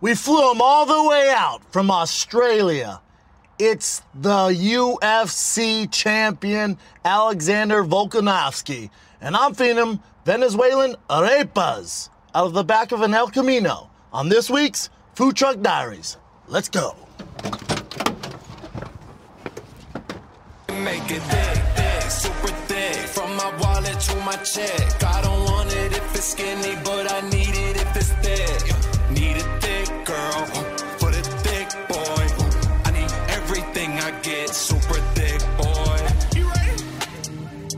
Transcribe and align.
We 0.00 0.14
flew 0.14 0.52
him 0.52 0.60
all 0.60 0.86
the 0.86 1.08
way 1.08 1.32
out 1.34 1.60
from 1.72 1.90
Australia. 1.90 3.00
It's 3.58 4.00
the 4.14 4.50
UFC 4.50 5.90
champion 5.90 6.78
Alexander 7.04 7.82
Volkanovski, 7.82 8.90
and 9.20 9.36
I'm 9.36 9.54
feeding 9.54 9.78
him 9.78 10.00
Venezuelan 10.24 10.94
arepas 11.10 12.10
out 12.32 12.46
of 12.46 12.52
the 12.52 12.62
back 12.62 12.92
of 12.92 13.00
an 13.02 13.12
El 13.12 13.28
Camino 13.28 13.90
on 14.12 14.28
this 14.28 14.48
week's 14.48 14.88
Food 15.14 15.34
Truck 15.34 15.60
Diaries. 15.62 16.16
Let's 16.46 16.68
go. 16.68 16.94
Make 20.68 21.10
it 21.10 21.22
super 22.08 22.54
thick. 22.68 22.94
From 23.08 23.34
my 23.34 23.52
wallet 23.60 23.98
to 23.98 24.16
my 24.20 24.36
check. 24.36 25.02
I 25.02 25.22
don't 25.22 25.44
want 25.50 25.74
it 25.74 25.90
if 25.90 26.14
it's 26.14 26.24
skinny, 26.26 26.76
but 26.84 27.10
I 27.10 27.20
need 27.30 27.48
it 27.48 27.76
if 27.76 27.96
it's 27.96 28.12
thick. 28.12 28.87
Need 30.18 30.34
a 30.34 30.46
thick 30.46 30.68
girl 30.68 30.98
for 30.98 31.10
the 31.10 31.22
thick 31.44 31.68
boy. 31.88 32.26
I 32.84 32.90
need 32.90 33.12
everything 33.30 33.90
I 34.00 34.10
get, 34.20 34.50
super 34.50 34.94
thick 35.14 35.40
boy. 35.56 36.38
You 36.38 36.48
ready? 36.50 36.82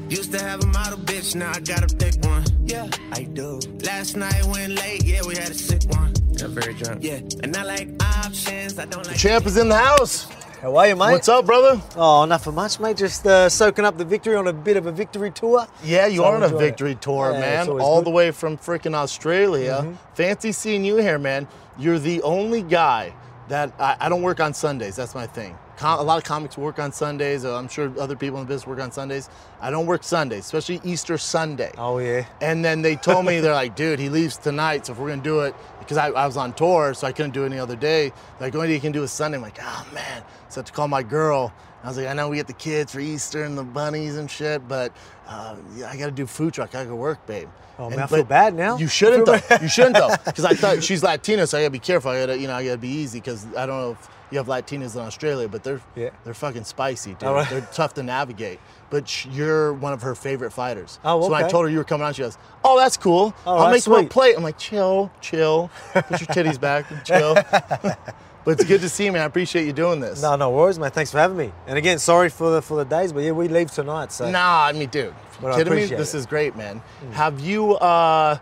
Used 0.08 0.32
to 0.32 0.42
have 0.42 0.62
a 0.62 0.66
model 0.66 0.98
bitch, 0.98 1.34
now 1.34 1.52
I 1.52 1.60
got 1.60 1.84
a 1.84 1.88
thick 1.88 2.14
one. 2.24 2.44
Yeah, 2.64 2.88
I 3.12 3.24
do. 3.24 3.60
Last 3.84 4.16
night 4.16 4.44
went 4.46 4.72
late, 4.72 5.04
yeah, 5.04 5.20
we 5.26 5.36
had 5.36 5.50
a 5.50 5.54
sick 5.54 5.82
one. 5.90 6.12
Got 6.38 6.50
very 6.50 6.74
drunk. 6.74 7.02
Yeah, 7.02 7.20
and 7.42 7.56
I 7.56 7.62
like 7.64 7.88
options, 8.02 8.78
I 8.78 8.86
don't 8.86 9.06
like. 9.06 9.16
Champ 9.16 9.46
is 9.46 9.56
in 9.56 9.68
the 9.68 9.76
house. 9.76 10.26
How 10.60 10.76
are 10.76 10.88
you, 10.88 10.94
mate? 10.96 11.12
What's 11.12 11.28
up, 11.28 11.46
brother? 11.46 11.80
Oh, 11.96 12.22
enough 12.24 12.42
nothing 12.42 12.54
much, 12.54 12.78
mate. 12.80 12.98
Just 12.98 13.26
uh, 13.26 13.48
soaking 13.48 13.86
up 13.86 13.96
the 13.96 14.04
victory 14.04 14.36
on 14.36 14.46
a 14.46 14.52
bit 14.52 14.76
of 14.76 14.84
a 14.84 14.92
victory 14.92 15.30
tour. 15.30 15.66
Yeah, 15.82 16.06
you 16.06 16.18
So 16.18 16.24
are 16.26 16.36
on 16.36 16.42
a 16.42 16.46
enjoy 16.46 16.56
it. 16.56 16.60
victory 16.60 16.94
tour, 16.96 17.32
Yeah, 17.32 17.40
man. 17.40 17.68
All 17.68 17.76
good. 17.78 17.82
Mm-hmm. 17.82 18.04
the 18.04 18.10
way 18.10 18.30
from 18.30 18.58
freaking 18.58 18.94
Australia. 18.94 19.96
Fancy 20.14 20.52
seeing 20.52 20.84
you 20.84 20.96
here, 20.96 21.18
man. 21.18 21.48
You're 21.78 21.98
the 21.98 22.20
only 22.22 22.60
guy 22.62 23.14
that 23.48 23.72
I, 23.78 23.96
I 24.00 24.08
don't 24.10 24.20
work 24.22 24.38
on 24.40 24.52
Sundays. 24.52 24.96
That's 24.96 25.14
my 25.14 25.26
thing. 25.26 25.56
Com- 25.78 25.98
a 25.98 26.02
lot 26.02 26.18
of 26.18 26.24
comics 26.24 26.58
work 26.58 26.78
on 26.78 26.92
Sundays. 26.92 27.46
uh, 27.46 27.56
I'm 27.56 27.66
sure 27.68 27.90
other 27.98 28.14
people 28.14 28.38
in 28.38 28.44
the 28.44 28.48
business 28.48 28.66
work 28.66 28.80
on 28.80 28.92
Sundays. 28.92 29.30
I 29.62 29.70
don't 29.70 29.86
work 29.86 30.04
Sundays, 30.04 30.40
especially 30.44 30.78
Easter 30.84 31.16
Sunday. 31.16 31.72
Oh, 31.78 31.96
yeah. 31.98 32.26
And 32.42 32.62
then 32.62 32.82
they 32.82 32.96
told 32.96 33.24
me, 33.24 33.40
they're 33.40 33.54
like, 33.54 33.76
dude, 33.76 33.98
he 33.98 34.10
leaves 34.10 34.36
tonight. 34.36 34.84
So 34.86 34.92
if 34.92 34.98
we're 34.98 35.08
going 35.08 35.20
to 35.22 35.24
do 35.24 35.40
it, 35.40 35.54
because 35.90 35.98
I, 35.98 36.10
I 36.10 36.24
was 36.24 36.36
on 36.36 36.52
tour, 36.52 36.94
so 36.94 37.04
I 37.08 37.10
couldn't 37.10 37.32
do 37.32 37.44
any 37.44 37.58
other 37.58 37.74
day. 37.74 38.12
Like, 38.38 38.54
only 38.54 38.72
you 38.72 38.80
can 38.80 38.92
do 38.92 39.02
is 39.02 39.10
Sunday. 39.10 39.38
I'm 39.38 39.42
like, 39.42 39.58
oh, 39.60 39.86
man. 39.92 40.22
So 40.48 40.60
I 40.60 40.62
had 40.62 40.66
to 40.66 40.72
call 40.72 40.86
my 40.86 41.02
girl. 41.02 41.52
I 41.82 41.88
was 41.88 41.96
like, 41.98 42.06
I 42.06 42.12
know 42.12 42.28
we 42.28 42.36
get 42.36 42.46
the 42.46 42.52
kids 42.52 42.92
for 42.92 43.00
Easter 43.00 43.42
and 43.42 43.58
the 43.58 43.64
bunnies 43.64 44.16
and 44.16 44.30
shit, 44.30 44.68
but 44.68 44.92
uh, 45.26 45.56
yeah, 45.74 45.90
I 45.90 45.96
got 45.96 46.06
to 46.06 46.12
do 46.12 46.26
food 46.26 46.54
truck. 46.54 46.68
I 46.70 46.72
got 46.74 46.82
to 46.84 46.88
go 46.90 46.94
work, 46.94 47.26
babe. 47.26 47.48
Oh, 47.76 47.86
And- 47.86 47.96
man, 47.96 48.04
I 48.04 48.06
feel 48.06 48.22
bad 48.22 48.54
now. 48.54 48.76
You 48.78 48.86
shouldn't, 48.86 49.26
though. 49.48 49.56
You 49.60 49.66
shouldn't, 49.68 49.96
though. 49.96 50.14
Because 50.24 50.44
I 50.44 50.54
thought 50.54 50.84
she's 50.84 51.02
Latina, 51.02 51.44
so 51.48 51.58
I 51.58 51.62
got 51.62 51.66
to 51.66 51.70
be 51.72 51.78
careful. 51.80 52.12
I 52.12 52.20
got 52.20 52.26
to, 52.26 52.38
you 52.38 52.46
know, 52.46 52.54
I 52.54 52.64
got 52.64 52.72
to 52.72 52.78
be 52.78 52.86
easy 52.88 53.18
because 53.18 53.44
I 53.56 53.66
don't 53.66 53.80
know 53.80 53.90
if 54.00 54.08
you 54.30 54.38
have 54.38 54.46
Latinas 54.46 54.94
in 54.94 55.00
Australia, 55.00 55.48
but 55.48 55.64
they're 55.64 55.80
Yeah. 55.96 56.10
they're 56.22 56.34
fucking 56.34 56.62
spicy, 56.64 57.14
dude. 57.14 57.22
Right. 57.22 57.50
They're 57.50 57.66
tough 57.72 57.94
to 57.94 58.04
navigate. 58.04 58.60
But 58.90 59.24
you're 59.26 59.72
one 59.72 59.92
of 59.92 60.02
her 60.02 60.14
favorite 60.16 60.50
fighters. 60.50 60.98
Oh, 61.04 61.22
So 61.22 61.30
when 61.30 61.44
I 61.44 61.48
told 61.48 61.64
her 61.64 61.70
you 61.70 61.78
were 61.78 61.84
coming 61.84 62.04
on, 62.06 62.12
she 62.12 62.22
goes, 62.22 62.36
"Oh, 62.64 62.76
that's 62.76 62.96
cool. 62.96 63.32
All 63.46 63.58
I'll 63.58 63.64
right, 63.66 63.70
make 63.72 63.86
you 63.86 63.94
sweet. 63.94 64.10
plate." 64.10 64.34
I'm 64.36 64.42
like, 64.42 64.58
"Chill, 64.58 65.10
chill. 65.20 65.70
Put 65.92 66.10
your 66.20 66.26
titties 66.28 66.60
back, 66.60 66.86
chill." 67.04 67.34
but 67.34 67.98
it's 68.46 68.64
good 68.64 68.80
to 68.80 68.88
see 68.88 69.04
you, 69.04 69.12
man. 69.12 69.22
I 69.22 69.26
appreciate 69.26 69.64
you 69.66 69.72
doing 69.72 70.00
this. 70.00 70.20
No, 70.22 70.34
no 70.36 70.50
worries, 70.50 70.78
man. 70.78 70.90
Thanks 70.90 71.12
for 71.12 71.18
having 71.18 71.36
me. 71.36 71.52
And 71.68 71.78
again, 71.78 71.98
sorry 72.00 72.28
for 72.30 72.50
the 72.50 72.62
for 72.62 72.76
the 72.76 72.84
days, 72.84 73.12
but 73.12 73.20
yeah, 73.22 73.30
we 73.30 73.46
leave 73.48 73.70
tonight. 73.70 74.10
So 74.12 74.28
Nah, 74.30 74.64
I 74.66 74.72
mean, 74.72 74.88
dude, 74.88 75.14
But 75.40 75.56
kidding 75.56 75.72
me? 75.72 75.78
appreciate 75.82 75.96
This 75.98 76.14
is 76.14 76.26
great, 76.26 76.56
man. 76.56 76.82
Have 77.12 77.38
you, 77.40 77.74
uh, 77.76 78.38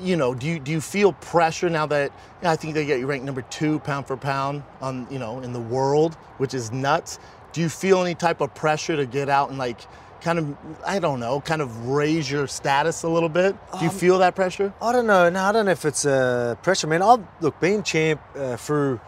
you 0.00 0.16
know, 0.16 0.34
do 0.34 0.46
you 0.46 0.58
do 0.60 0.72
you 0.72 0.80
feel 0.80 1.12
pressure 1.12 1.68
now 1.68 1.84
that 1.86 2.10
yeah, 2.42 2.50
I 2.52 2.56
think 2.56 2.72
they 2.74 2.86
get 2.86 3.00
you 3.00 3.06
ranked 3.06 3.26
number 3.26 3.42
two 3.42 3.80
pound 3.80 4.06
for 4.06 4.16
pound 4.16 4.62
on 4.80 5.06
you 5.10 5.18
know 5.18 5.40
in 5.40 5.52
the 5.52 5.60
world, 5.60 6.14
which 6.38 6.54
is 6.54 6.72
nuts. 6.72 7.18
Do 7.54 7.60
you 7.62 7.68
feel 7.70 8.02
any 8.02 8.14
type 8.14 8.40
of 8.42 8.52
pressure 8.54 8.96
to 8.96 9.06
get 9.06 9.28
out 9.30 9.48
and 9.48 9.56
like 9.58 9.78
kind 10.20 10.38
of 10.38 10.56
I 10.86 10.98
don't 10.98 11.20
know, 11.20 11.40
kind 11.40 11.62
of 11.62 11.86
raise 11.86 12.30
your 12.30 12.46
status 12.46 13.02
a 13.04 13.08
little 13.08 13.28
bit? 13.30 13.56
Do 13.72 13.78
Um, 13.78 13.84
you 13.84 13.90
feel 13.90 14.18
that 14.18 14.34
pressure? 14.34 14.72
I 14.82 14.92
don't 14.92 15.06
know. 15.06 15.30
No, 15.30 15.42
I 15.44 15.52
don't 15.52 15.64
know 15.66 15.72
if 15.72 15.84
it's 15.86 16.04
uh, 16.04 16.56
pressure. 16.62 16.86
I 16.86 16.90
mean, 16.90 17.00
I've 17.02 17.24
look 17.40 17.58
being 17.60 17.82
champ 17.82 18.20
uh, 18.36 18.56
through 18.56 19.00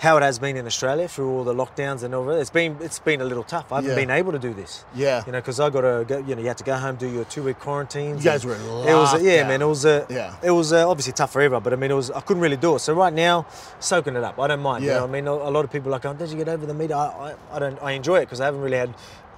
how 0.00 0.16
it 0.16 0.22
has 0.22 0.38
been 0.38 0.56
in 0.56 0.64
Australia 0.66 1.06
through 1.06 1.30
all 1.30 1.44
the 1.44 1.52
lockdowns 1.54 2.02
and 2.02 2.14
all 2.14 2.24
that. 2.24 2.38
It's 2.40 2.48
been 2.48 2.76
it's 2.80 2.98
been 2.98 3.20
a 3.20 3.24
little 3.24 3.44
tough. 3.44 3.70
I 3.70 3.76
haven't 3.76 3.90
Yeah. 3.90 3.96
been 3.96 4.10
able 4.10 4.32
to 4.32 4.38
do 4.38 4.54
this. 4.54 4.82
Yeah. 4.94 5.22
You 5.26 5.32
know, 5.32 5.40
because 5.40 5.60
I 5.60 5.68
got 5.68 5.82
to 5.82 6.04
go. 6.08 6.16
You 6.18 6.34
know, 6.34 6.40
you 6.40 6.48
had 6.48 6.56
to 6.58 6.64
go 6.64 6.74
home, 6.74 6.96
do 6.96 7.06
your 7.06 7.24
two 7.24 7.42
week 7.42 7.58
quarantine. 7.58 8.16
You 8.16 8.24
guys 8.24 8.46
were 8.46 8.54
It 8.54 8.94
was 8.94 9.12
a, 9.14 9.22
yeah, 9.22 9.46
man. 9.46 9.60
It 9.60 9.66
was 9.66 9.84
uh, 9.84 10.06
Yeah. 10.08 10.34
It 10.42 10.52
was 10.52 10.72
uh, 10.72 10.88
obviously 10.88 11.12
tough 11.12 11.32
for 11.32 11.42
everyone, 11.42 11.62
but 11.62 11.74
I 11.74 11.76
mean, 11.76 11.90
it 11.90 11.94
was 12.02 12.10
I 12.10 12.20
couldn't 12.20 12.42
really 12.42 12.56
do 12.56 12.74
it. 12.76 12.78
So 12.78 12.94
right 12.94 13.12
now, 13.12 13.46
soaking 13.78 14.16
it 14.16 14.24
up. 14.24 14.38
I 14.38 14.46
don't 14.46 14.62
mind. 14.62 14.84
You 14.84 14.90
Yeah. 14.90 14.98
know, 15.00 15.04
I 15.04 15.08
mean, 15.08 15.26
a 15.26 15.32
a 15.32 15.52
lot 15.56 15.64
of 15.66 15.70
people 15.70 15.88
are 15.90 15.92
like, 15.96 16.06
oh, 16.06 16.14
did 16.14 16.30
you 16.30 16.38
get 16.38 16.48
over 16.48 16.64
the 16.64 16.74
meat? 16.74 16.92
I, 16.92 17.06
I, 17.52 17.56
I 17.56 17.58
don't. 17.58 17.78
I 17.82 17.90
enjoy 17.92 18.16
it 18.18 18.26
because 18.26 18.40
I 18.40 18.46
haven't 18.46 18.62
really 18.62 18.78
had. 18.78 18.94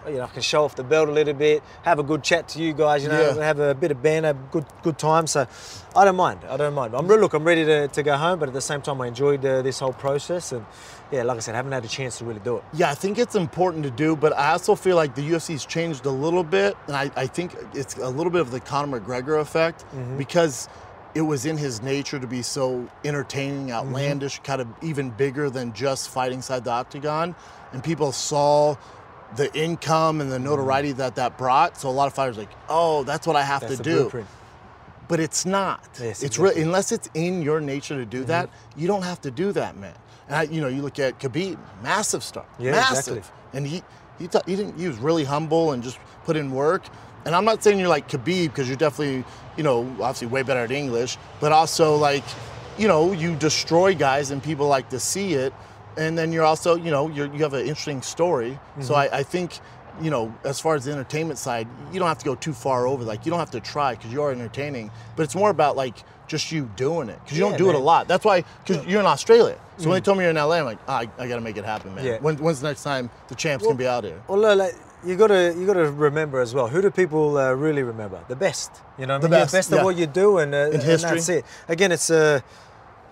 You 0.07 0.17
know, 0.19 0.25
I 0.25 0.29
can 0.29 0.43
show 0.43 0.65
off 0.65 0.75
the 0.75 0.83
belt 0.83 1.09
a 1.09 1.13
little 1.13 1.35
bit, 1.35 1.63
have 1.83 1.99
a 1.99 2.03
good 2.03 2.23
chat 2.25 2.49
to 2.49 2.63
you 2.63 2.73
guys. 2.73 3.03
You 3.05 3.09
know, 3.09 3.35
Yeah. 3.37 3.45
have 3.45 3.61
a 3.61 3.75
bit 3.75 3.91
of 3.93 4.03
banter, 4.03 4.35
good 4.51 4.65
good 4.83 4.99
time. 4.99 5.27
So, 5.27 5.47
I 5.95 6.05
don't 6.05 6.17
mind. 6.17 6.41
I 6.49 6.57
don't 6.57 6.75
mind. 6.75 6.95
I'm 6.95 7.07
look. 7.07 7.35
I'm 7.35 7.45
ready 7.45 7.65
to, 7.65 7.89
to 7.89 8.03
go 8.03 8.17
home, 8.17 8.39
but 8.39 8.49
at 8.49 8.55
the 8.55 8.61
same 8.61 8.83
time, 8.83 9.01
I 9.01 9.07
enjoyed 9.07 9.45
uh, 9.45 9.63
this 9.63 9.79
whole 9.79 9.93
process, 9.93 10.53
and 10.53 10.65
yeah, 11.13 11.23
like 11.23 11.37
I 11.37 11.41
said, 11.41 11.55
I 11.55 11.57
haven't 11.59 11.73
had 11.73 11.85
a 11.85 11.89
chance 11.89 12.19
to 12.19 12.25
really 12.25 12.41
do 12.41 12.57
it. 12.57 12.65
Yeah, 12.73 12.91
I 12.91 12.95
think 12.95 13.19
it's 13.19 13.35
important 13.35 13.85
to 13.85 13.91
do, 13.91 14.17
but 14.17 14.33
I 14.37 14.53
also 14.53 14.75
feel 14.75 14.97
like 14.97 15.15
the 15.15 15.23
UFC's 15.23 15.65
changed 15.67 16.05
a 16.07 16.11
little 16.11 16.43
bit, 16.45 16.77
and 16.87 16.97
I, 16.97 17.11
I 17.15 17.27
think 17.27 17.55
it's 17.75 17.97
a 17.99 18.09
little 18.09 18.33
bit 18.33 18.41
of 18.41 18.51
the 18.51 18.61
Conor 18.61 18.99
McGregor 19.01 19.41
effect 19.41 19.85
because 20.19 20.69
it 21.15 21.21
was 21.21 21.45
in 21.45 21.59
his 21.59 21.83
nature 21.83 22.19
to 22.19 22.27
be 22.27 22.41
so 22.41 22.89
entertaining, 23.05 23.71
outlandish, 23.71 24.41
kind 24.43 24.63
of 24.63 24.69
even 24.81 25.11
bigger 25.11 25.51
than 25.51 25.75
just 25.75 26.09
fighting 26.09 26.39
inside 26.39 26.65
the 26.65 26.71
octagon, 26.71 27.35
and 27.75 27.85
people 27.85 28.13
saw 28.13 28.75
the 29.37 29.53
income 29.55 30.21
and 30.21 30.31
the 30.31 30.39
notoriety 30.39 30.93
mm. 30.93 30.97
that 30.97 31.17
that 31.17 31.39
brought. 31.39 31.79
So 31.79 31.89
a 31.89 31.91
lot 31.91 32.07
of 32.07 32.15
fighters 32.15 32.37
are 32.37 32.41
like, 32.41 32.51
oh, 32.69 33.05
that's 33.05 33.27
what 33.27 33.37
I 33.37 33.43
have 33.43 33.63
That's 33.63 33.77
to 33.79 33.83
do 33.83 34.01
blueprint. 34.03 34.27
but 35.09 35.21
it's 35.21 35.45
not. 35.47 35.89
Yes, 36.01 36.23
it's 36.23 36.39
unless 36.39 36.93
it's 36.93 37.09
in 37.15 37.43
your 37.43 37.61
nature 37.61 37.97
to 37.97 38.05
do 38.05 38.19
mm-hmm. 38.19 38.29
that. 38.29 38.51
You 38.77 38.87
don't 38.87 39.03
have 39.03 39.21
to 39.23 39.31
do 39.31 39.53
that, 39.53 39.77
man. 39.77 39.95
And 40.29 40.37
I, 40.37 40.43
you 40.45 40.61
know, 40.61 40.69
you 40.69 40.83
look 40.83 40.99
at 40.99 41.19
Khabib, 41.19 41.59
massive 41.83 42.23
star, 42.23 42.47
Yeah, 42.59 42.73
massive, 42.73 43.19
exactly. 43.19 43.59
and 43.59 43.67
he 43.67 43.83
he 44.19 44.29
ta- 44.29 44.43
he 44.47 44.57
didn't 44.57 44.79
he 44.79 44.87
was 44.87 44.99
really 44.99 45.25
humble 45.25 45.73
and 45.73 45.83
just 45.83 45.99
put 46.25 46.37
in 46.37 46.53
work. 46.53 46.83
And 47.25 47.35
I'm 47.35 47.45
not 47.45 47.63
saying 47.63 47.79
you're 47.79 47.89
like 47.89 48.09
Khabib 48.09 48.49
because 48.49 48.69
you're 48.69 48.77
definitely 48.77 49.25
you 49.57 49.63
know 49.63 49.81
obviously 50.01 50.29
way 50.29 50.43
better 50.43 50.61
at 50.61 50.71
English, 50.71 51.19
but 51.41 51.53
also 51.53 51.97
like 51.97 52.25
you 52.79 52.89
know 52.89 53.13
you 53.13 53.35
destroy 53.37 53.95
guys 53.95 54.31
and 54.31 54.43
people 54.43 54.69
like 54.69 54.89
to 54.91 55.01
see 55.01 55.35
it. 55.35 55.53
And 55.97 56.17
then 56.17 56.33
you're 56.33 56.45
also 56.45 56.75
you 56.77 56.91
know 56.91 57.09
you're, 57.09 57.33
you 57.35 57.43
have 57.43 57.55
an 57.55 57.61
interesting 57.67 58.03
story. 58.03 58.59
So 58.81 58.95
Mm-hmm. 58.95 59.15
I, 59.15 59.19
I 59.19 59.23
think 59.23 59.61
you 60.01 60.11
know, 60.11 60.35
as 60.45 60.59
far 60.59 60.75
as 60.75 60.87
the 60.87 60.93
entertainment 60.93 61.39
side, 61.39 61.69
you 61.93 61.99
don't 61.99 62.09
have 62.09 62.19
to 62.19 62.25
go 62.25 62.35
too 62.35 62.55
far 62.55 62.87
over. 62.87 63.05
Like, 63.05 63.27
you 63.27 63.31
don't 63.31 63.39
have 63.39 63.51
to 63.51 63.61
try 63.61 63.95
because 63.95 64.11
you 64.11 64.23
are 64.23 64.33
entertaining. 64.33 64.91
But 65.17 65.25
it's 65.25 65.35
more 65.35 65.51
about 65.51 65.77
like 65.77 65.97
just 66.27 66.51
you 66.51 66.71
doing 66.77 67.11
it 67.11 67.19
because 67.23 67.37
you 67.37 67.45
Yeah, 67.45 67.51
don't 67.51 67.59
do 67.59 67.69
it 67.69 67.75
a 67.75 67.79
lot. 67.79 68.09
That's 68.09 68.25
why, 68.25 68.43
because 68.65 68.87
you're 68.87 69.01
in 69.01 69.07
Australia. 69.07 69.59
So 69.77 69.91
when 69.91 69.97
they 69.97 70.01
told 70.01 70.17
me 70.17 70.25
you're 70.25 70.31
in 70.31 70.37
LA, 70.37 70.57
I'm 70.61 70.65
like, 70.65 70.79
ah, 70.89 71.01
I, 71.01 71.09
I 71.19 71.29
got 71.29 71.35
to 71.37 71.43
make 71.43 71.59
it 71.59 71.65
happen, 71.67 71.95
man. 71.95 72.07
Yeah. 72.07 72.19
When, 72.21 72.37
when's 72.39 72.61
the 72.63 72.69
next 72.69 72.83
time 72.85 73.11
the 73.29 73.35
champs 73.35 73.67
can 73.67 73.77
be 73.77 73.87
out 73.87 74.05
here? 74.05 74.19
Well, 74.29 74.57
like, 74.57 74.75
you 75.05 75.17
gotta 75.17 75.55
you 75.59 75.67
gotta 75.67 75.91
remember 75.91 76.41
as 76.41 76.55
well. 76.55 76.69
Who 76.69 76.81
do 76.81 76.91
people 76.91 77.37
uh, 77.37 77.53
really 77.53 77.83
remember? 77.83 78.21
The 78.29 78.37
best. 78.37 78.71
You 78.99 79.07
know, 79.07 79.15
what 79.15 79.25
I 79.25 79.27
The 79.27 79.29
mean? 79.29 79.41
Best, 79.41 79.53
best 79.53 79.71
yeah. 79.73 79.79
at 79.79 79.85
what 79.85 79.97
you 79.97 80.07
do, 80.07 80.39
and, 80.39 80.55
uh, 80.55 80.71
and 80.73 80.83
history. 80.83 81.11
that's 81.11 81.29
it. 81.29 81.45
Again, 81.69 81.91
it's 81.93 82.09
uh, 82.09 82.41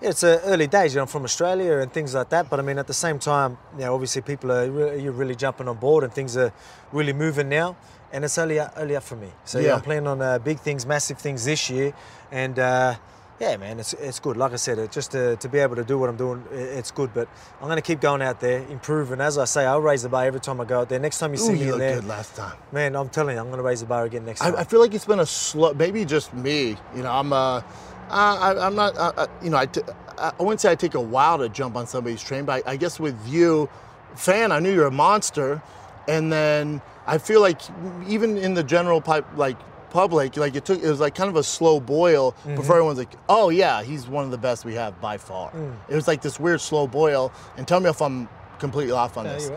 it's 0.01 0.23
uh, 0.23 0.41
early 0.45 0.67
days. 0.67 0.93
You 0.93 0.97
know, 0.97 1.03
I'm 1.03 1.07
from 1.07 1.23
Australia 1.23 1.77
and 1.77 1.91
things 1.91 2.13
like 2.15 2.29
that. 2.29 2.49
But 2.49 2.59
I 2.59 2.63
mean, 2.63 2.77
at 2.79 2.87
the 2.87 2.93
same 2.93 3.19
time, 3.19 3.57
you 3.77 3.81
know, 3.85 3.93
obviously 3.93 4.21
people 4.21 4.51
are 4.51 4.69
really, 4.69 5.03
you're 5.03 5.11
really 5.13 5.35
jumping 5.35 5.67
on 5.67 5.77
board, 5.77 6.03
and 6.03 6.13
things 6.13 6.35
are 6.37 6.51
really 6.91 7.13
moving 7.13 7.49
now. 7.49 7.75
And 8.13 8.25
it's 8.25 8.37
only 8.37 8.59
up- 8.59 8.73
only 8.75 8.95
up 8.95 9.03
for 9.03 9.15
me. 9.15 9.29
So 9.45 9.59
yeah, 9.59 9.67
Yeah. 9.67 9.75
I'm 9.75 9.81
planning 9.81 10.07
on 10.07 10.21
uh, 10.21 10.39
big 10.39 10.59
things, 10.59 10.85
massive 10.85 11.17
things 11.17 11.45
this 11.45 11.69
year, 11.69 11.93
and. 12.31 12.57
Uh, 12.59 12.95
yeah, 13.39 13.57
man, 13.57 13.79
it's, 13.79 13.93
it's 13.93 14.19
good. 14.19 14.37
Like 14.37 14.53
I 14.53 14.57
said, 14.57 14.77
it, 14.77 14.91
just 14.91 15.13
to, 15.13 15.35
to 15.37 15.49
be 15.49 15.57
able 15.57 15.75
to 15.75 15.83
do 15.83 15.97
what 15.97 16.09
I'm 16.09 16.15
doing, 16.15 16.43
i- 16.51 16.55
it's 16.77 16.91
good. 16.91 17.11
But 17.11 17.27
I'm 17.59 17.65
going 17.65 17.75
to 17.77 17.81
keep 17.81 17.99
going 17.99 18.21
out 18.21 18.39
there, 18.39 18.59
improving. 18.69 19.19
As 19.19 19.39
I 19.39 19.45
say, 19.45 19.65
I'll 19.65 19.81
raise 19.81 20.03
the 20.03 20.09
bar 20.09 20.25
every 20.25 20.39
time 20.39 20.61
I 20.61 20.65
go 20.65 20.81
out 20.81 20.89
there. 20.89 20.99
Next 20.99 21.17
time 21.17 21.31
you 21.31 21.37
see 21.37 21.53
Ooh, 21.53 21.55
me 21.55 21.65
you 21.65 21.73
in 21.73 21.79
there, 21.79 21.95
good 21.95 22.07
last 22.07 22.35
time. 22.35 22.55
Man, 22.71 22.95
I'm 22.95 23.09
telling 23.09 23.33
you, 23.35 23.41
I'm 23.41 23.47
going 23.47 23.57
to 23.57 23.63
raise 23.63 23.79
the 23.79 23.87
bar 23.87 24.05
again 24.05 24.25
next 24.25 24.41
time. 24.41 24.55
I, 24.55 24.59
I 24.59 24.63
feel 24.63 24.79
like 24.79 24.93
it's 24.93 25.05
been 25.05 25.21
a 25.21 25.25
slow, 25.25 25.73
maybe 25.73 26.05
just 26.05 26.31
me. 26.35 26.77
You 26.95 27.01
know, 27.01 27.11
I'm 27.11 27.33
uh, 27.33 27.61
I, 28.11 28.65
I'm 28.67 28.75
not, 28.75 28.97
uh, 28.97 29.11
uh, 29.17 29.27
you 29.43 29.49
know, 29.49 29.57
I, 29.57 29.65
t- 29.65 29.81
I 30.17 30.33
wouldn't 30.39 30.61
say 30.61 30.71
I 30.71 30.75
take 30.75 30.93
a 30.95 31.01
while 31.01 31.37
to 31.39 31.49
jump 31.49 31.75
on 31.75 31.87
somebody's 31.87 32.21
train, 32.21 32.45
but 32.45 32.65
I, 32.67 32.73
I 32.73 32.77
guess 32.77 32.99
with 32.99 33.17
you, 33.27 33.69
fan, 34.15 34.51
I 34.51 34.59
knew 34.59 34.73
you're 34.73 34.87
a 34.87 34.91
monster, 34.91 35.61
and 36.07 36.31
then 36.31 36.81
I 37.07 37.17
feel 37.17 37.41
like 37.41 37.61
even 38.07 38.37
in 38.37 38.53
the 38.53 38.63
general 38.63 39.01
pipe, 39.01 39.25
like 39.35 39.57
public, 39.89 40.37
like 40.37 40.55
it 40.55 40.63
took, 40.65 40.81
it 40.81 40.89
was 40.89 40.99
like 40.99 41.15
kind 41.15 41.29
of 41.29 41.35
a 41.35 41.43
slow 41.43 41.79
boil 41.79 42.31
Mm-hmm. 42.31 42.55
before 42.55 42.75
everyone's 42.77 42.97
like, 42.99 43.11
oh 43.29 43.49
yeah, 43.49 43.83
he's 43.83 44.07
one 44.07 44.23
of 44.25 44.31
the 44.31 44.37
best 44.37 44.63
we 44.65 44.73
have 44.75 44.99
by 45.01 45.17
far. 45.17 45.51
Mm. 45.51 45.73
It 45.89 45.95
was 45.95 46.07
like 46.07 46.21
this 46.21 46.39
weird 46.39 46.61
slow 46.61 46.87
boil, 46.87 47.31
and 47.57 47.67
tell 47.67 47.79
me 47.79 47.89
if 47.89 48.01
I'm 48.01 48.27
completely 48.59 48.93
off 48.93 49.17
on 49.17 49.25
Yeah, 49.25 49.33
this. 49.33 49.51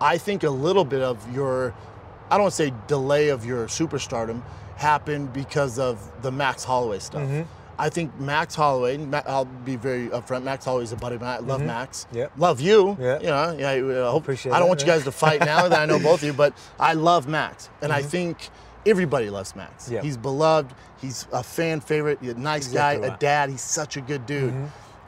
I 0.00 0.16
think 0.18 0.42
a 0.44 0.50
little 0.50 0.84
bit 0.84 1.02
of 1.02 1.16
your, 1.34 1.74
I 2.30 2.34
don't 2.36 2.42
want 2.42 2.52
to 2.52 2.56
say 2.56 2.72
delay 2.86 3.28
of 3.30 3.44
your 3.44 3.66
superstardom 3.66 4.42
happened 4.76 5.32
because 5.32 5.78
of 5.78 6.00
the 6.22 6.30
Max 6.32 6.64
Holloway 6.64 6.98
stuff. 7.00 7.22
Mm-hmm. 7.22 7.42
I 7.80 7.88
think 7.88 8.18
Max 8.20 8.54
Holloway. 8.54 8.98
I'll 9.26 9.44
be 9.46 9.76
very 9.76 10.08
upfront. 10.08 10.42
Max 10.42 10.64
Holloway's 10.64 10.92
a 10.92 10.96
buddy 10.96 11.16
of 11.16 11.22
mine. 11.22 11.30
I 11.30 11.38
love 11.38 11.62
Max. 11.62 12.04
Mm-hmm. 12.04 12.16
Yep. 12.18 12.32
Love 12.36 12.60
you. 12.60 12.96
Yeah. 13.00 13.18
You 13.20 13.26
know. 13.26 13.56
Yeah. 13.58 13.70
I 13.70 14.10
hope. 14.10 14.22
Appreciate 14.22 14.52
I 14.52 14.58
don't 14.58 14.68
want 14.68 14.80
you 14.80 14.86
guys 14.86 15.04
to 15.04 15.12
fight 15.12 15.40
now 15.40 15.66
that 15.68 15.80
I 15.80 15.86
know 15.86 15.98
both 15.98 16.20
of 16.20 16.26
you, 16.26 16.32
but 16.32 16.52
I 16.78 16.92
love 16.92 17.26
Max, 17.26 17.70
and 17.80 17.92
I 17.92 18.02
think 18.02 18.50
everybody 18.86 19.30
loves 19.30 19.56
Max. 19.56 19.84
Mm-hmm. 19.84 19.94
Yeah. 19.94 20.02
He's 20.02 20.16
beloved. 20.16 20.74
He's 21.00 21.26
a 21.32 21.42
fan 21.42 21.80
favorite. 21.80 22.18
He's 22.20 22.32
a 22.32 22.34
nice 22.34 22.66
Exactly 22.66 22.74
guy, 22.74 22.92
a 22.92 23.00
right. 23.00 23.10
Mm-hmm. 23.12 23.18
dad. 23.20 23.50
He's 23.50 23.62
such 23.62 23.96
a 23.96 24.00
good 24.00 24.26
dude. 24.26 24.54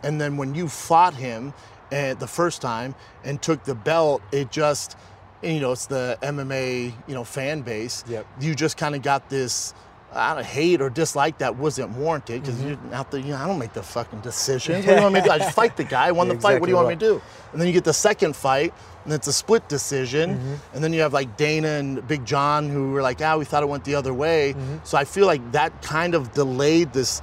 And 0.03 0.21
then 0.21 0.37
when 0.37 0.55
you 0.55 0.69
fought 0.69 1.15
him 1.15 1.53
uh, 1.93 2.15
the 2.15 2.27
first 2.27 2.63
time 2.63 2.95
and 3.25 3.41
took 3.41 3.65
the 3.65 3.75
belt, 3.75 4.23
it 4.33 4.51
just, 4.51 4.97
you 5.43 5.61
know, 5.61 5.73
it's 5.73 5.87
the 5.87 6.19
MMA, 6.23 6.93
you 7.07 7.15
know, 7.15 7.25
fan 7.25 7.61
base. 7.61 8.03
Yep. 8.09 8.27
You 8.41 8.55
just 8.55 8.77
kind 8.77 8.95
of 8.95 9.03
got 9.03 9.29
this. 9.29 9.75
I 10.14 10.35
don't 10.35 10.44
hate 10.44 10.81
or 10.82 10.91
dislike 10.91 11.38
that 11.38 11.56
wasn't 11.56 11.91
warranted 11.97 12.43
because 12.43 12.56
Mm-hmm. 12.59 12.87
you're 12.88 12.94
out 12.94 13.11
there. 13.11 13.20
You 13.20 13.29
know, 13.31 13.37
I 13.38 13.47
don't 13.47 13.59
make 13.59 13.73
the 13.73 13.82
fucking 13.82 14.20
decisions. 14.20 14.85
What 14.85 14.93
do 14.93 14.97
you 14.97 15.03
want 15.03 15.14
me 15.14 15.20
to 15.20 15.26
do? 15.26 15.32
I 15.32 15.38
just 15.38 15.55
fight 15.55 15.76
the 15.76 15.85
guy. 15.85 16.09
I 16.09 16.12
won 16.19 16.29
the 16.29 16.38
fight. 16.38 16.61
What 16.61 16.67
do 16.67 16.70
you 16.73 16.76
want 16.76 16.88
me 16.88 16.94
to 16.94 17.00
do? 17.00 17.23
And 17.53 17.61
then 17.61 17.67
you 17.67 17.73
get 17.73 17.85
the 17.85 17.94
second 17.94 18.37
fight, 18.37 18.75
and 19.05 19.12
it's 19.12 19.26
a 19.26 19.32
split 19.32 19.69
decision. 19.69 20.35
Mm-hmm. 20.37 20.55
And 20.75 20.85
then 20.85 20.93
you 20.93 21.00
have 21.00 21.12
like 21.14 21.37
Dana 21.37 21.69
and 21.69 22.06
Big 22.06 22.25
John 22.26 22.69
who 22.69 22.91
were 22.93 23.03
like, 23.03 23.20
ah, 23.23 23.37
we 23.38 23.44
thought 23.47 23.62
it 23.62 23.69
went 23.70 23.85
the 23.85 23.94
other 23.94 24.12
way. 24.12 24.53
Mm-hmm. 24.53 24.76
So 24.85 24.99
I 24.99 25.05
feel 25.05 25.26
like 25.26 25.53
that 25.53 25.81
kind 25.82 26.14
of 26.14 26.32
delayed 26.32 26.93
this 26.93 27.23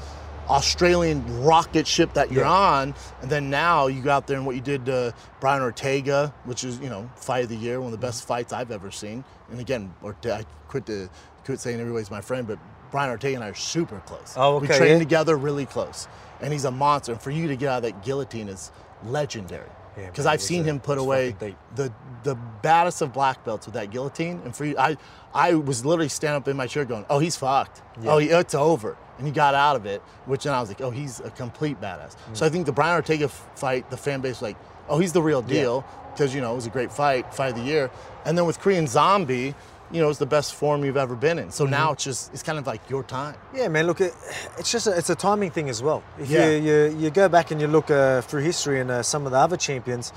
Australian 0.49 1.43
rocket 1.43 1.85
ship 1.85 2.13
that 2.13 2.31
you're 2.31 2.43
Yeah. 2.43 2.49
on. 2.51 2.95
And 3.21 3.29
then 3.29 3.51
now 3.51 3.85
you 3.87 4.01
go 4.01 4.09
out 4.11 4.25
there 4.25 4.37
and 4.37 4.45
what 4.47 4.55
you 4.55 4.61
did 4.61 4.85
to 4.87 5.13
Brian 5.39 5.61
Ortega, 5.61 6.33
which 6.45 6.63
is, 6.63 6.79
you 6.79 6.89
know, 6.89 7.09
fight 7.15 7.43
of 7.43 7.49
the 7.49 7.55
year, 7.55 7.79
one 7.79 7.93
of 7.93 7.99
the 7.99 8.05
best 8.05 8.25
fights 8.25 8.51
I've 8.51 8.71
ever 8.71 8.89
seen. 8.89 9.23
And 9.51 9.59
again, 9.59 9.93
Orte- 10.03 10.31
I 10.31 10.45
quit 10.67 10.87
to 10.87 11.07
quit 11.45 11.59
saying 11.59 11.79
everybody's 11.79 12.09
my 12.11 12.21
friend, 12.21 12.47
but 12.47 12.57
Brian 12.91 13.09
Ortega 13.09 13.35
and 13.35 13.43
I 13.43 13.49
are 13.49 13.53
super 13.53 13.99
close. 14.05 14.33
Oh, 14.35 14.57
okay. 14.57 14.67
We 14.67 14.75
train 14.75 14.91
yeah. 14.93 14.99
together 14.99 15.35
really 15.35 15.65
close. 15.65 16.07
And 16.41 16.53
he's 16.53 16.65
a 16.65 16.71
monster. 16.71 17.11
And 17.11 17.21
for 17.21 17.31
you 17.31 17.47
to 17.47 17.55
get 17.55 17.69
out 17.69 17.77
of 17.77 17.83
that 17.83 18.03
guillotine 18.03 18.47
is 18.47 18.71
legendary. 19.03 19.69
Yeah, 19.97 20.05
Because 20.07 20.25
man, 20.25 20.33
I've 20.33 20.41
seen 20.41 20.61
uh, 20.61 20.65
him 20.65 20.79
put 20.79 20.97
away 20.97 21.35
the 21.75 21.91
the 22.23 22.35
baddest 22.35 23.01
of 23.01 23.13
black 23.13 23.43
belts 23.43 23.65
with 23.65 23.73
that 23.75 23.91
guillotine. 23.91 24.41
And 24.43 24.55
for 24.55 24.65
you, 24.65 24.77
I 24.77 24.97
I 25.33 25.55
was 25.55 25.85
literally 25.85 26.09
standing 26.09 26.37
up 26.37 26.47
in 26.47 26.57
my 26.57 26.67
chair 26.67 26.85
going, 26.85 27.05
"Oh, 27.09 27.19
he's 27.19 27.35
fucked. 27.35 27.81
Yeah. 28.01 28.11
Oh, 28.11 28.17
he, 28.17 28.29
it's 28.29 28.55
over." 28.55 28.97
And 29.17 29.27
he 29.27 29.33
got 29.33 29.55
out 29.55 29.75
of 29.75 29.85
it, 29.85 30.01
which 30.25 30.43
then 30.43 30.53
I 30.53 30.61
was 30.61 30.69
like, 30.69 30.81
"Oh, 30.81 30.91
he's 30.91 31.19
a 31.19 31.29
complete 31.31 31.81
badass." 31.81 32.15
Mm. 32.15 32.37
So 32.37 32.45
I 32.45 32.49
think 32.49 32.65
the 32.65 32.71
Brian 32.71 32.95
Ortega 32.95 33.27
fight, 33.27 33.89
the 33.89 33.97
fan 33.97 34.21
base 34.21 34.35
was 34.35 34.41
like, 34.41 34.57
"Oh, 34.87 34.99
he's 34.99 35.11
the 35.13 35.21
real 35.21 35.41
deal," 35.41 35.85
because 36.11 36.33
you 36.33 36.41
know 36.41 36.51
it 36.53 36.55
was 36.55 36.65
a 36.65 36.71
great 36.71 36.91
fight, 36.91 37.33
fight 37.33 37.49
of 37.49 37.55
the 37.55 37.63
year. 37.63 37.89
And 38.25 38.37
then 38.37 38.45
with 38.45 38.59
Korean 38.59 38.87
Zombie, 38.87 39.55
you 39.91 40.01
know, 40.01 40.09
it's 40.09 40.19
the 40.19 40.25
best 40.25 40.53
form 40.53 40.85
you've 40.85 40.97
ever 40.97 41.15
been 41.15 41.39
in. 41.39 41.51
So 41.51 41.63
Mm-hmm. 41.63 41.71
now 41.71 41.91
it's 41.93 42.03
just 42.03 42.33
it's 42.33 42.43
kind 42.43 42.59
of 42.59 42.67
like 42.67 42.87
your 42.89 43.03
time. 43.03 43.35
Yeah, 43.53 43.67
man. 43.69 43.87
Look, 43.87 44.01
it, 44.01 44.13
it's 44.57 44.71
just 44.71 44.87
a, 44.87 44.97
it's 44.97 45.09
a 45.09 45.15
timing 45.15 45.51
thing 45.51 45.69
as 45.69 45.81
well. 45.81 46.03
If 46.19 46.29
Yeah. 46.29 46.49
you, 46.49 46.61
you 46.61 46.97
you 46.99 47.09
go 47.09 47.27
back 47.29 47.51
and 47.51 47.59
you 47.61 47.67
look 47.67 47.89
uh, 47.89 48.21
through 48.21 48.41
history 48.43 48.79
and 48.81 48.91
uh, 48.91 49.01
some 49.03 49.25
of 49.25 49.31
the 49.31 49.37
other 49.39 49.57
champions, 49.57 50.13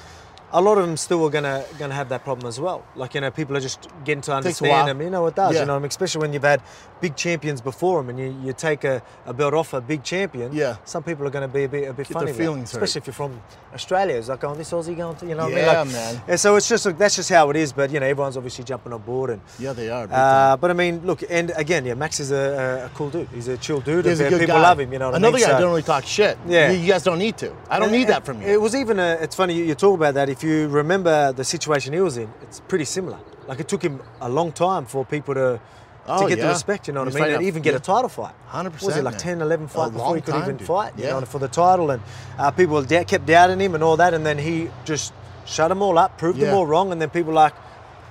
a 0.52 0.60
lot 0.60 0.76
of 0.76 0.86
them 0.86 0.96
still 0.98 1.24
are 1.24 1.30
gonna 1.30 1.64
gonna 1.78 1.94
have 1.94 2.08
that 2.10 2.22
problem 2.24 2.46
as 2.46 2.60
well. 2.60 2.84
Like 2.94 3.14
you 3.14 3.20
know, 3.22 3.30
people 3.30 3.56
are 3.56 3.60
just 3.60 3.88
getting 4.04 4.22
to 4.22 4.34
understand 4.34 4.88
them. 4.88 5.00
You 5.00 5.08
know, 5.10 5.26
it 5.26 5.34
does. 5.34 5.54
Yeah. 5.54 5.60
You 5.60 5.66
know, 5.66 5.76
I 5.76 5.78
mean, 5.78 5.88
especially 5.88 6.20
when 6.20 6.32
you've 6.34 6.44
had 6.44 6.60
big 7.02 7.16
champions 7.16 7.60
before 7.60 8.00
them, 8.00 8.08
and 8.10 8.18
you, 8.18 8.28
you 8.46 8.52
take 8.54 8.84
a, 8.84 9.02
a 9.26 9.34
belt 9.34 9.52
off 9.52 9.74
a 9.74 9.80
big 9.80 10.02
champion. 10.04 10.54
Yeah. 10.54 10.76
Some 10.84 11.02
people 11.02 11.26
are 11.26 11.30
going 11.30 11.46
to 11.46 11.52
be 11.52 11.64
a 11.64 11.68
bit 11.68 11.88
a 11.90 11.92
bit 11.92 12.06
Get 12.08 12.14
funny. 12.14 12.32
their 12.32 12.56
especially 12.62 13.00
if 13.00 13.06
you're 13.08 13.12
from 13.12 13.40
Australia. 13.74 14.16
It's 14.16 14.28
like, 14.28 14.42
oh, 14.44 14.54
this 14.54 14.70
Aussie 14.70 14.96
going 14.96 15.16
to, 15.16 15.26
you 15.26 15.34
know. 15.34 15.44
what 15.48 15.54
I 15.54 15.56
Yeah, 15.60 15.84
mean? 15.84 15.92
Like, 15.92 15.92
man. 15.92 16.22
And 16.28 16.40
so 16.40 16.56
it's 16.56 16.68
just 16.68 16.86
like, 16.86 16.96
that's 16.96 17.16
just 17.16 17.28
how 17.28 17.50
it 17.50 17.56
is. 17.56 17.72
But 17.72 17.90
you 17.90 17.98
know, 18.00 18.06
everyone's 18.06 18.36
obviously 18.36 18.64
jumping 18.64 18.92
on 18.92 19.02
board 19.02 19.30
and. 19.30 19.40
Yeah, 19.58 19.72
they 19.74 19.90
are. 19.90 20.08
Uh, 20.10 20.56
but 20.56 20.70
I 20.70 20.74
mean, 20.74 21.04
look, 21.04 21.20
and 21.28 21.52
again, 21.56 21.84
yeah, 21.84 21.94
Max 21.94 22.20
is 22.20 22.30
a, 22.30 22.36
a, 22.36 22.86
a 22.86 22.88
cool 22.94 23.10
dude. 23.10 23.28
He's 23.34 23.48
a 23.48 23.56
chill 23.58 23.80
dude. 23.80 24.06
He's 24.06 24.20
a 24.20 24.30
good 24.30 24.40
people 24.40 24.54
guy. 24.56 24.62
love 24.62 24.78
him. 24.80 24.92
You 24.92 25.00
know 25.00 25.08
what 25.10 25.16
Another 25.16 25.36
I 25.36 25.40
mean? 25.40 25.46
guy 25.48 25.52
So- 25.54 25.60
don't 25.60 25.70
really 25.70 25.82
talk 25.82 26.04
shit. 26.06 26.38
Yeah. 26.46 26.70
you, 26.70 26.78
you 26.78 26.86
guys 26.88 27.02
don't 27.02 27.18
need 27.18 27.36
to. 27.38 27.52
I 27.68 27.78
don't 27.80 27.88
and- 27.88 27.98
need 27.98 28.08
that 28.08 28.24
from 28.24 28.40
you. 28.40 28.46
It 28.48 28.60
was 28.60 28.74
even 28.76 28.98
a, 29.00 29.18
it's 29.20 29.34
funny 29.34 29.54
you, 29.54 29.64
you 29.64 29.74
talk 29.74 29.94
about 29.96 30.14
that. 30.14 30.28
If 30.28 30.44
you 30.44 30.68
remember 30.68 31.32
the 31.32 31.44
situation 31.44 31.92
he 31.92 32.00
was 32.00 32.16
in, 32.16 32.32
it's 32.42 32.60
pretty 32.60 32.84
similar. 32.84 33.18
Like 33.48 33.58
it 33.58 33.66
took 33.68 33.82
him 33.82 34.00
a 34.20 34.28
long 34.28 34.52
time 34.52 34.84
for 34.86 35.04
people 35.04 35.34
to 35.34 35.60
Oh, 36.06 36.22
to 36.22 36.28
get 36.28 36.38
yeah. 36.38 36.44
the 36.46 36.50
respect, 36.52 36.88
you 36.88 36.94
know 36.94 37.04
what 37.04 37.14
I 37.16 37.20
mean, 37.20 37.34
and 37.34 37.42
even 37.44 37.62
get 37.62 37.72
yeah. 37.72 37.76
a 37.76 37.80
title 37.80 38.08
fight. 38.08 38.34
100%, 38.50 38.82
Was 38.82 38.96
it 38.96 39.04
like 39.04 39.14
man. 39.14 39.20
10, 39.20 39.40
11 39.42 39.66
A 39.66 39.68
fights 39.68 39.92
before 39.92 40.16
he 40.16 40.20
could 40.22 40.32
time, 40.34 40.42
even 40.42 40.56
dude. 40.56 40.66
fight, 40.66 40.92
you 40.96 41.04
Yeah. 41.04 41.20
know, 41.20 41.26
for 41.26 41.38
the 41.38 41.48
title, 41.48 41.90
and 41.92 42.02
uh, 42.38 42.50
people 42.50 42.82
kept 42.84 43.24
doubting 43.26 43.60
him 43.60 43.74
and 43.76 43.84
all 43.84 43.96
that, 43.98 44.12
and 44.12 44.26
then 44.26 44.36
he 44.38 44.68
just 44.84 45.12
shut 45.46 45.68
them 45.68 45.80
all 45.80 45.98
up, 45.98 46.18
proved 46.18 46.40
them 46.40 46.54
all 46.54 46.66
wrong, 46.66 46.90
and 46.90 47.00
then 47.00 47.08
people 47.10 47.32
like, 47.32 47.54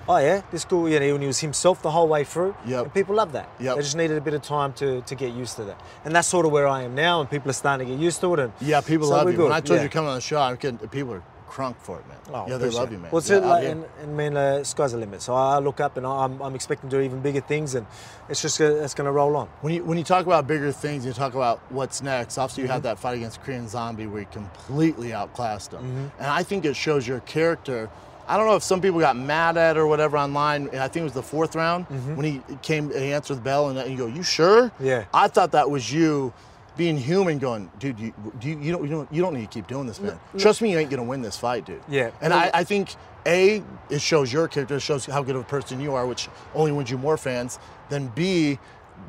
oh 0.07 0.17
yeah, 0.17 0.41
this 0.51 0.63
cool, 0.65 0.89
you 0.89 0.99
know, 0.99 1.13
and 1.13 1.21
he 1.21 1.27
was 1.27 1.39
himself 1.39 1.81
the 1.81 1.91
whole 1.91 2.07
way 2.07 2.23
through, 2.23 2.55
Yep. 2.65 2.83
and 2.83 2.93
people 2.93 3.15
love 3.15 3.33
that. 3.33 3.49
Yep. 3.59 3.75
They 3.75 3.81
just 3.81 3.95
needed 3.97 4.17
a 4.17 4.21
bit 4.21 4.33
of 4.33 4.41
time 4.41 4.73
to, 4.73 5.01
to 5.01 5.15
get 5.15 5.33
used 5.33 5.57
to 5.57 5.63
that, 5.65 5.79
and 6.05 6.15
that's 6.15 6.27
sort 6.29 6.45
of 6.45 6.51
where 6.53 6.67
I 6.67 6.83
am 6.83 6.95
now, 6.95 7.19
and 7.21 7.29
people 7.29 7.49
are 7.49 7.53
starting 7.53 7.87
to 7.87 7.93
get 7.93 8.01
used 8.01 8.19
to 8.21 8.33
it, 8.33 8.39
and 8.39 8.53
yeah, 8.61 8.79
people 8.81 9.07
so 9.07 9.13
love 9.15 9.29
you. 9.29 9.35
good. 9.35 9.43
When 9.43 9.51
I 9.53 9.59
told 9.59 9.77
yeah. 9.79 9.83
you 9.83 9.89
to 9.89 9.93
come 9.93 10.05
on 10.07 10.15
the 10.15 10.21
show, 10.21 10.39
I'm 10.41 10.55
getting, 10.55 10.77
people 10.89 11.13
are 11.15 11.23
crunk 11.51 11.75
for 11.81 11.99
it, 11.99 12.07
man. 12.07 12.17
Oh, 12.33 12.45
yeah, 12.49 12.57
they 12.57 12.69
love 12.69 12.89
it. 12.89 12.93
you, 12.93 12.99
man. 12.99 13.11
Well, 13.11 13.19
it's 13.19 13.29
yeah, 13.29 13.37
like, 13.39 13.65
and, 13.67 13.85
and 14.01 14.15
man, 14.15 14.37
uh, 14.37 14.63
sky's 14.63 14.93
the 14.93 14.97
limit. 14.97 15.21
So 15.21 15.33
I 15.35 15.57
look 15.59 15.79
up 15.81 15.97
and 15.97 16.05
I'm, 16.07 16.41
I'm 16.41 16.55
expecting 16.55 16.89
to 16.89 16.95
do 16.97 17.01
even 17.01 17.19
bigger 17.21 17.41
things, 17.41 17.75
and 17.75 17.85
it's 18.29 18.41
just 18.41 18.57
gonna, 18.59 18.75
it's 18.75 18.93
going 18.93 19.05
to 19.05 19.11
roll 19.11 19.35
on. 19.35 19.47
When 19.61 19.73
you 19.73 19.83
when 19.83 19.97
you 19.97 20.03
talk 20.05 20.25
about 20.25 20.47
bigger 20.47 20.71
things, 20.71 21.05
you 21.05 21.11
talk 21.13 21.33
about 21.33 21.59
what's 21.69 22.01
next. 22.01 22.37
Obviously, 22.37 22.63
you 22.63 22.67
Mm-hmm. 22.67 22.73
had 22.73 22.83
that 22.83 22.99
fight 22.99 23.17
against 23.17 23.41
Korean 23.43 23.67
Zombie 23.67 24.07
where 24.07 24.21
you 24.21 24.27
completely 24.31 25.11
outclassed 25.13 25.73
him, 25.73 25.81
Mm-hmm. 25.81 26.21
and 26.23 26.27
I 26.27 26.43
think 26.43 26.63
it 26.65 26.75
shows 26.75 27.07
your 27.07 27.19
character. 27.21 27.89
I 28.27 28.37
don't 28.37 28.47
know 28.47 28.55
if 28.55 28.63
some 28.63 28.79
people 28.79 28.99
got 29.01 29.17
mad 29.17 29.57
at 29.57 29.75
or 29.77 29.87
whatever 29.87 30.15
online. 30.17 30.69
And 30.71 30.77
I 30.79 30.87
think 30.87 31.01
it 31.01 31.09
was 31.11 31.13
the 31.13 31.23
fourth 31.23 31.53
round 31.55 31.85
when 32.15 32.23
he 32.23 32.41
came, 32.61 32.89
he 32.91 33.11
answered 33.11 33.35
the 33.35 33.41
bell, 33.41 33.67
and 33.69 33.91
you 33.91 33.97
go, 33.97 34.07
"You 34.07 34.23
sure?" 34.23 34.67
Mm-hmm. 34.69 34.85
Yeah. 34.85 35.05
I 35.13 35.27
thought 35.27 35.51
that 35.51 35.69
was 35.69 35.91
you. 35.91 36.31
Being 36.77 36.97
human, 36.97 37.37
going, 37.37 37.69
dude, 37.79 37.99
you, 37.99 38.13
do 38.39 38.47
you, 38.49 38.59
you 38.59 38.71
don't, 38.71 38.83
you 38.83 38.89
don't, 38.89 39.13
you 39.13 39.21
don't 39.21 39.33
need 39.33 39.41
to 39.51 39.53
keep 39.59 39.67
doing 39.67 39.87
this, 39.87 39.99
man. 39.99 40.17
Trust 40.37 40.61
me, 40.61 40.71
you 40.71 40.77
ain't 40.79 40.89
gonna 40.89 41.03
win 41.03 41.21
this 41.21 41.37
fight, 41.37 41.65
dude. 41.65 41.81
Yeah. 41.89 42.11
And 42.21 42.33
I, 42.33 42.49
I 42.53 42.63
think 42.63 42.95
a 43.25 43.61
it 43.89 44.01
shows 44.01 44.31
your 44.31 44.47
character, 44.47 44.75
it 44.77 44.79
shows 44.81 45.05
how 45.05 45.21
good 45.21 45.35
of 45.35 45.41
a 45.41 45.45
person 45.45 45.81
you 45.81 45.93
are, 45.93 46.07
which 46.07 46.29
only 46.55 46.71
wins 46.71 46.89
you 46.89 46.97
more 46.97 47.17
fans. 47.17 47.59
Then 47.89 48.07
b 48.15 48.57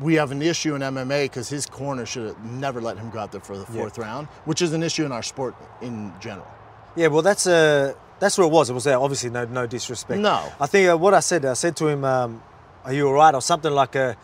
we 0.01 0.15
have 0.15 0.33
an 0.33 0.43
issue 0.43 0.75
in 0.75 0.81
MMA 0.83 1.25
because 1.27 1.49
his 1.49 1.67
corner 1.67 2.05
should 2.07 2.27
have 2.29 2.45
never 2.45 2.81
let 2.81 2.97
him 2.99 3.11
go 3.11 3.19
out 3.21 3.31
there 3.31 3.41
for 3.43 3.57
the 3.57 3.67
Yeah. 3.73 3.81
fourth 3.81 3.99
round, 3.99 4.27
which 4.45 4.61
is 4.63 4.73
an 4.73 4.83
issue 4.83 5.05
in 5.05 5.13
our 5.13 5.23
sport 5.23 5.55
in 5.83 6.13
general. 6.19 6.47
Yeah, 6.97 7.09
well, 7.09 7.23
that's 7.23 7.47
uh, 7.47 7.95
that's 8.19 8.37
what 8.39 8.47
it 8.47 8.53
was. 8.53 8.71
It 8.71 8.75
was 8.75 8.87
uh, 8.87 9.01
obviously 9.01 9.31
no 9.31 9.45
no 9.45 9.67
disrespect. 9.67 10.21
No. 10.21 10.51
I 10.61 10.67
think 10.67 10.91
uh, 10.91 10.97
what 10.97 11.15
I 11.15 11.21
said, 11.21 11.45
I 11.45 11.55
said 11.55 11.77
to 11.77 11.87
him, 11.89 12.05
um, 12.05 12.43
"Are 12.85 12.93
you 12.93 13.07
all 13.07 13.15
right?" 13.15 13.35
or 13.35 13.41
something 13.41 13.73
like 13.73 13.95
a. 13.95 14.17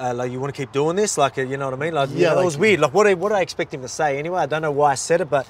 Uh, 0.00 0.14
like 0.14 0.32
you 0.32 0.40
want 0.40 0.54
to 0.54 0.60
keep 0.62 0.72
doing 0.72 0.96
this, 0.96 1.18
like 1.18 1.36
uh, 1.38 1.42
you 1.42 1.56
know 1.58 1.66
what 1.66 1.74
I 1.74 1.76
mean? 1.84 1.94
Like, 1.94 2.08
Yeah, 2.12 2.28
yeah, 2.28 2.32
like- 2.32 2.42
it 2.42 2.44
was 2.46 2.56
weird. 2.58 2.80
Like, 2.80 2.94
what 2.94 3.04
did, 3.04 3.20
what 3.20 3.32
I 3.32 3.42
expect 3.42 3.74
him 3.74 3.82
to 3.82 3.88
say 3.88 4.18
anyway? 4.18 4.40
I 4.40 4.46
don't 4.46 4.62
know 4.62 4.70
why 4.72 4.92
I 4.92 4.94
said 4.96 5.20
it, 5.20 5.28
but 5.30 5.46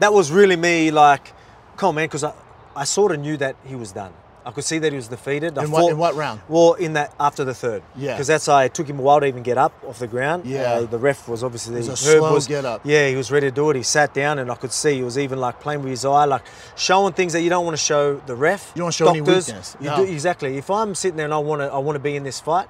that 0.00 0.12
was 0.12 0.30
really 0.30 0.56
me. 0.56 0.90
Like, 0.90 1.32
come 1.76 1.88
on, 1.90 1.94
man, 1.94 2.06
because 2.06 2.24
I, 2.24 2.32
I 2.76 2.84
sort 2.84 3.12
of 3.12 3.20
knew 3.20 3.36
that 3.38 3.56
he 3.64 3.74
was 3.76 3.92
done. 3.92 4.12
I 4.46 4.50
could 4.50 4.64
see 4.64 4.78
that 4.78 4.92
he 4.92 4.96
was 4.96 5.08
defeated. 5.08 5.56
I 5.56 5.64
In 5.64 5.70
what- 5.70 5.90
in 5.90 5.96
what 5.96 6.14
round? 6.16 6.42
Well, 6.50 6.74
in 6.74 6.92
that 6.92 7.14
after 7.18 7.44
the 7.46 7.54
third. 7.54 7.82
Yeah. 7.96 8.12
Because 8.12 8.26
that's 8.26 8.46
why 8.46 8.64
it 8.64 8.74
took 8.74 8.86
him 8.86 8.98
a 8.98 9.02
while 9.02 9.20
to 9.20 9.26
even 9.26 9.42
get 9.42 9.56
up 9.56 9.72
off 9.88 9.98
the 10.00 10.06
ground. 10.06 10.44
Yeah. 10.44 10.60
Uh, 10.64 10.80
the 10.84 10.98
ref 10.98 11.26
was 11.26 11.42
obviously 11.42 11.76
It 11.76 11.88
was 11.88 12.06
a 12.06 12.10
Herb 12.10 12.18
slow 12.18 12.40
get 12.40 12.66
up. 12.66 12.82
Yeah, 12.84 13.08
he 13.08 13.16
was 13.16 13.32
ready 13.32 13.46
to 13.48 13.54
do 13.54 13.70
it. 13.70 13.76
He 13.76 13.82
sat 13.82 14.12
down, 14.12 14.38
and 14.38 14.50
I 14.50 14.54
could 14.56 14.72
see 14.72 14.96
he 14.96 15.02
was 15.02 15.16
even 15.16 15.38
like 15.40 15.60
playing 15.60 15.80
with 15.80 15.88
his 15.92 16.04
eye, 16.04 16.26
like 16.26 16.42
showing 16.76 17.14
things 17.14 17.32
that 17.32 17.40
you 17.40 17.48
don't 17.48 17.64
want 17.64 17.74
to 17.78 17.82
show 17.82 18.16
the 18.26 18.34
ref. 18.36 18.70
You 18.74 18.80
don't 18.80 18.84
wanna 18.84 18.92
show 18.92 19.08
any 19.08 19.20
doctors. 19.20 19.46
weakness. 19.46 19.76
You 19.80 19.88
No. 19.88 19.96
do, 19.96 20.12
exactly. 20.12 20.58
If 20.58 20.68
I'm 20.70 20.94
sitting 20.94 21.16
there 21.16 21.24
and 21.24 21.32
I 21.32 21.38
want 21.38 21.62
to, 21.62 21.72
I 21.72 21.78
want 21.78 21.96
to 21.96 22.00
be 22.00 22.14
in 22.14 22.22
this 22.22 22.38
fight. 22.40 22.68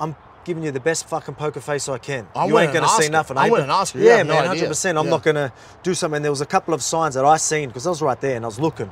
I'm 0.00 0.16
giving 0.44 0.62
you 0.62 0.70
the 0.70 0.80
best 0.80 1.08
fucking 1.08 1.34
poker 1.34 1.60
face 1.60 1.88
I 1.88 1.98
can. 1.98 2.26
I'm 2.34 2.48
you 2.48 2.58
ain't 2.58 2.72
gonna 2.72 2.88
see 2.88 3.02
Oscar. 3.04 3.12
nothing. 3.12 3.36
I'm 3.38 3.44
ain't 3.44 3.52
winning 3.52 3.66
but- 3.68 3.74
an 3.74 3.80
Oscar. 3.80 3.98
You 3.98 4.04
Yeah, 4.06 4.22
man, 4.22 4.46
hundred 4.46 4.68
percent. 4.68 4.98
I'm 4.98 5.04
Yeah. 5.06 5.10
not 5.10 5.22
gonna 5.22 5.52
do 5.82 5.94
something. 5.94 6.16
And 6.16 6.24
there 6.24 6.32
was 6.32 6.40
a 6.40 6.46
couple 6.46 6.74
of 6.74 6.82
signs 6.82 7.14
that 7.14 7.24
I 7.24 7.36
seen 7.36 7.68
because 7.68 7.86
I 7.86 7.90
was 7.90 8.02
right 8.02 8.20
there 8.20 8.36
and 8.36 8.44
I 8.44 8.48
was 8.48 8.58
looking. 8.60 8.90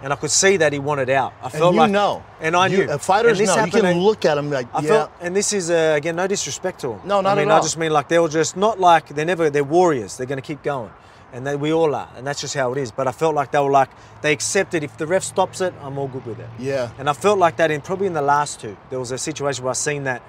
And 0.00 0.12
I 0.12 0.16
could 0.16 0.30
see 0.30 0.56
that 0.58 0.72
he 0.72 0.78
wanted 0.78 1.10
out. 1.10 1.32
I 1.42 1.46
And 1.46 1.52
felt 1.54 1.74
you 1.74 1.80
like, 1.80 1.90
know, 1.90 2.22
and 2.40 2.54
I 2.56 2.68
You- 2.68 2.86
knew. 2.86 2.98
fighters 2.98 3.40
and 3.40 3.48
this 3.48 3.56
know. 3.56 3.64
You 3.64 3.70
can 3.72 3.98
look 4.00 4.24
at 4.24 4.38
him 4.38 4.48
like, 4.48 4.68
I 4.72 4.80
yeah. 4.82 4.88
felt, 4.88 5.10
and 5.20 5.34
this 5.34 5.52
is 5.52 5.70
uh, 5.70 5.94
again 5.96 6.14
no 6.16 6.26
disrespect 6.28 6.80
to 6.82 6.92
him. 6.92 7.00
No, 7.04 7.20
not 7.20 7.32
I 7.32 7.40
mean, 7.40 7.48
at 7.48 7.52
all. 7.54 7.58
I 7.58 7.62
just 7.62 7.76
mean 7.78 7.90
like 7.90 8.06
they 8.08 8.18
were 8.20 8.28
just 8.28 8.56
not 8.56 8.78
like 8.78 9.08
they're 9.08 9.24
never 9.24 9.50
they're 9.50 9.64
warriors. 9.64 10.16
They're 10.16 10.26
going 10.28 10.36
to 10.40 10.46
keep 10.46 10.62
going, 10.62 10.90
and 11.32 11.44
they, 11.44 11.56
we 11.56 11.72
all 11.72 11.92
are, 11.96 12.08
and 12.16 12.24
that's 12.24 12.40
just 12.40 12.54
how 12.54 12.70
it 12.70 12.78
is. 12.78 12.92
But 12.92 13.08
I 13.08 13.12
felt 13.12 13.34
like 13.34 13.50
they 13.50 13.58
were 13.58 13.72
like 13.72 13.90
they 14.22 14.32
accepted 14.32 14.84
if 14.84 14.96
the 14.98 15.06
ref 15.08 15.24
stops 15.24 15.60
it, 15.60 15.74
I'm 15.82 15.98
all 15.98 16.06
good 16.06 16.24
with 16.26 16.38
it. 16.38 16.48
Yeah. 16.60 16.90
And 16.96 17.10
I 17.10 17.12
felt 17.12 17.40
like 17.40 17.56
that 17.56 17.72
in 17.72 17.80
probably 17.80 18.06
in 18.06 18.12
the 18.12 18.22
last 18.22 18.60
two. 18.60 18.76
There 18.90 19.00
was 19.00 19.10
a 19.10 19.18
situation 19.18 19.64
where 19.64 19.70
I 19.72 19.74
seen 19.74 20.04
that 20.04 20.22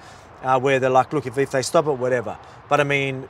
uh, 0.43 0.60
where 0.60 0.79
they're 0.79 0.89
like, 0.89 1.13
look, 1.13 1.25
if, 1.25 1.38
if 1.38 1.51
they 1.51 1.62
stop 1.62 1.88
it, 1.88 1.93
whatever. 1.93 2.38
But 2.69 2.79
I 2.79 2.84
mean, 2.84 3.27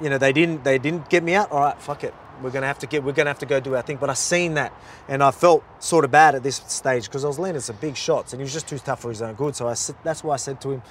you 0.00 0.10
know, 0.10 0.18
they 0.18 0.32
didn't 0.32 0.64
they 0.64 0.78
didn't 0.78 1.08
get 1.10 1.22
me 1.22 1.34
out. 1.34 1.50
All 1.52 1.60
right, 1.60 1.80
fuck 1.80 2.04
it. 2.04 2.14
we're 2.42 2.50
gonna 2.50 2.66
have 2.66 2.78
to 2.80 2.86
get, 2.86 3.04
we're 3.04 3.12
gonna 3.12 3.30
have 3.30 3.38
to 3.40 3.46
go 3.46 3.60
do 3.60 3.74
our 3.76 3.82
thing. 3.82 3.96
But 3.98 4.10
I 4.10 4.14
seen 4.14 4.54
that, 4.54 4.72
and 5.08 5.22
I 5.22 5.30
felt 5.30 5.64
sort 5.78 6.04
of 6.04 6.10
bad 6.10 6.34
at 6.34 6.42
this 6.42 6.56
stage 6.66 7.04
because 7.04 7.24
I 7.24 7.28
was 7.28 7.38
landing 7.38 7.60
some 7.60 7.76
big 7.80 7.96
shots, 7.96 8.32
and 8.32 8.40
he 8.40 8.44
was 8.44 8.52
just 8.52 8.68
too 8.68 8.78
tough 8.78 9.00
for 9.00 9.10
his 9.10 9.22
own 9.22 9.34
good. 9.34 9.54
So 9.56 9.68
I 9.68 9.74
that's 10.02 10.24
why 10.24 10.34
I 10.34 10.36
said 10.38 10.60
to 10.62 10.72
him, 10.72 10.82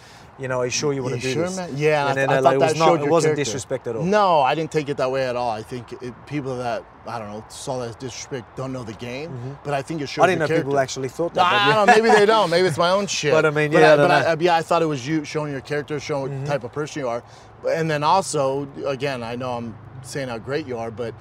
you 0.41 0.47
know, 0.47 0.59
are 0.59 0.65
you 0.65 0.71
sure 0.71 0.91
you 0.91 1.03
want 1.03 1.15
You 1.15 1.21
to 1.21 1.27
do 1.27 1.33
sure, 1.33 1.43
this? 1.43 1.57
man? 1.57 1.69
Yeah, 1.77 2.01
and 2.01 2.09
I, 2.09 2.13
then, 2.15 2.29
I 2.29 2.33
uh, 2.33 2.35
thought 2.37 2.43
like, 2.43 2.55
it 2.55 2.59
that 2.59 2.69
was 2.69 2.79
not, 2.79 3.01
it 3.01 3.09
wasn't 3.09 3.29
character. 3.35 3.43
disrespect 3.43 3.87
at 3.87 3.95
all. 3.95 4.03
No, 4.03 4.41
I 4.41 4.55
didn't 4.55 4.71
take 4.71 4.89
it 4.89 4.97
that 4.97 5.11
way 5.11 5.27
at 5.27 5.35
all. 5.35 5.51
I 5.51 5.61
think 5.61 5.93
it, 6.01 6.13
people 6.25 6.57
that 6.57 6.83
I 7.05 7.19
don't 7.19 7.29
know 7.29 7.45
saw 7.49 7.79
that 7.79 7.89
as 7.89 7.95
disrespect 7.95 8.57
don't 8.57 8.73
know 8.73 8.83
the 8.83 8.93
game, 8.93 9.57
but 9.63 9.73
I 9.73 9.81
think 9.81 10.01
it 10.01 10.07
showed. 10.07 10.23
Mm-hmm. 10.23 10.23
I 10.23 10.27
didn't 10.27 10.39
know 10.49 10.55
your 10.55 10.63
people 10.63 10.79
actually 10.79 11.09
thought 11.09 11.35
No, 11.35 11.43
that. 11.43 11.51
but 11.51 11.71
I 11.71 11.75
don't 11.75 11.85
know. 11.87 11.93
Maybe 12.03 12.15
they 12.19 12.25
don't. 12.25 12.49
Maybe 12.49 12.67
it's 12.67 12.77
my 12.77 12.89
own 12.91 13.07
shit. 13.17 13.31
But 13.33 13.45
I 13.45 13.51
mean, 13.51 13.71
but 13.71 13.79
yeah, 13.81 13.91
I 13.91 13.93
I, 13.93 13.97
but 13.97 14.11
I. 14.11 14.23
Mm-hmm. 14.23 14.41
yeah, 14.41 14.55
I 14.55 14.61
thought 14.63 14.81
it 14.81 14.87
was 14.87 15.07
you 15.07 15.23
showing 15.23 15.51
your 15.51 15.61
character, 15.61 15.99
showing 15.99 16.39
what 16.39 16.47
type 16.47 16.63
of 16.63 16.71
person 16.73 17.01
you 17.01 17.07
are, 17.07 17.23
and 17.69 17.89
then 17.89 18.03
also, 18.03 18.67
again, 18.85 19.21
I 19.23 19.35
know 19.35 19.51
I'm 19.53 19.77
saying 20.01 20.29
how 20.29 20.39
great 20.39 20.65
you 20.67 20.77
are, 20.77 20.89
but 20.91 21.13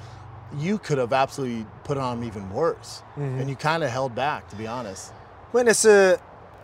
you 0.58 0.78
could 0.78 0.98
have 0.98 1.12
absolutely 1.12 1.66
put 1.84 1.96
on 1.98 2.24
even 2.24 2.50
worse, 2.52 3.02
Mm-hmm. 3.18 3.40
and 3.40 3.50
you 3.50 3.54
kind 3.56 3.84
of 3.84 3.90
held 3.90 4.14
back, 4.14 4.48
to 4.48 4.56
be 4.56 4.66
honest. 4.66 5.12
When 5.52 5.68
it's 5.68 5.84
a, 5.84 6.18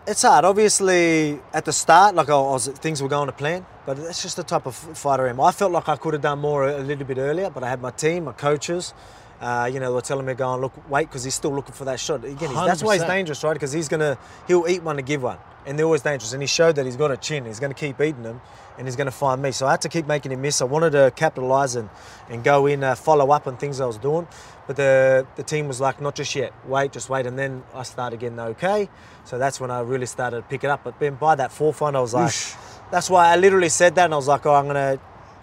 it's 0.07 0.23
hard. 0.23 0.45
Obviously, 0.45 1.41
at 1.53 1.65
the 1.65 1.73
start, 1.73 2.15
like 2.15 2.29
I 2.29 2.35
was, 2.35 2.69
things 2.69 3.03
were 3.03 3.09
going 3.09 3.27
to 3.27 3.33
plan, 3.33 3.67
but 3.85 3.97
that's 3.97 4.23
just 4.23 4.37
the 4.37 4.45
type 4.45 4.67
of 4.67 4.75
fighter 4.75 5.27
I 5.27 5.31
am. 5.31 5.41
I 5.41 5.51
felt 5.51 5.73
like 5.73 5.89
I 5.89 5.97
could 5.97 6.15
have 6.15 6.23
done 6.23 6.39
more 6.39 6.69
a, 6.69 6.79
little 6.79 7.05
bit 7.05 7.19
earlier, 7.19 7.51
but 7.51 7.65
I 7.65 7.69
had 7.69 7.81
my 7.81 7.91
team, 7.91 8.25
my 8.25 8.33
coaches. 8.33 8.95
Uh, 9.41 9.69
you 9.71 9.79
know, 9.81 9.89
they 9.91 9.95
were 9.95 10.01
telling 10.01 10.25
me, 10.25 10.33
going, 10.35 10.61
look, 10.63 10.73
wait, 10.91 11.09
because 11.09 11.23
he's 11.23 11.35
still 11.35 11.55
looking 11.55 11.75
for 11.75 11.85
that 11.85 12.01
shot. 12.01 12.25
Again, 12.25 12.49
he's, 12.49 12.55
that's 12.55 12.83
why 12.83 12.95
he's 12.97 13.05
dangerous, 13.05 13.45
right? 13.45 13.53
Because 13.53 13.71
he's 13.73 13.89
gonna, 13.89 14.17
he'll 14.49 14.67
eat 14.67 14.83
one 14.83 14.97
to 14.97 15.03
give 15.03 15.23
one, 15.23 15.37
and 15.67 15.79
they're 15.79 15.85
always 15.85 16.01
dangerous. 16.03 16.33
And 16.33 16.43
he 16.43 16.47
showed 16.47 16.77
that 16.77 16.87
he's 16.87 16.97
got 16.97 17.11
a 17.11 17.19
chin. 17.19 17.45
He's 17.45 17.61
gonna 17.61 17.75
keep 17.75 18.01
eating 18.01 18.23
them, 18.23 18.41
and 18.79 18.87
he's 18.87 18.97
gonna 18.97 19.11
find 19.11 19.43
me. 19.43 19.53
So 19.53 19.67
I 19.67 19.73
had 19.73 19.83
to 19.83 19.91
keep 19.91 20.07
making 20.07 20.33
him 20.33 20.41
miss. 20.41 20.63
I 20.63 20.65
wanted 20.65 20.91
to 20.93 21.13
capitalize 21.15 21.77
and, 21.77 21.91
and 22.31 22.43
go 22.43 22.65
in, 22.67 22.83
uh, 22.83 22.95
follow 22.95 23.31
up 23.31 23.47
on 23.47 23.59
things 23.59 23.79
I 23.79 23.85
was 23.85 23.99
doing, 23.99 24.27
but 24.67 24.77
the 24.77 25.27
the 25.37 25.43
team 25.43 25.69
was 25.69 25.83
like, 25.83 26.01
not 26.01 26.15
just 26.15 26.35
yet. 26.35 26.55
Wait, 26.67 26.93
just 26.93 27.11
wait, 27.11 27.27
and 27.27 27.39
then 27.39 27.63
I 27.75 27.83
started 27.83 28.21
getting 28.21 28.41
okay. 28.41 28.89
So 29.25 29.37
that's 29.39 29.61
when 29.61 29.71
I 29.71 29.81
really 29.81 30.07
started 30.07 30.37
to 30.39 30.43
pick 30.45 30.65
it 30.65 30.71
up. 30.71 30.83
But 30.83 30.99
then 30.99 31.17
by 31.17 31.35
that 31.35 31.53
fourth 31.53 31.83
one, 31.83 31.95
I 31.95 32.01
was 32.01 32.15
like, 32.15 32.31
Oosh. 32.31 32.57
that's 32.91 33.11
why 33.11 33.33
I 33.33 33.37
literally 33.37 33.69
said 33.69 33.97
that, 33.97 34.07
and 34.07 34.15
I 34.15 34.17
was 34.17 34.29
like, 34.29 34.47
oh, 34.47 34.55
I'm 34.55 34.67
gonna, 34.67 34.99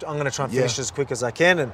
I'm 0.07 0.17
gonna 0.17 0.31
try 0.31 0.45
and 0.45 0.53
finish 0.53 0.77
Yeah. 0.79 0.81
as 0.81 0.89
quick 0.89 1.11
as 1.11 1.21
I 1.21 1.29
can, 1.29 1.59
and. 1.59 1.71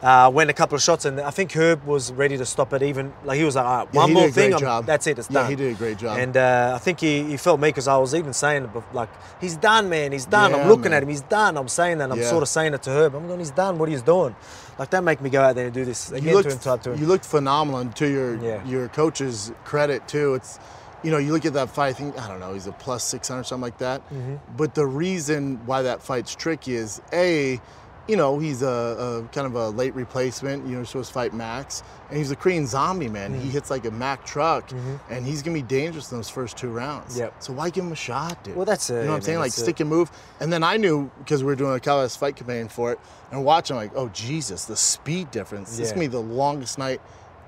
Uh, 0.00 0.30
went 0.32 0.48
a 0.48 0.52
couple 0.52 0.76
of 0.76 0.82
shots, 0.82 1.04
and 1.04 1.20
I 1.20 1.30
think 1.30 1.52
Herb 1.56 1.84
was 1.84 2.12
ready 2.12 2.36
to 2.38 2.46
stop 2.46 2.72
it. 2.72 2.82
Even 2.84 3.12
like 3.24 3.36
he 3.36 3.42
was 3.44 3.56
like, 3.56 3.64
"All 3.64 3.78
right, 3.78 3.88
Yeah, 3.92 4.00
one 4.00 4.12
more 4.12 4.22
did 4.22 4.30
a 4.30 4.32
great 4.50 4.60
thing, 4.60 4.86
that's 4.86 5.06
it, 5.08 5.18
it's 5.18 5.26
done." 5.26 5.44
Yeah, 5.46 5.50
he 5.50 5.56
did 5.56 5.72
a 5.72 5.76
great 5.76 5.98
job. 5.98 6.18
And 6.18 6.36
uh, 6.36 6.72
I 6.76 6.78
think 6.78 7.00
he, 7.00 7.24
he 7.24 7.36
felt 7.36 7.58
me 7.58 7.70
because 7.70 7.88
I 7.88 7.96
was 7.96 8.14
even 8.14 8.32
saying 8.32 8.70
like, 8.92 9.08
"He's 9.40 9.56
done, 9.56 9.88
man. 9.88 10.12
He's 10.12 10.24
done." 10.26 10.54
I'm 10.54 10.68
looking 10.68 10.84
man. 10.92 10.92
at 10.94 11.02
him. 11.02 11.08
He's 11.08 11.22
done. 11.22 11.56
I'm 11.56 11.66
saying 11.66 11.98
that. 11.98 12.12
I'm 12.12 12.18
Yeah. 12.20 12.30
sort 12.30 12.44
of 12.44 12.48
saying 12.48 12.74
it 12.74 12.82
to 12.84 12.90
Herb. 12.90 13.16
I'm 13.16 13.26
going, 13.26 13.40
"He's 13.40 13.50
done. 13.50 13.76
What 13.78 13.88
he's 13.88 14.02
doing." 14.02 14.36
Like 14.78 14.90
that 14.90 15.02
make 15.02 15.20
me 15.20 15.30
go 15.30 15.42
out 15.42 15.56
there 15.56 15.64
and 15.64 15.74
do 15.74 15.84
this 15.84 16.12
again 16.12 16.28
you 16.28 16.34
looked, 16.34 16.50
to 16.50 16.54
him, 16.54 16.60
type 16.60 16.82
to 16.82 16.92
him. 16.92 17.00
you 17.00 17.06
looked 17.06 17.24
phenomenal. 17.24 17.80
And 17.80 17.96
to 17.96 18.06
your 18.08 18.36
Yeah. 18.36 18.64
your 18.64 18.86
coach's 18.86 19.50
credit 19.64 20.06
too, 20.06 20.34
it's 20.34 20.60
you 21.02 21.10
know 21.10 21.18
you 21.18 21.32
look 21.32 21.44
at 21.44 21.54
that 21.54 21.70
fight. 21.70 21.88
I 21.88 21.92
think 21.94 22.16
I 22.16 22.28
don't 22.28 22.38
know. 22.38 22.54
He's 22.54 22.68
a 22.68 22.72
plus 22.72 23.02
six 23.02 23.26
hundred 23.26 23.44
something 23.46 23.62
like 23.62 23.78
that. 23.78 24.08
Mm-hmm. 24.12 24.36
But 24.56 24.76
the 24.76 24.86
reason 24.86 25.60
why 25.66 25.82
that 25.82 26.02
fight's 26.04 26.36
tricky 26.36 26.76
is 26.76 27.02
a, 27.12 27.60
you 28.08 28.16
know, 28.16 28.38
he's 28.38 28.62
a, 28.62 28.66
a 28.66 29.28
kind 29.34 29.46
of 29.46 29.54
a 29.54 29.68
late 29.68 29.94
replacement. 29.94 30.66
You 30.66 30.76
know, 30.76 30.84
supposed 30.84 31.08
to 31.08 31.14
fight 31.14 31.34
Max, 31.34 31.82
and 32.08 32.18
he's 32.18 32.30
a 32.30 32.36
Korean 32.36 32.66
zombie 32.66 33.08
man. 33.08 33.32
Mm-hmm. 33.32 33.42
He 33.42 33.50
hits 33.50 33.70
like 33.70 33.84
a 33.84 33.90
Mac 33.90 34.24
truck, 34.24 34.70
and 35.10 35.26
he's 35.26 35.42
gonna 35.42 35.54
be 35.54 35.62
dangerous 35.62 36.10
in 36.10 36.18
those 36.18 36.30
first 36.30 36.56
two 36.56 36.70
rounds. 36.70 37.18
Yep. 37.18 37.42
So 37.42 37.52
why 37.52 37.70
give 37.70 37.84
him 37.84 37.92
a 37.92 37.96
shot, 37.96 38.42
dude? 38.42 38.56
Well, 38.56 38.64
that's, 38.64 38.88
it. 38.90 38.94
you 38.94 39.00
know 39.02 39.10
what 39.10 39.16
I'm 39.16 39.22
saying. 39.22 39.38
Like 39.38 39.52
stick 39.52 39.80
and 39.80 39.90
move. 39.90 40.10
And 40.40 40.52
then 40.52 40.62
I 40.64 40.78
knew 40.78 41.10
because 41.18 41.42
we 41.42 41.46
were 41.46 41.56
doing 41.56 41.74
a 41.74 41.80
Calvas 41.80 42.16
fight 42.16 42.36
campaign 42.36 42.68
for 42.68 42.92
it, 42.92 43.00
and 43.30 43.44
watching 43.44 43.76
like, 43.76 43.92
oh 43.94 44.08
Jesus, 44.08 44.64
the 44.64 44.76
speed 44.76 45.30
difference. 45.30 45.76
This 45.76 45.88
is 45.88 45.92
gonna 45.92 46.00
be 46.00 46.06
the 46.06 46.18
longest 46.18 46.78
night 46.78 47.00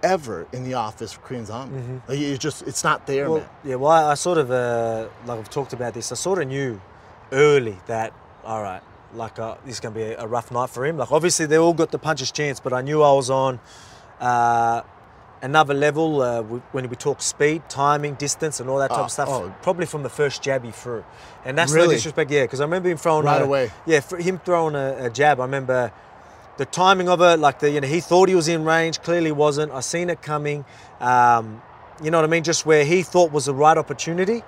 ever 0.02 0.46
in 0.52 0.64
the 0.64 0.74
office 0.74 1.12
for 1.12 1.20
Korean 1.20 1.44
Zombie. 1.46 2.00
Like, 2.08 2.18
it's 2.18 2.38
just 2.38 2.62
it's 2.66 2.84
not 2.84 3.06
there, 3.06 3.24
Mm-hmm. 3.24 3.32
Well, 3.32 3.40
man. 3.40 3.50
yeah, 3.64 3.74
well, 3.76 3.90
I, 3.92 4.10
I 4.12 4.14
sort 4.14 4.38
of 4.38 4.50
uh, 4.50 5.08
like 5.26 5.38
I've 5.38 5.50
talked 5.50 5.72
about 5.72 5.94
this. 5.94 6.12
I 6.12 6.14
sort 6.14 6.40
of 6.40 6.48
knew 6.48 6.80
early 7.32 7.78
that 7.86 8.12
all 8.44 8.62
right, 8.62 8.82
like 9.14 9.38
uh, 9.38 9.56
this 9.64 9.74
is 9.74 9.80
gonna 9.80 9.94
be 9.94 10.02
a, 10.02 10.20
a 10.20 10.26
rough 10.26 10.50
night 10.52 10.70
for 10.70 10.84
him. 10.86 10.96
Like 10.98 11.10
obviously 11.12 11.46
they 11.46 11.58
all 11.58 11.74
got 11.74 11.90
the 11.90 11.98
puncher's 11.98 12.30
chance, 12.32 12.60
but 12.60 12.72
I 12.72 12.80
knew 12.82 13.02
I 13.02 13.12
was 13.12 13.30
on 13.30 13.60
uh, 14.20 14.82
another 15.42 15.74
level 15.74 16.20
uh, 16.22 16.42
when 16.42 16.88
we 16.88 16.96
talk 16.96 17.22
speed, 17.22 17.62
timing, 17.68 18.14
distance, 18.14 18.60
and 18.60 18.68
all 18.68 18.78
that 18.78 18.90
type 18.90 18.98
Oh, 19.00 19.04
of 19.04 19.10
stuff. 19.10 19.28
oh. 19.30 19.54
Probably 19.62 19.86
from 19.86 20.02
the 20.02 20.10
first 20.10 20.42
jab 20.42 20.64
he 20.64 20.70
threw, 20.70 21.04
and 21.44 21.56
that's 21.56 21.72
no 21.72 21.88
disrespect, 21.88 22.30
yeah, 22.30 22.42
because 22.44 22.60
I 22.60 22.64
remember 22.64 22.88
him 22.88 22.98
throwing 22.98 23.24
Right 23.24 23.40
a- 23.40 23.44
away. 23.44 23.70
Yeah, 23.86 24.00
for 24.00 24.18
him 24.18 24.38
throwing 24.44 24.74
a, 24.74 25.06
a 25.06 25.10
jab. 25.10 25.40
I 25.40 25.44
remember 25.44 25.92
the 26.56 26.66
timing 26.66 27.08
of 27.08 27.20
it, 27.22 27.38
like 27.38 27.60
the 27.60 27.70
you 27.70 27.80
know 27.80 27.88
he 27.88 28.00
thought 28.00 28.28
he 28.28 28.34
was 28.34 28.48
in 28.48 28.64
range, 28.64 29.00
clearly 29.00 29.32
wasn't. 29.32 29.72
I 29.72 29.80
seen 29.80 30.10
it 30.10 30.20
coming. 30.22 30.64
Um, 31.00 31.62
you 32.02 32.10
know 32.10 32.18
what 32.18 32.24
I 32.24 32.28
mean? 32.28 32.44
Just 32.44 32.64
where 32.66 32.84
he 32.84 33.02
thought 33.02 33.32
was 33.32 33.46
the 33.46 33.54
right 33.54 33.76
opportunity, 33.76 34.42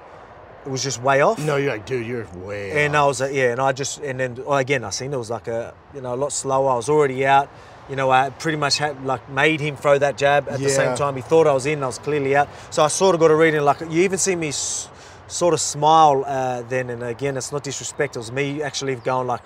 it 0.64 0.70
was 0.70 0.82
just 0.82 1.02
way 1.02 1.20
off. 1.22 1.38
No, 1.38 1.56
you're 1.56 1.72
like, 1.72 1.86
dude, 1.86 2.06
you're 2.06 2.26
way. 2.36 2.84
And 2.84 2.94
off. 2.96 3.02
I 3.02 3.06
was 3.06 3.20
like, 3.20 3.34
yeah, 3.34 3.52
and 3.52 3.60
I 3.60 3.72
just 3.72 3.98
and 3.98 4.20
then 4.20 4.36
well, 4.36 4.58
again 4.58 4.84
I 4.84 4.90
seen 4.90 5.12
it 5.12 5.16
was 5.16 5.30
like 5.30 5.48
a 5.48 5.74
you 5.94 6.00
know 6.00 6.14
a 6.14 6.16
lot 6.16 6.32
slower. 6.32 6.70
I 6.70 6.76
was 6.76 6.88
already 6.88 7.26
out. 7.26 7.48
You 7.90 7.96
know, 7.96 8.10
I 8.10 8.30
pretty 8.30 8.58
much 8.58 8.78
had 8.78 9.04
like 9.04 9.28
made 9.28 9.60
him 9.60 9.76
throw 9.76 9.98
that 9.98 10.16
jab 10.16 10.48
at 10.48 10.60
the 10.60 10.68
same 10.70 10.96
time. 10.96 11.16
He 11.16 11.22
thought 11.22 11.46
I 11.46 11.52
was 11.52 11.66
in. 11.66 11.82
I 11.82 11.86
was 11.86 11.98
clearly 11.98 12.36
out. 12.36 12.48
So 12.70 12.82
I 12.84 12.88
sort 12.88 13.14
of 13.14 13.20
got 13.20 13.30
a 13.30 13.34
reading. 13.36 13.60
Like 13.62 13.80
you 13.80 14.02
even 14.02 14.18
see 14.18 14.36
me 14.36 14.48
s- 14.48 14.88
sort 15.26 15.52
of 15.52 15.60
smile 15.60 16.22
uh, 16.26 16.62
then. 16.62 16.90
And 16.90 17.02
again, 17.02 17.36
it's 17.36 17.50
not 17.50 17.64
disrespect. 17.64 18.14
It 18.16 18.20
was 18.20 18.30
me 18.30 18.62
actually 18.62 18.94
going 18.94 19.26
like, 19.26 19.42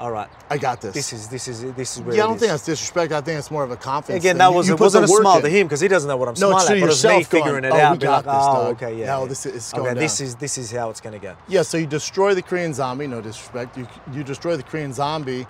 all 0.00 0.10
right, 0.10 0.28
I 0.48 0.56
got 0.58 0.80
this. 0.80 0.94
this 0.94 1.12
is 1.12 1.28
this 1.28 1.46
is 1.46 1.60
this 1.74 1.96
is 1.96 2.02
where 2.02 2.16
yeah, 2.16 2.24
I 2.24 2.26
don't 2.26 2.38
think 2.38 2.50
that's 2.50 2.64
disrespect. 2.64 3.12
I 3.12 3.20
think 3.20 3.38
it's 3.38 3.50
more 3.50 3.62
of 3.62 3.70
a 3.70 3.76
confidence. 3.76 4.24
Again, 4.24 4.38
that 4.38 4.52
was 4.52 4.66
you 4.66 4.74
it 4.74 4.80
wasn't 4.80 5.04
a 5.04 5.08
smile 5.08 5.36
in. 5.36 5.42
to 5.42 5.48
him 5.50 5.66
because 5.66 5.80
he 5.80 5.88
doesn't 5.88 6.08
know 6.08 6.16
what 6.16 6.28
I'm 6.28 6.34
No, 6.40 6.50
smiling 6.58 6.66
to 6.68 6.74
at. 6.76 6.80
But 6.80 6.90
it's 6.92 7.04
me 7.04 7.10
going, 7.10 7.24
figuring 7.24 7.64
it 7.64 7.72
"Oh, 7.72 7.76
out. 7.76 7.92
we 7.92 7.98
got 7.98 8.24
like, 8.24 8.34
this, 8.34 8.44
oh, 8.48 8.54
dog. 8.64 8.82
okay, 8.82 8.98
yeah. 8.98 9.06
No, 9.06 9.22
yeah. 9.22 9.28
this 9.28 9.46
is- 9.46 9.54
it's 9.56 9.74
okay. 9.74 9.82
going 9.82 9.94
This 9.96 10.20
is 10.22 10.34
this 10.36 10.58
is 10.58 10.70
how 10.72 10.88
it's 10.90 11.00
gonna 11.02 11.18
go. 11.18 11.36
Yeah, 11.48 11.62
so 11.62 11.76
you 11.76 11.86
destroy 11.86 12.34
the 12.34 12.42
Korean 12.42 12.72
zombie, 12.74 13.06
no 13.06 13.20
disrespect. 13.20 13.76
You 13.76 13.86
you 14.12 14.24
destroy 14.24 14.56
the 14.56 14.62
Korean 14.62 14.92
zombie, 14.94 15.46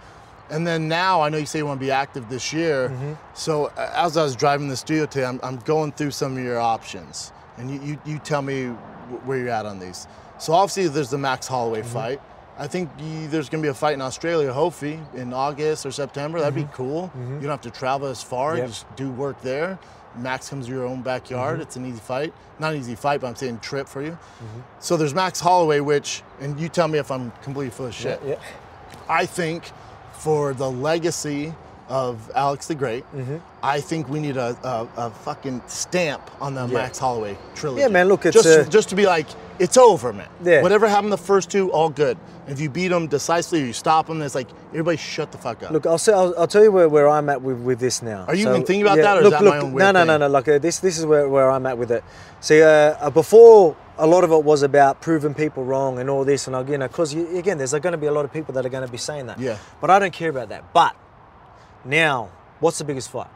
and 0.51 0.67
then 0.67 0.89
now 0.89 1.21
I 1.23 1.29
know 1.29 1.39
you 1.39 1.47
say 1.47 1.61
you 1.61 1.67
want 1.67 1.79
to 1.81 1.87
be 1.87 1.93
active 1.93 2.29
this 2.29 2.53
year. 2.53 2.89
Mm-hmm. 2.89 3.13
So 3.35 3.71
as 3.79 4.17
I 4.17 4.23
was 4.25 4.35
driving 4.35 4.69
the 4.69 4.77
studio 4.77 5.07
today, 5.07 5.27
I'm, 5.27 5.39
I'm 5.45 5.59
going 5.59 5.93
through 5.93 6.11
some 6.11 6.37
of 6.37 6.43
your 6.43 6.59
options, 6.59 7.31
and 7.57 7.71
you, 7.71 7.81
you, 7.83 8.01
you 8.05 8.19
tell 8.19 8.43
me 8.43 8.67
where 9.27 9.39
you're 9.39 9.49
at 9.51 9.65
on 9.65 9.79
these. 9.79 10.09
So 10.39 10.55
obviously 10.55 10.89
there's 10.89 11.11
the 11.11 11.19
Max 11.19 11.47
Holloway 11.47 11.83
Mm-hmm. 11.83 11.89
fight. 11.93 12.21
I 12.61 12.67
think 12.67 12.91
there's 13.31 13.49
going 13.49 13.63
to 13.63 13.67
be 13.67 13.71
a 13.71 13.75
fight 13.75 13.95
in 13.95 14.03
Australia, 14.03 14.53
hopefully 14.53 15.01
in 15.15 15.33
August 15.33 15.87
or 15.87 15.91
September. 15.91 16.39
That'd 16.41 16.55
be 16.55 16.69
cool. 16.75 17.11
You 17.17 17.41
don't 17.41 17.51
have 17.51 17.63
to 17.63 17.71
travel 17.71 18.07
as 18.07 18.23
far. 18.23 18.53
Mm-hmm. 18.53 18.59
Yep. 18.59 18.69
Just 18.69 18.97
do 18.97 19.11
work 19.11 19.41
there. 19.41 19.79
Max 20.17 20.51
comes 20.51 20.67
to 20.67 20.73
your 20.73 20.85
own 20.85 21.01
backyard. 21.01 21.55
Mm-hmm. 21.55 21.63
It's 21.63 21.77
an 21.77 21.87
easy 21.87 22.01
fight. 22.01 22.35
Not 22.59 22.75
an 22.75 22.81
easy 22.81 22.97
fight, 22.97 23.23
but 23.23 23.29
I'm 23.29 23.37
saying 23.37 23.61
trip 23.61 23.89
for 23.89 24.03
you. 24.03 24.11
Mm-hmm. 24.13 24.61
So 24.79 24.99
there's 24.99 25.15
Max 25.15 25.41
Holloway, 25.41 25.81
which, 25.81 26.23
and 26.41 26.61
you 26.61 26.69
tell 26.69 26.87
me 26.89 26.99
if 26.99 27.11
I'm 27.11 27.31
completely 27.43 27.71
full 27.71 27.87
of 27.87 27.95
shit. 27.95 28.21
Yeah. 28.27 28.39
I 29.09 29.25
think 29.25 29.71
for 30.13 30.53
the 30.53 30.71
legacy 30.71 31.55
of 31.89 32.31
Alex 32.35 32.67
the 32.67 32.75
Great, 32.75 33.05
Mm-hmm. 33.15 33.39
I 33.63 33.81
think 33.81 34.09
we 34.09 34.21
need 34.21 34.37
a, 34.37 34.57
a, 34.63 35.07
a 35.07 35.11
fucking 35.11 35.63
stamp 35.67 36.31
on 36.41 36.55
the 36.55 36.69
Max 36.69 36.99
Holloway 36.99 37.39
trilogy. 37.55 37.81
Yeah, 37.81 37.89
man, 37.89 38.09
look, 38.09 38.27
it's, 38.27 38.43
just 38.43 38.71
just 38.71 38.89
to 38.91 38.95
be 38.97 39.07
like, 39.07 39.29
it's 39.61 39.77
over, 39.77 40.13
man. 40.13 40.29
Yeah. 40.43 40.63
Whatever 40.63 40.89
happened 40.89 41.13
the 41.13 41.19
first 41.19 41.51
two, 41.51 41.71
all 41.71 41.91
good. 41.91 42.19
If 42.49 42.61
you 42.61 42.71
beat 42.71 42.89
them 42.89 43.07
decisively, 43.07 43.63
or 43.63 43.67
you 43.67 43.73
stop 43.73 44.07
them, 44.07 44.23
it's 44.23 44.35
like 44.35 44.49
everybody 44.71 44.97
shut 44.97 45.31
the 45.31 45.39
fuck 45.39 45.63
up. 45.63 45.71
Look, 45.71 45.87
I'll, 45.87 45.99
say, 45.99 46.13
I'll, 46.13 46.35
I'll 46.37 46.47
tell 46.49 46.65
you 46.65 46.73
where, 46.73 46.89
where 46.89 47.09
I'm 47.09 47.29
at 47.29 47.43
with, 47.43 47.61
with 47.61 47.79
this 47.79 48.03
now. 48.03 48.25
Are 48.27 48.35
you 48.35 48.49
even 48.49 48.65
thinking 48.65 48.83
about 48.83 48.97
that, 48.97 49.19
or 49.19 49.21
is 49.21 49.25
look, 49.25 49.33
that 49.35 49.43
look, 49.45 49.55
my 49.55 49.59
own 49.61 49.75
no, 49.75 49.93
no, 49.93 50.05
no, 50.05 50.17
no. 50.17 50.29
Like 50.29 50.49
uh, 50.49 50.59
this, 50.59 50.81
this 50.81 50.99
is 50.99 51.07
where, 51.07 51.29
where 51.29 51.51
I'm 51.51 51.67
at 51.67 51.79
with 51.79 51.93
it. 51.93 52.03
See, 52.41 52.63
uh, 52.63 52.67
uh, 52.67 53.11
before 53.11 53.77
a 53.99 54.07
lot 54.07 54.25
of 54.25 54.33
it 54.33 54.43
was 54.43 54.63
about 54.63 55.03
proving 55.03 55.35
people 55.35 55.63
wrong 55.63 55.99
and 55.99 56.09
all 56.09 56.25
this, 56.25 56.49
and 56.49 56.69
you 56.69 56.79
know, 56.79 56.89
because 56.89 57.13
again, 57.13 57.59
there's 57.59 57.73
going 57.73 57.93
to 57.93 57.99
be 57.99 58.07
a 58.07 58.13
lot 58.13 58.25
of 58.25 58.33
people 58.33 58.55
that 58.55 58.65
are 58.67 58.71
going 58.71 58.85
to 58.85 58.91
be 58.91 58.99
saying 58.99 59.27
that. 59.27 59.39
Yeah. 59.39 59.59
But 59.81 59.91
I 59.91 59.99
don't 59.99 60.13
care 60.13 60.31
about 60.31 60.49
that. 60.49 60.73
But 60.73 60.97
now, 61.85 62.31
what's 62.59 62.79
the 62.79 62.85
biggest 62.85 63.11
fight? 63.11 63.29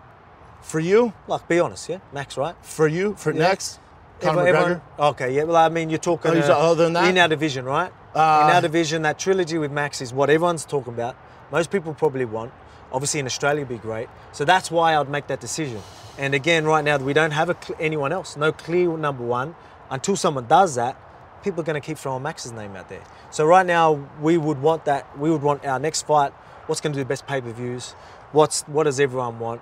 for 0.64 0.80
you, 0.80 1.12
Like, 1.28 1.46
be 1.46 1.60
honest, 1.60 1.88
yeah, 1.88 1.98
Max, 2.12 2.36
right? 2.36 2.56
for 2.62 2.88
you, 2.88 3.14
for 3.16 3.32
Yeah. 3.32 3.48
next, 3.48 3.78
Conor 4.20 4.46
Everyone- 4.46 4.80
McGregor. 4.98 5.08
okay, 5.10 5.34
yeah. 5.34 5.42
Well, 5.44 5.56
I 5.56 5.68
mean, 5.68 5.90
you're 5.90 5.98
talking 5.98 6.30
Oh, 6.32 6.40
uh, 6.40 6.54
other 6.70 6.84
than 6.84 6.92
that? 6.94 7.08
in 7.08 7.18
our 7.18 7.28
division, 7.28 7.64
right? 7.64 7.92
Uh, 8.14 8.46
in 8.48 8.54
our 8.54 8.60
division, 8.62 9.02
that 9.02 9.18
trilogy 9.18 9.58
with 9.58 9.72
Max 9.72 10.00
is 10.00 10.12
what 10.14 10.30
everyone's 10.30 10.64
talking 10.64 10.92
about. 10.94 11.16
Most 11.50 11.70
people 11.70 11.94
probably 11.94 12.24
want. 12.24 12.52
Obviously, 12.92 13.20
in 13.20 13.26
Australia, 13.26 13.62
it'd 13.62 13.68
be 13.68 13.76
great. 13.76 14.08
So 14.32 14.44
that's 14.44 14.70
why 14.70 14.96
I'd 14.96 15.08
make 15.08 15.26
that 15.26 15.40
decision. 15.40 15.82
And 16.16 16.32
again, 16.32 16.64
right 16.64 16.84
now, 16.84 16.96
we 16.98 17.12
don't 17.12 17.32
have 17.32 17.50
a, 17.50 17.56
anyone 17.80 18.12
else. 18.12 18.36
No 18.36 18.52
clear 18.52 18.96
number 18.96 19.24
one. 19.24 19.56
Until 19.90 20.14
someone 20.16 20.46
does 20.46 20.76
that, 20.76 20.96
people 21.42 21.60
are 21.60 21.64
going 21.64 21.80
to 21.80 21.84
keep 21.84 21.98
throwing 21.98 22.22
Max's 22.22 22.52
name 22.52 22.76
out 22.76 22.88
there. 22.88 23.02
So 23.30 23.44
right 23.44 23.66
now, 23.66 24.08
we 24.20 24.38
would 24.38 24.62
want 24.62 24.84
that. 24.84 25.18
We 25.18 25.30
would 25.30 25.42
want 25.42 25.64
our 25.66 25.80
next 25.80 26.06
fight. 26.06 26.32
What's 26.66 26.80
going 26.80 26.92
to 26.92 26.96
do 26.98 27.02
the 27.02 27.08
best 27.08 27.26
pay-per-views? 27.26 27.92
What's 28.32 28.62
what 28.62 28.84
does 28.84 28.98
everyone 29.00 29.38
want? 29.40 29.60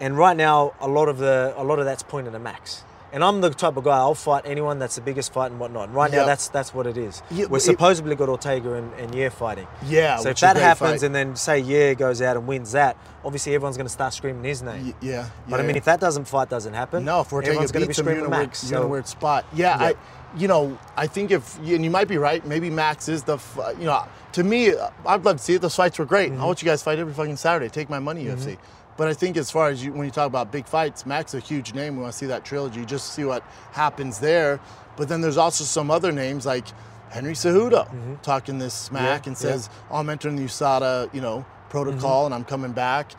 And 0.00 0.16
right 0.16 0.36
now, 0.36 0.74
a 0.80 0.86
lot 0.88 1.08
of 1.08 1.18
the 1.18 1.54
a 1.56 1.64
lot 1.64 1.78
of 1.78 1.86
that's 1.86 2.02
pointed 2.02 2.32
to 2.32 2.38
Max. 2.38 2.84
And 3.12 3.24
I'm 3.24 3.40
the 3.40 3.50
type 3.50 3.76
of 3.76 3.84
guy 3.84 3.96
I'll 3.96 4.14
fight 4.14 4.42
anyone 4.44 4.78
that's 4.78 4.96
the 4.96 5.00
biggest 5.00 5.32
fight 5.32 5.50
and 5.50 5.58
whatnot. 5.58 5.86
And 5.88 5.94
right 5.94 6.10
now, 6.10 6.26
that's 6.26 6.48
that's 6.48 6.74
what 6.74 6.86
it 6.86 6.96
is. 6.98 7.22
Yeah, 7.30 7.46
We're 7.46 7.56
it- 7.56 7.60
supposedly 7.62 8.14
got 8.16 8.28
Ortega 8.28 8.74
and, 8.74 8.92
and 8.94 9.32
fighting. 9.32 9.66
Yeah, 9.86 10.16
So 10.18 10.28
if 10.30 10.40
that 10.40 10.56
happens, 10.56 11.00
fight. 11.00 11.02
and 11.04 11.14
then 11.14 11.34
say 11.36 11.62
Yair 11.62 11.96
goes 11.96 12.20
out 12.20 12.36
and 12.36 12.46
wins 12.46 12.72
that, 12.72 12.96
obviously 13.24 13.54
everyone's 13.54 13.76
going 13.76 13.86
to 13.86 13.92
start 13.92 14.12
screaming 14.12 14.44
his 14.44 14.62
name. 14.62 14.86
Y- 14.88 14.94
yeah. 15.00 15.28
But 15.48 15.60
I 15.60 15.62
mean, 15.62 15.76
if 15.76 15.84
that 15.86 16.00
doesn't 16.00 16.26
fight 16.26 16.50
doesn't 16.50 16.74
happen, 16.74 17.04
No, 17.04 17.20
if 17.22 17.32
Ortega 17.32 17.50
everyone's 17.52 17.72
going 17.72 17.82
to 17.82 17.88
be 17.88 17.90
him, 17.90 18.04
screaming 18.04 18.30
weird, 18.30 18.30
Max. 18.48 18.70
you're 18.70 18.80
in 18.80 18.84
a 18.86 18.88
weird 18.88 19.08
spot. 19.08 19.44
Yeah, 19.54 19.78
Yeah. 19.78 19.86
I, 19.86 19.94
you 20.36 20.46
know, 20.46 20.78
I 20.94 21.06
think 21.06 21.30
if 21.30 21.56
and 21.58 21.82
you 21.82 21.90
might 21.90 22.08
be 22.08 22.18
right. 22.18 22.44
Maybe 22.46 22.68
Max 22.68 23.08
is 23.08 23.22
the, 23.22 23.36
f- 23.36 23.58
you 23.78 23.86
know, 23.86 24.04
to 24.32 24.44
me, 24.44 24.74
I'd 25.06 25.24
love 25.24 25.38
to 25.38 25.42
see 25.42 25.54
it. 25.54 25.62
Those 25.62 25.74
fights 25.74 25.98
were 25.98 26.04
great. 26.04 26.30
Mm-hmm. 26.30 26.42
I 26.42 26.44
want 26.44 26.60
you 26.60 26.66
guys 26.66 26.80
to 26.80 26.84
fight 26.84 26.98
every 26.98 27.14
fucking 27.14 27.36
Saturday. 27.36 27.70
Take 27.70 27.88
my 27.88 27.98
money, 27.98 28.26
UFC. 28.26 28.58
But 28.98 29.08
I 29.08 29.14
think 29.14 29.36
as 29.38 29.50
far 29.50 29.68
as 29.70 29.82
you, 29.82 29.92
when 29.92 30.04
you 30.04 30.10
talk 30.10 30.26
about 30.26 30.52
big 30.52 30.66
fights, 30.66 31.06
Max 31.06 31.32
is 31.32 31.42
a 31.42 31.46
huge 31.46 31.72
name. 31.72 31.96
We 31.96 32.02
want 32.02 32.12
to 32.12 32.18
see 32.18 32.26
that 32.26 32.44
trilogy, 32.44 32.84
just 32.84 33.14
see 33.14 33.24
what 33.24 33.42
happens 33.72 34.18
there. 34.18 34.60
But 34.96 35.08
then 35.08 35.20
there's 35.20 35.36
also 35.38 35.64
some 35.64 35.90
other 35.90 36.10
names 36.12 36.44
like 36.44 36.66
Henry 37.10 37.32
Cejudo 37.34 38.20
talking 38.22 38.58
this 38.58 38.74
smack 38.74 39.22
Mm-hmm. 39.22 39.24
Yeah, 39.24 39.28
and 39.28 39.38
says, 39.38 39.70
oh, 39.90 39.96
"I'm 39.96 40.10
entering 40.10 40.36
the 40.36 40.42
USADA, 40.42 41.14
you 41.14 41.20
know, 41.22 41.46
protocol, 41.70 42.26
and 42.26 42.34
I'm 42.34 42.44
coming 42.44 42.72
back." 42.72 43.12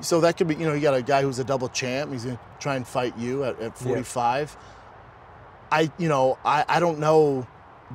So 0.00 0.20
that 0.22 0.36
could 0.36 0.48
be, 0.48 0.56
you 0.56 0.66
know, 0.66 0.74
you 0.74 0.80
got 0.80 0.94
a 0.94 1.02
guy 1.02 1.22
who's 1.22 1.38
a 1.38 1.44
double 1.44 1.68
champ. 1.68 2.10
He's 2.10 2.24
gonna 2.24 2.40
try 2.58 2.74
and 2.74 2.86
fight 2.86 3.16
you 3.16 3.44
at, 3.44 3.60
at 3.60 3.78
45. 3.78 4.56
I, 5.70 5.92
you 5.98 6.08
know, 6.08 6.38
I, 6.44 6.64
I 6.68 6.80
don't 6.80 6.98
know 6.98 7.46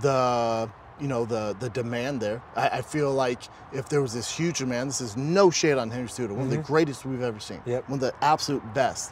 the, 0.01 0.69
you 0.99 1.07
know, 1.07 1.25
the 1.25 1.55
the 1.59 1.69
demand 1.69 2.21
there. 2.21 2.41
I, 2.55 2.69
I 2.69 2.81
feel 2.81 3.11
like 3.11 3.41
if 3.73 3.89
there 3.89 4.01
was 4.01 4.13
this 4.13 4.35
huge 4.35 4.59
demand, 4.59 4.89
this 4.89 5.01
is 5.01 5.17
no 5.17 5.49
shade 5.49 5.77
on 5.77 5.91
Henry 5.91 6.07
Cejudo, 6.07 6.31
one 6.31 6.41
of 6.41 6.49
the 6.49 6.57
mm-hmm. 6.57 6.65
greatest 6.65 7.05
we've 7.05 7.21
ever 7.21 7.39
seen, 7.39 7.61
Yep. 7.65 7.89
one 7.89 7.97
of 7.97 8.01
the 8.01 8.13
absolute 8.23 8.63
best. 8.73 9.11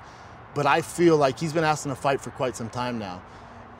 But 0.56 0.66
I 0.66 0.82
feel 0.82 1.18
like 1.18 1.40
he's 1.40 1.54
been 1.54 1.64
asking 1.64 1.92
to 1.92 1.96
fight 1.96 2.22
for 2.22 2.30
quite 2.32 2.56
some 2.56 2.70
time 2.70 3.00
now, 3.00 3.22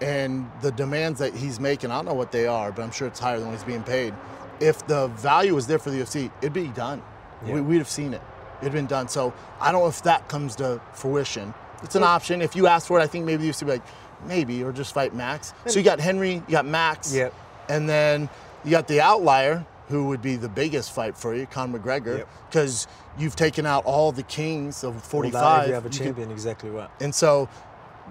and 0.02 0.50
the 0.62 0.72
demands 0.72 1.20
that 1.20 1.34
he's 1.34 1.60
making, 1.60 1.92
I 1.92 1.96
don't 1.96 2.06
know 2.06 2.14
what 2.14 2.32
they 2.32 2.48
are, 2.48 2.72
but 2.72 2.82
I'm 2.82 2.92
sure 2.92 3.08
it's 3.08 3.20
higher 3.20 3.38
than 3.38 3.48
what 3.48 3.54
he's 3.54 3.64
being 3.64 3.84
paid. 3.84 4.14
If 4.60 4.86
the 4.88 5.08
value 5.08 5.56
was 5.56 5.68
there 5.68 5.80
for 5.80 5.92
the 5.92 5.98
UFC, 5.98 6.32
it'd 6.42 6.54
be 6.54 6.68
done. 6.70 7.02
We, 7.46 7.60
we'd 7.62 7.78
have 7.78 7.90
seen 7.90 8.14
it. 8.14 8.22
It'd 8.62 8.72
been 8.74 8.86
done. 8.86 9.10
So 9.10 9.34
I 9.60 9.72
don't 9.72 9.82
know 9.82 9.88
if 9.88 10.04
that 10.04 10.30
comes 10.30 10.56
to 10.58 10.80
fruition. 10.94 11.54
It's 11.84 11.96
an 11.96 12.04
option. 12.04 12.42
If 12.42 12.56
you 12.56 12.68
ask 12.68 12.88
for 12.88 13.00
it, 13.00 13.04
I 13.04 13.08
think 13.08 13.26
maybe 13.26 13.44
the 13.44 13.50
UFC 13.52 13.64
would 13.64 13.68
be 13.68 13.72
like, 13.74 13.86
maybe, 14.26 14.64
or 14.64 14.72
just 14.72 14.94
fight 14.94 15.14
Max. 15.14 15.54
So 15.66 15.80
you 15.80 15.86
got 15.86 16.00
Henry, 16.00 16.36
you 16.36 16.52
got 16.52 16.66
Max, 16.66 17.14
Yep. 17.14 17.34
And 17.70 17.88
then 17.90 18.30
you 18.64 18.72
got 18.72 18.88
the 18.88 19.02
outlier, 19.02 19.66
who 19.90 20.08
would 20.08 20.22
be 20.22 20.36
the 20.36 20.50
biggest 20.50 20.94
fight 20.94 21.18
for 21.18 21.36
you, 21.36 21.46
Conor 21.46 21.78
McGregor, 21.80 22.20
Yep. 22.20 22.30
because 22.50 22.88
you've 23.18 23.36
taken 23.36 23.66
out 23.66 23.86
all 23.86 24.12
the 24.12 24.24
kings 24.24 24.84
of 24.84 25.02
45. 25.04 25.64
If 25.64 25.68
you 25.68 25.74
have 25.74 25.86
a 25.86 25.90
You 25.90 25.92
could- 25.98 26.06
champion, 26.06 26.32
exactly 26.32 26.70
right. 26.70 26.90
and 27.02 27.14
so, 27.14 27.50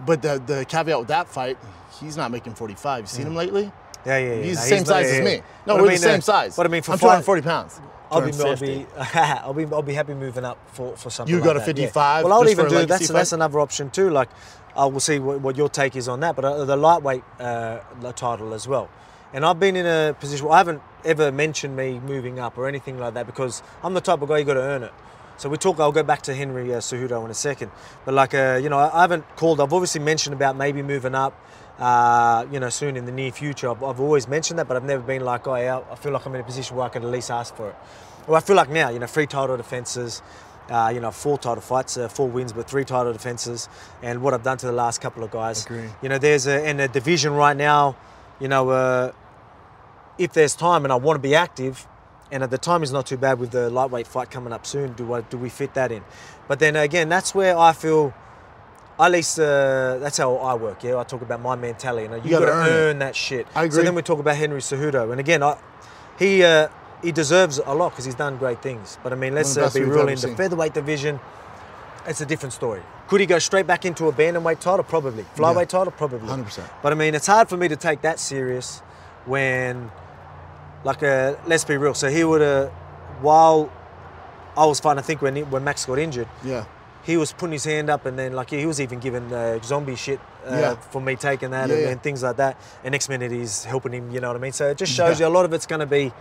but 0.06 0.22
the 0.22 0.40
the 0.46 0.64
caveat 0.64 0.98
with 0.98 1.08
that 1.08 1.28
fight, 1.28 1.56
he's 2.00 2.16
not 2.16 2.30
making 2.30 2.54
45. 2.54 3.04
You 3.04 3.06
seen 3.08 3.26
him 3.26 3.34
lately? 3.36 3.72
Yeah, 4.04 4.18
yeah, 4.18 4.34
yeah. 4.34 4.42
He's 4.42 4.56
No, 4.56 4.62
the 4.62 4.66
same 4.68 4.78
not- 4.78 4.86
size 4.88 5.04
yeah, 5.06 5.12
as 5.12 5.18
yeah. 5.18 5.24
me. 5.24 5.36
No, 5.36 5.42
But 5.74 5.76
we're 5.76 5.82
mean, 5.82 5.90
the 5.92 5.98
same 5.98 6.18
uh, 6.18 6.22
size. 6.22 6.56
But 6.56 6.66
I 6.66 6.68
mean, 6.68 6.82
for 6.82 6.92
I'm 6.92 6.98
fight- 6.98 7.22
240 7.24 7.42
pounds. 7.42 7.80
I'll 8.10 8.20
be, 8.20 8.32
I'll 8.44 8.56
be, 8.56 8.86
I'll 9.14 9.54
be, 9.54 9.64
I'll 9.74 9.82
be 9.82 9.94
happy 9.94 10.12
moving 10.12 10.44
up 10.44 10.58
for, 10.74 10.94
for 10.98 11.08
something. 11.08 11.32
You 11.34 11.40
like 11.40 11.46
got 11.46 11.56
a 11.56 11.60
that, 11.60 11.68
yeah. 11.78 11.86
55 11.86 12.24
Well, 12.24 12.32
I'll 12.34 12.46
even 12.48 12.68
do 12.68 12.74
legacy 12.74 12.86
that's 13.06 13.08
that's 13.08 13.32
another 13.32 13.58
option 13.58 13.88
too. 13.88 14.10
Like, 14.10 14.28
I 14.76 14.84
will 14.84 15.00
see 15.00 15.18
what, 15.18 15.40
what 15.40 15.56
your 15.56 15.70
take 15.70 15.96
is 15.96 16.08
on 16.08 16.20
that. 16.20 16.36
But 16.36 16.44
uh, 16.44 16.64
the 16.66 16.76
lightweight 16.76 17.22
uh, 17.40 17.78
title 18.14 18.52
as 18.52 18.68
well. 18.68 18.90
And 19.32 19.44
I've 19.44 19.58
been 19.58 19.76
in 19.76 19.86
a 19.86 20.14
position 20.18 20.46
where 20.46 20.54
I 20.54 20.58
haven't 20.58 20.82
ever 21.04 21.32
mentioned 21.32 21.76
me 21.76 21.98
moving 22.00 22.38
up 22.38 22.58
or 22.58 22.68
anything 22.68 22.98
like 22.98 23.14
that 23.14 23.26
because 23.26 23.62
I'm 23.82 23.94
the 23.94 24.00
type 24.00 24.20
of 24.22 24.28
guy 24.28 24.38
you 24.38 24.44
got 24.44 24.54
to 24.54 24.60
earn 24.60 24.82
it. 24.82 24.92
So 25.38 25.48
we 25.48 25.56
talk. 25.56 25.80
I'll 25.80 25.92
go 25.92 26.02
back 26.02 26.22
to 26.22 26.34
Henry 26.34 26.72
uh, 26.72 26.78
Cejudo 26.78 27.24
in 27.24 27.30
a 27.30 27.34
second. 27.34 27.72
But 28.04 28.14
like, 28.14 28.34
uh, 28.34 28.60
you 28.62 28.68
know, 28.68 28.78
I, 28.78 29.00
haven't 29.00 29.24
called. 29.36 29.60
I've 29.60 29.72
obviously 29.72 30.00
mentioned 30.00 30.34
about 30.34 30.56
maybe 30.56 30.82
moving 30.82 31.14
up. 31.14 31.34
Uh, 31.78 32.46
you 32.52 32.60
know, 32.60 32.68
soon 32.68 32.96
in 32.96 33.06
the 33.06 33.12
near 33.12 33.32
future. 33.32 33.68
I've, 33.68 33.82
I've 33.82 33.98
always 33.98 34.28
mentioned 34.28 34.58
that, 34.58 34.68
but 34.68 34.76
I've 34.76 34.84
never 34.84 35.02
been 35.02 35.24
like, 35.24 35.48
oh, 35.48 35.56
yeah, 35.56 35.80
I 35.90 35.96
feel 35.96 36.12
like 36.12 36.24
I'm 36.26 36.34
in 36.34 36.40
a 36.40 36.44
position 36.44 36.76
where 36.76 36.86
I 36.86 36.90
can 36.90 37.02
at 37.02 37.10
least 37.10 37.30
ask 37.30 37.56
for 37.56 37.70
it. 37.70 37.76
Well, 38.28 38.36
I 38.36 38.40
feel 38.40 38.54
like 38.54 38.70
now, 38.70 38.90
you 38.90 39.00
know, 39.00 39.06
three 39.06 39.26
title 39.26 39.56
defenses, 39.56 40.22
uh, 40.70 40.92
you 40.94 41.00
know, 41.00 41.10
four 41.10 41.38
title 41.38 41.62
fights, 41.62 41.96
uh, 41.96 42.08
four 42.08 42.28
wins, 42.28 42.52
but 42.52 42.68
three 42.68 42.84
title 42.84 43.12
defenses, 43.12 43.68
and 44.00 44.22
what 44.22 44.32
I've 44.32 44.44
done 44.44 44.58
to 44.58 44.66
the 44.66 44.72
last 44.72 45.00
couple 45.00 45.24
of 45.24 45.32
guys. 45.32 45.66
Agree. 45.66 45.88
You 46.02 46.08
know, 46.08 46.18
there's 46.18 46.46
a 46.46 46.68
in 46.68 46.78
a 46.78 46.86
division 46.86 47.32
right 47.32 47.56
now. 47.56 47.96
You 48.38 48.48
know, 48.48 48.70
uh, 48.70 49.12
if 50.18 50.32
there's 50.32 50.54
time 50.54 50.84
and 50.84 50.92
I 50.92 50.96
want 50.96 51.16
to 51.16 51.20
be 51.28 51.34
active, 51.34 51.86
and 52.30 52.42
at 52.42 52.50
the 52.50 52.58
time 52.58 52.82
is 52.82 52.92
not 52.92 53.06
too 53.06 53.16
bad 53.16 53.38
with 53.38 53.50
the 53.50 53.68
lightweight 53.70 54.06
fight 54.06 54.30
coming 54.30 54.52
up 54.52 54.66
soon. 54.66 54.92
Do 54.94 55.12
I, 55.12 55.20
do 55.20 55.36
we 55.36 55.48
fit 55.48 55.74
that 55.74 55.92
in? 55.92 56.02
But 56.48 56.58
then 56.58 56.76
again, 56.76 57.08
that's 57.08 57.34
where 57.34 57.56
I 57.56 57.72
feel. 57.72 58.14
At 58.98 59.10
least 59.10 59.38
uh, 59.38 59.98
that's 59.98 60.18
how 60.18 60.36
I 60.36 60.54
work. 60.54 60.84
Yeah, 60.84 60.98
I 60.98 61.04
talk 61.04 61.22
about 61.22 61.40
my 61.40 61.56
mentality. 61.56 62.04
You, 62.04 62.08
know, 62.10 62.16
you, 62.16 62.30
gotta 62.30 62.46
got 62.46 62.66
to 62.66 62.70
earn 62.70 62.78
earn 62.78 62.98
that 63.00 63.16
shit. 63.16 63.46
I 63.54 63.64
agree. 63.64 63.76
So 63.76 63.82
then 63.82 63.94
we 63.94 64.02
talk 64.02 64.18
about 64.18 64.36
Henry 64.36 64.60
Cejudo, 64.60 65.10
and 65.10 65.18
again, 65.18 65.42
I, 65.42 65.58
he 66.18 66.44
uh, 66.44 66.68
he 67.02 67.10
deserves 67.10 67.58
a 67.58 67.74
lot 67.74 67.90
because 67.90 68.04
he's 68.04 68.14
done 68.14 68.36
great 68.36 68.62
things. 68.62 68.98
But 69.02 69.12
I 69.12 69.16
mean, 69.16 69.34
let's 69.34 69.56
One 69.56 69.64
of 69.66 69.72
the 69.72 69.80
uh, 69.80 69.84
be 69.84 69.90
real 69.90 70.08
in 70.08 70.18
the 70.18 70.36
featherweight 70.36 70.74
division. 70.74 71.20
It's 72.06 72.20
a 72.20 72.26
different 72.26 72.52
story. 72.52 72.82
Could 73.08 73.20
he 73.20 73.26
go 73.26 73.38
straight 73.38 73.66
back 73.66 73.84
into 73.84 74.08
a 74.08 74.12
bantamweight 74.12 74.58
title? 74.60 74.82
Probably. 74.82 75.24
Flyweight 75.36 75.56
Yeah. 75.72 75.78
title? 75.78 75.92
Probably. 75.92 76.28
100%. 76.28 76.64
But 76.82 76.92
I 76.92 76.94
mean, 76.96 77.14
it's 77.14 77.26
hard 77.28 77.48
for 77.48 77.56
me 77.56 77.68
to 77.68 77.76
take 77.76 78.02
that 78.02 78.18
serious 78.18 78.80
when, 79.24 79.90
like, 80.84 81.02
uh, 81.02 81.36
let's 81.46 81.64
be 81.64 81.76
real. 81.76 81.94
So 81.94 82.08
he 82.10 82.24
would 82.24 82.40
have, 82.40 82.70
while 83.20 83.70
I 84.56 84.66
was 84.66 84.80
fighting, 84.80 84.98
I 84.98 85.02
think 85.02 85.22
when 85.22 85.36
he, 85.36 85.42
when 85.42 85.64
Max 85.64 85.84
got 85.86 85.98
injured, 85.98 86.28
Yeah. 86.44 86.64
he 87.04 87.16
was 87.16 87.32
putting 87.32 87.52
his 87.52 87.64
hand 87.64 87.88
up 87.90 88.06
and 88.06 88.18
then 88.18 88.32
like 88.32 88.50
he 88.50 88.66
was 88.66 88.80
even 88.80 88.98
given 88.98 89.32
uh, 89.32 89.58
zombie 89.62 89.96
shit 89.96 90.20
uh, 90.46 90.50
Yeah. 90.56 90.74
for 90.76 91.00
me 91.00 91.16
taking 91.16 91.50
that 91.50 91.68
Yeah, 91.68 91.74
and, 91.74 91.82
yeah. 91.84 91.90
and 91.90 92.02
things 92.02 92.22
like 92.22 92.36
that. 92.36 92.56
And 92.84 92.92
next 92.92 93.08
minute 93.08 93.30
he's 93.32 93.64
helping 93.64 93.92
him. 93.92 94.10
You 94.10 94.20
know 94.20 94.28
what 94.28 94.36
I 94.36 94.40
mean? 94.40 94.52
So 94.52 94.68
it 94.68 94.78
just 94.78 94.92
shows 94.92 95.18
you 95.20 95.26
a 95.26 95.28
lot 95.28 95.44
of 95.44 95.52
it's 95.52 95.66
going 95.66 95.80
to 95.80 95.86
be. 95.86 96.12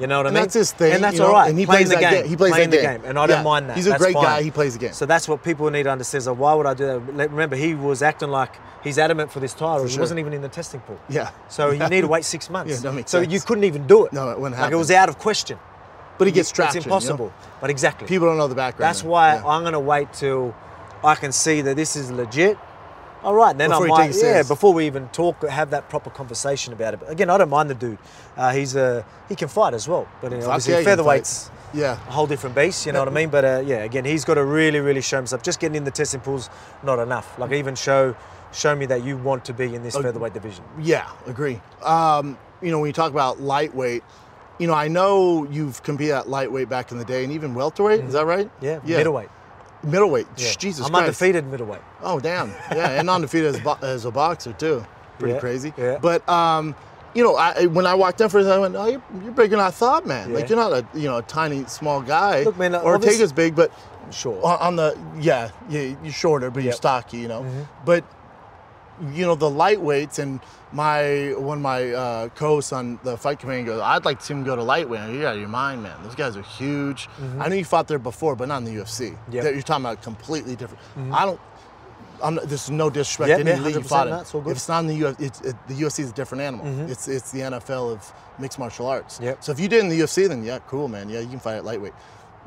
You 0.00 0.06
know 0.06 0.18
what 0.18 0.26
And 0.26 0.36
I 0.36 0.40
mean? 0.40 0.44
that's 0.44 0.54
his 0.54 0.72
thing, 0.72 0.92
And 0.94 1.04
that's 1.04 1.14
you 1.14 1.20
know, 1.20 1.26
all 1.28 1.32
right. 1.34 1.50
and 1.50 1.58
he 1.58 1.66
playing 1.66 1.86
plays 1.86 1.94
the 1.96 2.00
game. 2.00 2.22
game. 2.22 2.28
He 2.28 2.36
plays 2.36 2.52
playing 2.52 2.70
the 2.70 2.76
game. 2.78 3.00
game. 3.00 3.04
And 3.04 3.18
I 3.18 3.22
Yeah. 3.22 3.26
don't 3.28 3.44
mind 3.44 3.68
that. 3.70 3.76
He's 3.76 3.86
a 3.86 3.90
That's 3.90 4.02
great 4.02 4.14
fine. 4.14 4.24
guy. 4.24 4.42
He 4.42 4.50
plays 4.50 4.72
the 4.72 4.78
game. 4.78 4.92
So 4.92 5.04
that's 5.06 5.28
what 5.28 5.42
people 5.44 5.68
need 5.70 5.82
to 5.84 5.90
understand. 5.90 6.24
So 6.24 6.32
why 6.32 6.54
would 6.54 6.66
I 6.66 6.74
do 6.74 6.86
that? 6.86 7.30
Remember, 7.30 7.56
he 7.56 7.74
was 7.74 8.02
acting 8.02 8.30
like 8.30 8.54
he's 8.82 8.98
adamant 8.98 9.30
for 9.30 9.40
this 9.40 9.52
title. 9.52 9.84
he 9.84 9.90
sure. 9.92 10.00
wasn't 10.00 10.20
even 10.20 10.32
in 10.32 10.42
the 10.42 10.48
testing 10.48 10.80
pool. 10.80 10.98
Yeah. 11.08 11.30
So 11.48 11.70
you 11.70 11.86
need 11.88 12.00
to 12.02 12.08
wait 12.14 12.24
six 12.24 12.48
months. 12.48 12.70
Yeah, 12.72 12.78
that 12.78 12.92
makes 12.94 13.10
so 13.10 13.20
sense. 13.20 13.32
you 13.32 13.40
couldn't 13.40 13.64
even 13.64 13.86
do 13.86 14.06
it. 14.06 14.12
No, 14.12 14.30
it 14.30 14.38
wouldn't 14.38 14.56
happen. 14.56 14.68
Like 14.68 14.72
it 14.72 14.76
was 14.76 14.90
out 14.90 15.08
of 15.08 15.18
question. 15.18 15.58
But 16.18 16.26
he 16.26 16.32
gets 16.32 16.50
traction. 16.50 16.78
It's 16.78 16.86
you 16.86 16.90
know? 16.90 16.96
impossible. 16.96 17.32
But 17.60 17.70
exactly. 17.70 18.06
People 18.06 18.26
don't 18.28 18.36
know 18.38 18.48
the 18.48 18.54
background. 18.54 18.88
That's 18.88 19.02
why 19.02 19.34
Yeah. 19.36 19.46
I'm 19.46 19.64
gonna 19.64 19.80
wait 19.80 20.12
till 20.12 20.54
I 21.02 21.14
can 21.14 21.32
see 21.32 21.62
that 21.62 21.76
this 21.76 21.96
is 21.96 22.10
legit. 22.10 22.58
All 23.22 23.34
right, 23.34 23.56
then 23.56 23.68
Before 23.70 23.82
I 23.84 23.86
you 24.06 24.10
might, 24.12 24.22
yeah, 24.22 24.42
before 24.42 24.72
we 24.72 24.86
even 24.86 25.08
talk, 25.08 25.46
have 25.46 25.70
that 25.70 25.88
proper 25.90 26.08
conversation 26.10 26.72
about 26.72 26.94
it. 26.94 27.00
But 27.00 27.10
again, 27.10 27.28
I 27.28 27.36
don't 27.36 27.50
mind 27.50 27.68
the 27.68 27.74
dude. 27.74 27.98
Uh, 28.36 28.50
he's 28.52 28.74
a 28.76 29.04
he 29.28 29.34
can 29.36 29.48
fight 29.48 29.74
as 29.74 29.86
well, 29.86 30.08
but 30.22 30.32
uh, 30.32 30.36
Fuck 30.40 30.48
obviously 30.48 30.72
yeah, 30.72 30.78
he 30.80 30.84
can 30.86 31.04
fight. 31.04 31.22
featherweights 31.24 31.50
Yeah. 31.74 31.92
a 31.92 31.96
whole 32.12 32.26
different 32.26 32.56
beast. 32.56 32.86
You 32.86 32.92
know 32.92 33.00
what 33.00 33.08
I 33.08 33.12
mean? 33.12 33.28
But 33.28 33.44
uh, 33.44 33.62
yeah, 33.66 33.84
again, 33.84 34.06
he's 34.06 34.24
got 34.24 34.34
to 34.34 34.44
really, 34.44 34.80
really 34.80 35.02
show 35.02 35.16
himself. 35.18 35.42
Just 35.42 35.60
getting 35.60 35.76
in 35.76 35.84
the 35.84 35.90
testing 35.90 36.20
pools 36.20 36.48
not 36.82 36.98
enough. 36.98 37.38
Like 37.38 37.52
even 37.52 37.74
show 37.74 38.16
show 38.52 38.74
me 38.74 38.86
that 38.86 39.04
you 39.04 39.16
want 39.18 39.44
to 39.44 39.52
be 39.52 39.74
in 39.74 39.82
this 39.82 39.94
Oh, 39.96 40.02
featherweight 40.02 40.32
division. 40.32 40.64
Yeah, 40.80 41.08
agree. 41.26 41.60
Um, 41.82 42.38
you 42.62 42.70
know, 42.70 42.78
when 42.80 42.88
you 42.88 42.92
talk 42.94 43.12
about 43.12 43.40
lightweight, 43.40 44.02
you 44.58 44.66
know, 44.66 44.74
I 44.74 44.88
know 44.88 45.44
you've 45.50 45.82
competed 45.82 46.14
at 46.14 46.28
lightweight 46.28 46.68
back 46.68 46.90
in 46.90 46.98
the 46.98 47.04
day 47.04 47.22
and 47.24 47.32
even 47.32 47.54
welterweight. 47.54 48.00
Is 48.00 48.12
that 48.14 48.24
right? 48.26 48.46
Mm-hmm. 48.60 48.88
Yeah, 48.88 48.96
middleweight. 48.96 49.28
Middleweight. 49.82 50.26
Yeah. 50.36 50.52
Jesus 50.58 50.84
I'm 50.86 50.92
Christ. 50.92 51.04
undefeated 51.04 51.46
middleweight. 51.46 51.80
Oh 52.02 52.20
damn! 52.20 52.50
Yeah, 52.72 52.90
and 53.00 53.08
undefeated 53.08 53.54
as, 53.54 53.60
bo- 53.60 53.78
as 53.82 54.04
a 54.04 54.10
boxer 54.10 54.52
too. 54.52 54.84
Pretty 55.18 55.34
Yeah, 55.34 55.40
crazy. 55.40 55.72
yeah. 55.76 55.98
But 56.00 56.26
um, 56.28 56.74
you 57.14 57.24
know, 57.24 57.34
I, 57.36 57.66
when 57.66 57.86
I 57.86 57.94
walked 57.94 58.20
in 58.20 58.28
first, 58.28 58.48
I 58.48 58.58
went, 58.58 58.76
"Oh, 58.76 58.86
you're, 58.86 59.02
you're 59.22 59.32
bigger 59.32 59.56
than 59.56 59.60
I 59.60 59.70
thought, 59.70 60.06
man. 60.06 60.32
Like 60.32 60.48
you're 60.48 60.58
not 60.58 60.72
a 60.72 60.86
you 60.94 61.08
know 61.08 61.18
a 61.18 61.22
tiny 61.22 61.64
small 61.66 62.02
guy. 62.02 62.42
Look, 62.44 62.58
man, 62.58 62.74
Ortega's 62.74 63.32
big, 63.32 63.54
but 63.56 63.72
Sure. 64.10 64.44
on, 64.44 64.58
on 64.60 64.76
the 64.76 64.98
yeah, 65.18 65.50
yeah, 65.68 65.94
you're 66.02 66.12
shorter, 66.12 66.50
but 66.50 66.62
you're 66.62 66.72
stocky, 66.72 67.18
you 67.18 67.28
know. 67.28 67.42
Mm-hmm. 67.42 67.62
But 67.84 68.04
you 69.12 69.24
know 69.24 69.34
the 69.34 69.48
lightweights 69.50 70.18
and 70.18 70.40
my 70.72 71.34
one 71.36 71.58
of 71.58 71.62
my 71.62 71.90
uh, 71.92 72.28
co-hosts 72.28 72.72
on 72.72 72.98
the 73.02 73.16
fight 73.16 73.38
command 73.40 73.66
goes, 73.66 73.80
I'd 73.80 74.04
like 74.04 74.20
to 74.20 74.24
see 74.24 74.34
him 74.34 74.44
go 74.44 74.54
to 74.56 74.62
lightweight. 74.62 75.12
You're 75.14 75.26
out 75.26 75.34
of 75.34 75.40
your 75.40 75.48
mind, 75.48 75.82
man. 75.82 75.96
Those 76.02 76.14
guys 76.14 76.36
are 76.36 76.42
huge. 76.42 77.08
I 77.38 77.48
know 77.48 77.56
you 77.56 77.64
fought 77.64 77.88
there 77.88 77.98
before, 77.98 78.36
but 78.36 78.48
not 78.48 78.58
in 78.58 78.64
the 78.64 78.74
UFC. 78.76 79.10
Mm-hmm. 79.12 79.32
Yep. 79.32 79.44
You're 79.54 79.62
talking 79.62 79.84
about 79.84 80.02
completely 80.02 80.56
different. 80.56 80.82
I 81.12 81.24
don't. 81.26 81.40
I'm 82.22 82.34
not, 82.34 82.44
this 82.50 82.64
is 82.64 82.70
no 82.70 82.90
disrespect 82.90 83.30
Yeah, 83.30 83.42
to 83.42 83.50
any 83.52 83.60
league 83.62 83.74
you 83.76 83.80
100%, 83.80 83.86
fought 83.86 84.06
in. 84.08 84.42
good. 84.42 84.50
If 84.50 84.56
it's 84.58 84.68
not 84.68 84.80
in 84.80 84.88
the 84.88 85.00
UFC, 85.00 85.20
it's, 85.22 85.40
it, 85.40 85.56
the 85.68 85.74
UFC 85.74 86.00
is 86.00 86.10
a 86.10 86.12
different 86.12 86.42
animal. 86.42 86.90
It's 86.90 87.08
it's 87.08 87.30
the 87.32 87.40
NFL 87.40 87.92
of 87.92 88.12
mixed 88.38 88.58
martial 88.58 88.86
arts. 88.86 89.18
Yep. 89.22 89.42
So 89.42 89.52
if 89.52 89.58
you 89.58 89.68
did 89.68 89.80
in 89.80 89.88
the 89.88 89.98
UFC, 90.00 90.28
then 90.28 90.44
yeah, 90.44 90.58
cool, 90.68 90.86
man. 90.86 91.08
Yeah, 91.08 91.20
you 91.20 91.28
can 91.28 91.38
fight 91.40 91.56
at 91.56 91.64
lightweight. 91.64 91.94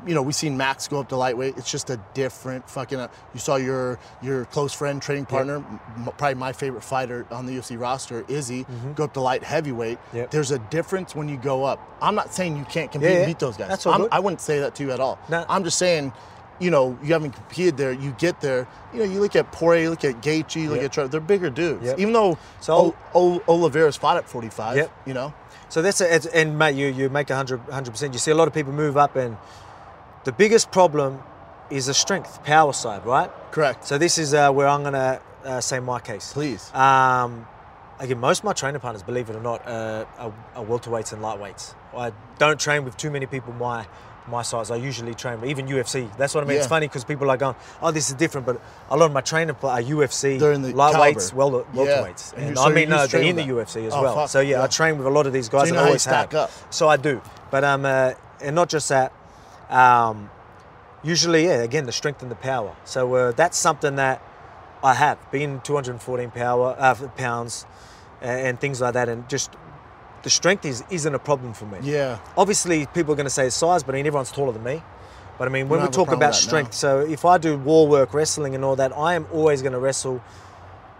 You 0.06 0.14
know, 0.14 0.22
we've 0.22 0.34
seen 0.34 0.56
Max 0.56 0.86
go 0.88 1.00
up 1.00 1.08
to 1.10 1.16
lightweight. 1.16 1.56
It's 1.56 1.70
just 1.70 1.88
a 1.88 1.98
different 2.12 2.68
fucking. 2.68 2.98
Uh, 3.00 3.08
you 3.32 3.40
saw 3.40 3.56
your 3.56 3.98
your 4.22 4.44
close 4.46 4.72
friend, 4.74 5.00
training 5.00 5.24
partner, 5.26 5.56
m- 5.56 6.04
probably 6.18 6.34
my 6.34 6.52
favorite 6.52 6.84
fighter 6.84 7.26
on 7.30 7.46
the 7.46 7.52
UFC 7.56 7.78
roster, 7.80 8.24
Izzy, 8.28 8.66
go 8.96 9.04
up 9.04 9.14
to 9.14 9.20
light 9.20 9.42
heavyweight. 9.42 9.98
Mm-hmm. 9.98 10.16
Yep. 10.18 10.30
There's 10.30 10.50
a 10.50 10.58
difference 10.58 11.14
when 11.14 11.28
you 11.28 11.36
go 11.38 11.64
up. 11.64 11.80
I'm 12.02 12.14
not 12.14 12.34
saying 12.34 12.56
you 12.56 12.64
can't 12.64 12.92
compete 12.92 13.10
Yeah, 13.10 13.16
and 13.18 13.26
beat 13.26 13.38
those 13.38 13.56
guys. 13.56 13.68
That's 13.68 13.86
all 13.86 13.92
I'm- 13.92 14.02
good. 14.02 14.12
I 14.12 14.20
wouldn't 14.20 14.40
say 14.42 14.60
that 14.60 14.74
to 14.76 14.82
you 14.82 14.90
at 14.92 15.00
all. 15.00 15.18
No. 15.30 15.46
I'm 15.48 15.64
just 15.64 15.78
saying 15.78 16.12
you 16.60 16.70
know, 16.70 16.96
you 17.02 17.12
haven't 17.12 17.32
competed 17.32 17.76
there. 17.76 17.90
You 17.90 18.12
get 18.16 18.40
there, 18.40 18.68
you 18.92 19.00
know, 19.00 19.04
you 19.04 19.18
look 19.20 19.34
at 19.34 19.50
Poirier, 19.50 19.82
you 19.82 19.90
look 19.90 20.04
at 20.04 20.20
Gaethje, 20.22 20.54
you 20.62 20.68
look 20.68 20.76
Yep. 20.76 20.84
at 20.84 20.92
Tra- 20.92 21.08
they're 21.08 21.20
bigger 21.20 21.50
dudes. 21.50 21.84
Yep. 21.84 21.98
Even 21.98 22.12
though 22.12 22.38
So- 22.60 22.94
o- 23.12 23.40
o- 23.48 23.52
Oliveira's 23.52 23.96
fought 23.96 24.18
at 24.18 24.28
45, 24.28 24.76
Yep. 24.76 24.90
you 25.04 25.14
know. 25.14 25.34
So 25.68 25.82
that's 25.82 26.00
a, 26.00 26.36
and 26.36 26.56
mate, 26.56 26.76
you 26.76 26.86
you 26.86 27.08
make 27.08 27.28
100 27.30 27.58
percent. 27.90 28.12
You 28.12 28.20
see 28.20 28.30
a 28.30 28.36
lot 28.36 28.46
of 28.46 28.54
people 28.54 28.72
move 28.72 28.96
up, 28.96 29.16
and 29.16 29.36
the 30.24 30.32
biggest 30.32 30.70
problem 30.70 31.22
is 31.70 31.86
the 31.86 31.94
strength, 31.94 32.42
power 32.44 32.72
side, 32.72 33.04
right? 33.06 33.30
Correct. 33.50 33.84
So 33.86 33.98
this 33.98 34.18
is 34.18 34.34
uh, 34.34 34.50
where 34.52 34.68
I'm 34.68 34.82
gonna 34.82 35.20
uh, 35.44 35.60
say 35.60 35.80
my 35.80 36.00
case. 36.00 36.32
Please. 36.32 36.72
Um, 36.74 37.46
again, 37.98 38.18
most 38.18 38.38
of 38.40 38.44
my 38.44 38.52
training 38.52 38.80
partners, 38.80 39.02
believe 39.02 39.30
it 39.30 39.36
or 39.36 39.40
not, 39.40 39.66
uh, 39.66 40.04
are, 40.18 40.32
are 40.56 40.64
welterweights 40.64 41.12
and 41.12 41.22
lightweights. 41.22 41.74
I 41.96 42.12
don't 42.38 42.58
train 42.60 42.84
with 42.84 42.96
too 42.96 43.10
many 43.10 43.26
people 43.26 43.52
my 43.54 43.86
my 44.26 44.40
size. 44.40 44.70
I 44.70 44.76
usually 44.76 45.14
train, 45.14 45.38
with 45.42 45.50
even 45.50 45.66
UFC. 45.66 46.14
That's 46.16 46.34
what 46.34 46.42
I 46.44 46.46
mean. 46.46 46.56
It's 46.56 46.66
funny 46.66 46.86
because 46.88 47.04
people 47.04 47.30
are 47.30 47.36
going, 47.36 47.56
"Oh, 47.82 47.90
this 47.90 48.08
is 48.08 48.14
different," 48.14 48.46
but 48.46 48.58
a 48.90 48.96
lot 48.96 49.06
of 49.06 49.12
my 49.12 49.20
training 49.20 49.54
are 49.62 49.80
UFC 49.82 50.38
They're 50.38 50.52
in 50.52 50.62
the 50.62 50.72
lightweights, 50.72 51.34
well, 51.34 51.66
Yeah. 51.74 51.78
welterweights. 52.02 52.32
And 52.32 52.48
And 52.48 52.56
so 52.58 52.64
I 52.64 52.72
mean, 52.72 52.88
no, 52.88 53.06
they're 53.06 53.22
in 53.22 53.36
the 53.36 53.42
UFC 53.42 53.86
as 53.86 53.92
Oh, 53.92 54.02
well. 54.02 54.14
fuck, 54.14 54.28
So 54.30 54.40
yeah, 54.40 54.58
yeah. 54.58 54.62
I 54.64 54.66
train 54.68 54.96
with 54.96 55.06
a 55.06 55.10
lot 55.10 55.26
of 55.26 55.32
these 55.34 55.48
guys. 55.50 55.62
So 55.62 55.66
you 55.66 55.70
and 55.72 55.76
know 55.76 55.80
I 55.80 55.82
how 55.82 55.86
you 55.86 55.90
always 55.90 56.02
stack 56.02 56.32
have. 56.32 56.40
up. 56.44 56.50
So 56.70 56.88
I 56.88 56.96
do, 56.96 57.20
but 57.50 57.64
um, 57.64 57.84
uh, 57.84 58.12
and 58.40 58.54
not 58.56 58.68
just 58.70 58.88
that. 58.88 59.12
Um, 59.74 60.30
usually, 61.02 61.44
yeah, 61.44 61.62
again, 61.62 61.86
the 61.86 61.92
strength 61.92 62.22
and 62.22 62.30
the 62.30 62.36
power. 62.36 62.74
So 62.84 63.12
uh, 63.14 63.32
that's 63.32 63.58
something 63.58 63.96
that 63.96 64.22
I 64.82 64.94
have 64.94 65.18
been 65.30 65.60
214 65.62 66.30
power 66.30 66.76
uh, 66.78 66.94
pounds 67.16 67.66
uh, 68.22 68.26
and 68.26 68.60
things 68.60 68.80
like 68.80 68.94
that, 68.94 69.08
and 69.08 69.28
just 69.28 69.50
the 70.22 70.30
strength 70.30 70.64
is 70.64 70.84
isn't 70.90 71.14
a 71.14 71.18
problem 71.18 71.54
for 71.54 71.66
me. 71.66 71.78
Yeah. 71.82 72.18
Obviously, 72.36 72.86
people 72.86 73.12
are 73.12 73.16
going 73.16 73.26
to 73.26 73.30
say 73.30 73.48
size, 73.50 73.82
but 73.82 73.94
I 73.94 73.98
mean 73.98 74.06
everyone's 74.06 74.32
taller 74.32 74.52
than 74.52 74.62
me. 74.62 74.82
But 75.38 75.48
I 75.48 75.50
mean, 75.50 75.68
when 75.68 75.82
we 75.82 75.88
talk 75.88 76.12
about 76.12 76.34
strength, 76.34 76.70
no. 76.70 76.72
so 76.72 77.00
if 77.00 77.24
I 77.24 77.38
do 77.38 77.58
war 77.58 77.88
work, 77.88 78.14
wrestling, 78.14 78.54
and 78.54 78.64
all 78.64 78.76
that, 78.76 78.96
I 78.96 79.14
am 79.14 79.26
always 79.32 79.62
going 79.62 79.72
to 79.72 79.80
wrestle 79.80 80.22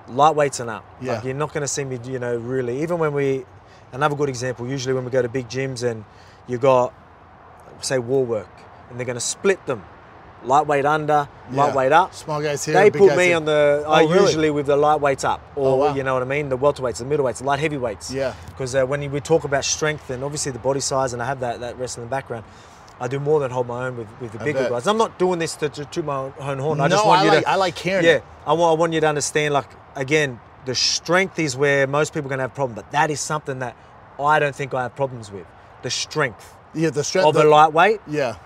lightweights 0.09 0.61
and 0.61 0.71
up. 0.71 0.85
Yeah. 1.01 1.15
Like, 1.15 1.25
you're 1.25 1.35
not 1.35 1.53
going 1.53 1.63
to 1.63 1.69
see 1.69 1.85
me, 1.85 2.01
you 2.05 2.19
know, 2.19 2.37
really. 2.37 2.83
Even 2.83 2.99
when 2.99 3.13
we, 3.13 3.45
another 3.93 4.17
good 4.17 4.29
example, 4.29 4.67
usually 4.67 4.93
when 4.93 5.05
we 5.05 5.11
go 5.13 5.23
to 5.23 5.29
big 5.29 5.49
gyms 5.49 5.89
and 5.89 6.05
you 6.49 6.59
got, 6.59 6.93
say, 7.81 7.99
war 7.99 8.25
work, 8.25 8.51
and 8.91 8.99
they're 8.99 9.07
going 9.07 9.15
to 9.17 9.21
split 9.21 9.65
them, 9.67 9.83
lightweight 10.45 10.85
under, 10.85 11.29
Yeah. 11.51 11.57
lightweight 11.65 11.93
up. 11.93 12.15
Small 12.15 12.41
guys 12.43 12.65
here. 12.65 12.75
They 12.75 12.91
put 12.91 13.17
me 13.17 13.27
here. 13.27 13.37
on 13.37 13.45
the. 13.45 13.85
Oh, 13.87 13.93
I 13.93 14.03
really? 14.03 14.21
usually 14.21 14.51
with 14.51 14.67
the 14.67 14.77
lightweights 14.77 15.25
up, 15.25 15.41
or 15.57 15.69
Oh, 15.69 15.77
wow. 15.77 15.95
you 15.95 16.03
know 16.03 16.15
what 16.15 16.23
I 16.23 16.27
mean, 16.27 16.49
the 16.49 16.59
welterweights, 16.59 16.99
the 16.99 17.05
middleweights, 17.05 17.39
the 17.39 17.45
light 17.45 17.61
heavyweights. 17.61 18.11
Yeah. 18.13 18.35
Because 18.49 18.75
uh, 18.75 18.85
when 18.85 19.11
we 19.11 19.21
talk 19.21 19.45
about 19.45 19.65
strength 19.65 20.11
and 20.11 20.23
obviously 20.25 20.53
the 20.53 20.59
body 20.59 20.81
size, 20.81 21.13
and 21.13 21.23
I 21.23 21.27
have 21.27 21.41
that, 21.41 21.61
that 21.61 21.79
wrestling 21.79 22.05
in 22.05 22.09
the 22.11 22.15
background, 22.15 22.45
I 23.01 23.09
do 23.09 23.19
more 23.19 23.41
than 23.41 23.51
hold 23.51 23.67
my 23.67 23.87
own 23.87 23.97
with, 23.97 24.09
with 24.21 24.33
the 24.33 24.41
I 24.41 24.45
bigger 24.45 24.61
bet. 24.61 24.71
guys. 24.71 24.87
I'm 24.87 24.99
not 24.99 25.19
doing 25.19 25.39
this 25.41 25.57
to, 25.57 25.69
to 25.69 25.85
toot 25.87 26.05
my 26.05 26.31
own 26.39 26.59
horn. 26.59 26.81
I 26.81 26.89
just 26.89 27.03
No, 27.03 27.09
want 27.09 27.21
I 27.21 27.25
you 27.25 27.31
like- 27.31 27.43
to. 27.45 27.51
I 27.51 27.55
like 27.57 27.79
hearing 27.79 28.05
Yeah. 28.05 28.21
I 28.47 28.53
want, 28.53 28.77
I 28.77 28.81
want 28.81 28.93
you 28.93 29.01
to 29.01 29.09
understand. 29.09 29.53
Like 29.55 29.67
again, 29.97 30.39
the 30.65 30.75
strength 30.75 31.39
is 31.39 31.57
where 31.57 31.87
most 31.87 32.15
people 32.15 32.29
are 32.29 32.31
gonna 32.31 32.43
have 32.43 32.55
problem, 32.55 32.77
but 32.77 32.91
that 32.93 33.11
is 33.11 33.21
something 33.21 33.59
that 33.59 33.77
I 34.21 34.39
don't 34.39 34.55
think 34.55 34.73
I 34.75 34.83
have 34.83 34.95
problems 34.95 35.31
with. 35.33 35.45
The 35.83 35.91
strength 35.91 36.55
Yeah, 36.73 36.91
the 36.91 37.03
strength. 37.03 37.27
of 37.27 37.35
the, 37.35 37.43
a 37.45 37.49
lightweight 37.49 38.01
Yeah. 38.07 38.37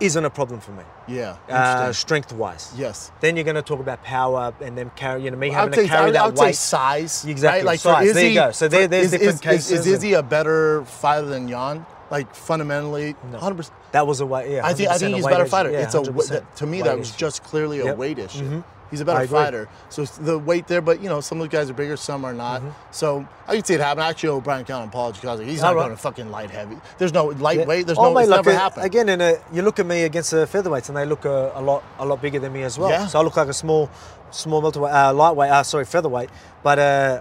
Isn't 0.00 0.24
a 0.24 0.30
problem 0.30 0.60
for 0.60 0.70
me, 0.72 0.84
Yeah. 1.08 1.36
uh, 1.48 1.92
strength 1.92 2.32
wise. 2.32 2.72
yes. 2.76 3.10
Then 3.20 3.36
you're 3.36 3.44
going 3.44 3.56
to 3.56 3.62
talk 3.62 3.80
about 3.80 4.02
power 4.04 4.52
and 4.60 4.76
then 4.78 4.90
carry, 4.94 5.24
you 5.24 5.30
know, 5.30 5.36
me 5.36 5.50
I 5.50 5.54
having 5.54 5.70
would 5.70 5.82
to 5.82 5.88
carry 5.88 6.08
I 6.08 6.10
that 6.12 6.22
I 6.22 6.26
would 6.26 6.38
say 6.38 6.44
weight. 6.46 6.54
size. 6.56 7.24
Exactly, 7.24 7.58
Right? 7.58 7.64
Like 7.66 7.80
size. 7.80 8.08
For 8.08 8.14
There 8.14 8.28
you 8.28 8.34
go. 8.34 8.50
So 8.52 8.68
there- 8.68 8.86
there's 8.86 9.06
is, 9.06 9.10
different 9.12 9.34
is, 9.34 9.40
cases 9.40 9.70
Is, 9.72 9.86
is 9.86 9.92
Izzy 9.94 10.12
a 10.14 10.22
better 10.22 10.84
fighter 10.84 11.26
than 11.26 11.48
Jan? 11.48 11.84
Like 12.10 12.34
fundamentally, 12.34 13.16
No. 13.32 13.38
100%. 13.38 13.70
That 13.92 14.06
was 14.06 14.20
a 14.20 14.26
weight. 14.26 14.50
Yeah, 14.50 14.66
I 14.66 14.72
think 14.72 14.88
I 14.88 14.98
think 14.98 15.14
he's 15.16 15.26
a 15.26 15.28
better 15.28 15.46
fighter. 15.46 15.70
Yeah, 15.70 15.80
it's 15.80 15.94
a 15.94 16.00
that, 16.00 16.56
to 16.56 16.66
me 16.66 16.80
that 16.82 16.96
was 16.98 17.10
just 17.10 17.42
clearly 17.42 17.80
a 17.80 17.86
Yep. 17.86 17.96
weight 17.96 18.18
issue. 18.18 18.44
Mhm. 18.44 18.64
He's 18.90 19.00
a 19.00 19.04
better 19.04 19.26
fighter. 19.26 19.68
So 19.90 20.04
the 20.04 20.38
weight 20.38 20.66
there, 20.66 20.80
but 20.80 21.02
you 21.02 21.08
know 21.08 21.20
some 21.20 21.40
of 21.40 21.50
the 21.50 21.56
guys 21.56 21.68
are 21.70 21.74
bigger, 21.74 21.96
some 21.96 22.24
are 22.24 22.32
not. 22.32 22.62
So 22.90 23.26
I 23.46 23.56
can 23.56 23.64
see 23.64 23.74
it 23.74 23.80
happen. 23.80 24.02
I 24.02 24.08
actually 24.10 24.30
owe 24.30 24.40
Brian 24.40 24.64
Callen 24.64 24.82
an 24.84 24.88
apology 24.88 25.20
because 25.20 25.40
he's 25.40 25.60
not 25.60 25.74
right. 25.74 25.82
going 25.82 25.90
to 25.90 25.96
fucking 25.96 26.30
light 26.30 26.50
heavy. 26.50 26.76
There's 26.98 27.12
no 27.12 27.30
Yeah. 27.30 27.38
lightweight. 27.40 27.86
There's 27.86 27.98
Oh, 27.98 28.04
no. 28.04 28.14
mate, 28.14 28.22
It's 28.22 28.30
never 28.30 28.52
happened. 28.52 28.86
Again, 28.86 29.08
in 29.08 29.20
a, 29.20 29.34
you 29.52 29.62
look 29.62 29.78
at 29.78 29.86
me 29.86 30.02
against 30.04 30.30
the 30.30 30.46
featherweights, 30.46 30.88
and 30.88 30.96
they 30.96 31.04
look 31.06 31.26
uh, 31.26 31.50
a 31.54 31.62
lot, 31.62 31.82
a 31.98 32.06
lot 32.06 32.20
bigger 32.22 32.38
than 32.38 32.52
me 32.52 32.62
as 32.62 32.78
well. 32.78 32.90
Yeah. 32.90 33.06
So 33.06 33.18
I 33.18 33.22
look 33.22 33.36
like 33.36 33.48
a 33.48 33.52
small, 33.54 33.90
small 34.30 34.64
uh, 34.66 35.12
lightweight. 35.12 35.50
Uh, 35.50 35.62
sorry, 35.62 35.84
featherweight. 35.84 36.30
But 36.62 36.78
uh, 36.78 37.20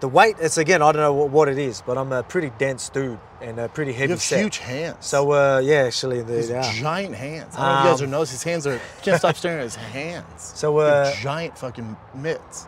the 0.00 0.08
weight, 0.08 0.36
it's 0.40 0.58
again, 0.58 0.82
I 0.82 0.92
don't 0.92 1.02
know 1.02 1.12
what, 1.12 1.30
what 1.30 1.48
it 1.48 1.58
is, 1.58 1.82
but 1.86 1.96
I'm 1.98 2.12
a 2.12 2.22
pretty 2.22 2.50
dense 2.58 2.88
dude 2.88 3.18
and 3.40 3.58
a 3.58 3.68
pretty 3.68 3.92
heavy 3.92 4.04
you 4.08 4.14
have 4.14 4.22
set. 4.22 4.40
huge 4.40 4.58
hands. 4.58 5.04
So 5.06 5.32
uh, 5.32 5.60
yeah, 5.62 5.82
actually, 5.84 6.24
He's 6.24 6.48
they 6.48 6.56
are. 6.56 6.62
giant 6.72 7.14
hands. 7.14 7.54
I 7.56 7.58
don't 7.58 7.66
know 7.66 7.78
if 7.78 7.84
you 7.84 7.90
guys 7.90 8.00
Um, 8.02 8.08
are 8.08 8.10
noticing 8.10 8.34
his 8.34 8.42
hands 8.42 8.66
are. 8.66 8.80
Can't 9.02 9.18
stop 9.18 9.36
staring 9.36 9.58
at 9.58 9.64
his 9.64 9.76
hands. 9.76 10.52
So, 10.54 10.78
uh, 10.78 11.14
giant 11.16 11.56
fucking 11.58 11.96
mitts. 12.14 12.66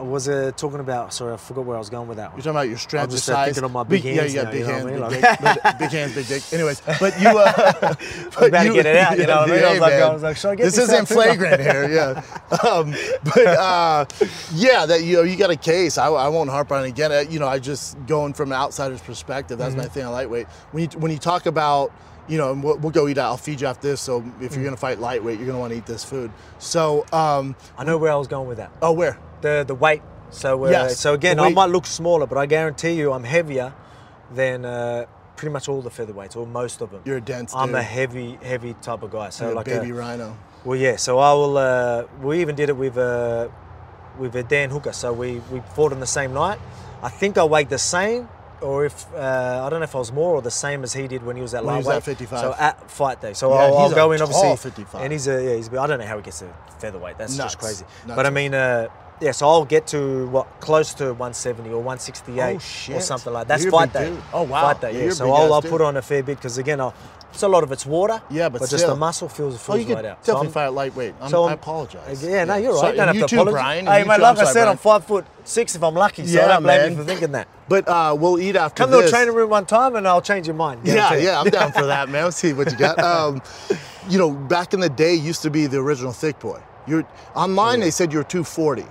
Was 0.00 0.28
uh, 0.28 0.50
talking 0.56 0.80
about. 0.80 1.14
Sorry, 1.14 1.32
I 1.32 1.36
forgot 1.36 1.64
where 1.64 1.76
I 1.76 1.78
was 1.78 1.88
going 1.88 2.08
with 2.08 2.16
that 2.18 2.30
one. 2.30 2.38
You're 2.38 2.42
talking 2.42 2.56
about 2.56 2.68
your 2.68 2.78
strength, 2.78 3.12
your 3.12 3.18
size. 3.20 3.46
thinking 3.46 3.64
of 3.64 3.70
my 3.72 3.84
big 3.84 4.02
yeah, 4.04 4.12
hands 4.14 4.34
yeah, 4.34 4.42
now, 4.42 4.50
big 4.50 4.60
you 4.60 4.66
know 4.66 4.72
hands, 4.72 5.02
I 5.02 5.08
big 5.08 5.62
dick, 5.62 5.78
big 5.78 5.90
hands, 5.90 6.14
big 6.14 6.26
dick. 6.26 6.52
Anyways, 6.52 6.82
but 6.98 7.20
you. 7.20 7.28
Uh, 7.28 7.94
but 8.38 8.48
about 8.48 8.62
to 8.64 8.72
get 8.72 8.86
it 8.86 8.96
out, 8.96 9.18
you 9.18 9.26
know 9.26 9.36
what 9.42 9.50
I 9.50 9.54
mean? 9.56 9.64
I 9.64 9.70
was 9.70 9.80
like- 9.80 9.92
I 9.94 10.12
was 10.12 10.22
like, 10.22 10.36
should 10.36 10.48
I 10.50 10.54
get 10.56 10.64
this 10.64 10.76
this 10.76 10.88
isn't 10.92 11.06
flagrant 11.06 11.60
here, 11.60 11.88
yeah. 11.88 12.22
Um, 12.68 12.92
but 13.24 13.46
uh, 13.46 14.04
yeah, 14.54 14.84
that 14.86 15.04
you 15.04 15.16
know, 15.16 15.22
you 15.22 15.36
got 15.36 15.50
a 15.50 15.56
case. 15.56 15.96
I, 15.96 16.08
I 16.08 16.28
won't 16.28 16.50
harp 16.50 16.72
on 16.72 16.84
it 16.84 16.88
again. 16.88 17.12
Uh, 17.12 17.20
You 17.30 17.38
know, 17.38 17.46
I 17.46 17.58
just 17.58 17.96
going 18.06 18.32
from 18.34 18.50
an 18.52 18.58
outsider's 18.58 19.00
perspective. 19.00 19.58
That's 19.58 19.74
Mm-hmm. 19.74 19.82
my 19.82 19.88
thing 19.88 20.04
on 20.04 20.12
lightweight. 20.12 20.46
When 20.72 20.82
you 20.82 20.98
when 20.98 21.12
you 21.12 21.18
talk 21.18 21.46
about 21.46 21.92
you 22.26 22.38
know, 22.38 22.52
and 22.52 22.64
we'll, 22.64 22.78
we'll 22.78 22.90
go 22.90 23.06
eat 23.06 23.18
out. 23.18 23.26
I'll 23.26 23.36
feed 23.36 23.60
you 23.60 23.66
after 23.66 23.86
this. 23.88 24.00
So 24.00 24.24
if 24.40 24.52
Mm. 24.52 24.56
you're 24.56 24.64
gonna 24.64 24.76
fight 24.78 24.98
lightweight, 24.98 25.38
you're 25.38 25.46
gonna 25.46 25.58
want 25.58 25.72
to 25.72 25.76
eat 25.78 25.84
this 25.84 26.02
food. 26.02 26.30
So, 26.58 27.04
um, 27.12 27.54
I 27.76 27.84
know 27.84 27.98
where 27.98 28.10
I 28.10 28.14
was 28.16 28.28
going 28.28 28.48
with 28.48 28.56
that. 28.56 28.70
oh, 28.80 28.92
where? 28.92 29.18
The 29.44 29.62
the 29.66 29.74
weight. 29.74 30.00
So 30.30 30.64
uh, 30.64 30.70
Yes, 30.70 30.98
so 30.98 31.12
again, 31.12 31.38
I 31.38 31.50
might 31.50 31.68
look 31.70 31.84
smaller, 31.86 32.26
but 32.26 32.38
I 32.38 32.46
guarantee 32.46 32.92
you, 32.92 33.12
I'm 33.12 33.24
heavier 33.24 33.74
than 34.32 34.64
uh, 34.64 35.04
pretty 35.36 35.52
much 35.52 35.68
all 35.68 35.82
the 35.82 35.90
featherweights 35.90 36.34
or 36.34 36.46
most 36.46 36.80
of 36.80 36.90
them. 36.90 37.02
You're 37.04 37.18
a 37.18 37.20
dense 37.20 37.54
I'm 37.54 37.68
dude. 37.68 37.76
a 37.76 37.82
heavy, 37.82 38.38
heavy 38.42 38.74
type 38.80 39.02
of 39.02 39.10
guy. 39.12 39.28
So 39.28 39.44
You're 39.44 39.52
a 39.52 39.56
like 39.56 39.66
baby 39.66 39.90
a, 39.90 39.94
rhino. 39.94 40.36
Well, 40.64 40.78
yeah. 40.78 40.96
So 40.96 41.18
I 41.18 41.32
will. 41.34 41.58
Uh, 41.58 42.04
we 42.22 42.40
even 42.40 42.54
did 42.56 42.70
it 42.70 42.76
with 42.76 42.96
uh, 42.96 43.48
with 44.18 44.34
uh, 44.34 44.42
Dan 44.42 44.70
Hooker. 44.70 44.94
So 44.94 45.12
we 45.12 45.40
we 45.52 45.60
fought 45.74 45.92
on 45.92 46.00
the 46.00 46.06
same 46.18 46.32
night. 46.32 46.58
I 47.02 47.10
think 47.10 47.36
I 47.36 47.44
weighed 47.44 47.68
the 47.68 47.78
same, 47.96 48.28
or 48.62 48.86
if 48.86 49.06
uh, 49.14 49.62
I 49.64 49.68
don't 49.68 49.80
know 49.80 49.84
if 49.92 49.94
I 49.94 49.98
was 49.98 50.10
more 50.10 50.36
or 50.36 50.42
the 50.42 50.50
same 50.64 50.82
as 50.84 50.94
he 50.94 51.06
did 51.06 51.22
when 51.22 51.36
he 51.36 51.42
was 51.42 51.52
at 51.52 51.62
When 51.66 51.74
he 51.74 51.86
was 51.86 51.96
at 51.96 52.02
55. 52.02 52.40
So 52.40 52.54
at 52.58 52.90
fight 52.90 53.20
day. 53.20 53.34
So 53.34 53.50
Yeah, 53.50 53.60
I'll, 53.66 53.76
I'll 53.76 53.94
go 53.94 54.10
a 54.10 54.14
in 54.14 54.22
obviously. 54.22 54.48
tall 54.48 54.56
55. 54.56 55.02
And 55.02 55.12
he's 55.12 55.28
a 55.28 55.36
yeah. 55.44 55.56
He's. 55.56 55.68
a 55.68 55.70
bit- 55.70 55.80
I 55.80 55.86
don't 55.86 56.00
know 56.00 56.06
how 56.06 56.16
he 56.16 56.22
gets 56.22 56.38
to 56.38 56.48
featherweight. 56.78 57.18
That's 57.18 57.36
Nuts. 57.36 57.52
just 57.54 57.58
crazy. 57.62 57.84
Nuts. 58.06 58.16
But 58.16 58.24
I 58.26 58.30
mean. 58.30 58.54
Uh, 58.54 58.88
yeah, 59.20 59.30
so 59.32 59.48
I'll 59.48 59.64
get 59.64 59.86
to 59.88 60.26
what 60.28 60.46
close 60.60 60.92
to 60.94 61.06
170 61.06 61.70
or 61.70 61.76
168 61.78 62.40
Oh, 62.90 62.96
or 62.96 63.00
something 63.00 63.32
like 63.32 63.46
that. 63.46 63.48
That's 63.54 63.62
You're 63.64 63.72
fight 63.72 63.92
day. 63.92 64.10
dude. 64.10 64.22
Oh, 64.32 64.42
wow. 64.42 64.62
Fight 64.62 64.80
day. 64.80 64.92
Yeah, 64.92 64.98
Yeah. 64.98 65.04
you're 65.04 65.12
So 65.12 65.32
I'll, 65.32 65.52
I'll 65.52 65.62
put 65.62 65.80
on 65.80 65.96
a 65.96 66.02
fair 66.02 66.22
bit 66.22 66.36
because 66.38 66.58
again, 66.58 66.80
I'll, 66.80 66.94
it's 67.32 67.42
a 67.42 67.48
lot 67.48 67.64
of 67.64 67.72
it's 67.72 67.84
water. 67.84 68.22
Yeah, 68.30 68.48
but 68.48 68.68
just 68.70 68.86
the 68.86 68.94
muscle 68.94 69.28
feels 69.28 69.54
Oh, 69.54 69.58
feels 69.58 69.78
you 69.80 69.86
could 69.86 69.94
right 69.96 70.04
out. 70.04 70.24
So 70.24 70.34
definitely 70.34 70.46
I'm- 70.46 70.52
fight 70.52 70.68
lightweight. 70.68 71.14
I'm, 71.20 71.30
so 71.30 71.42
I 71.44 71.48
I'm- 71.48 71.54
apologize. 71.58 72.22
Yeah, 72.24 72.44
no, 72.44 72.54
you're 72.56 72.72
right. 72.72 72.80
So- 72.80 72.90
you 72.90 72.96
don't 72.96 73.08
have 73.08 73.16
to 73.16 73.26
too, 73.26 73.36
apologize. 73.36 73.52
Brian. 73.54 73.86
Hey, 73.86 73.98
you 74.00 74.04
mate, 74.06 74.20
like 74.20 74.38
I'm 74.38 74.46
I 74.46 74.52
said, 74.52 74.68
I'm 74.68 74.76
Brian. 74.76 74.78
five 74.78 75.04
foot 75.04 75.26
six 75.44 75.74
if 75.74 75.82
I'm 75.82 75.94
lucky. 75.94 76.26
So 76.26 76.38
Yeah, 76.38 76.44
I 76.44 76.48
don't 76.48 76.62
blame 76.62 76.80
man. 76.82 76.90
you 76.92 76.96
for 76.98 77.04
thinking 77.04 77.32
that. 77.32 77.48
But 77.68 77.88
uh, 77.88 78.16
we'll 78.18 78.38
eat 78.38 78.54
after 78.56 78.82
Come 78.84 78.90
to 78.92 78.98
this. 78.98 79.10
a 79.10 79.12
training 79.14 79.34
room 79.34 79.50
one 79.50 79.66
time 79.66 79.96
and 79.96 80.06
I'll 80.06 80.22
change 80.22 80.46
your 80.46 80.54
mind. 80.56 80.82
Yeah, 80.84 81.14
yeah, 81.14 81.40
I'm 81.40 81.50
down 81.50 81.72
for 81.72 81.86
that, 81.86 82.08
man. 82.08 82.24
Let's 82.24 82.36
see 82.36 82.52
what 82.52 82.70
you 82.70 82.78
got. 82.78 82.98
Um, 83.04 83.42
you 84.08 84.18
know, 84.18 84.30
back 84.30 84.74
in 84.74 84.80
the 84.80 84.88
day, 84.90 85.14
used 85.14 85.42
to 85.42 85.50
be 85.50 85.66
the 85.66 85.78
original 85.78 86.12
thick 86.12 86.38
boy. 86.38 86.60
You're 86.86 87.04
online. 87.34 87.80
They 87.80 87.90
said 87.90 88.12
you're 88.12 88.22
240, 88.22 88.84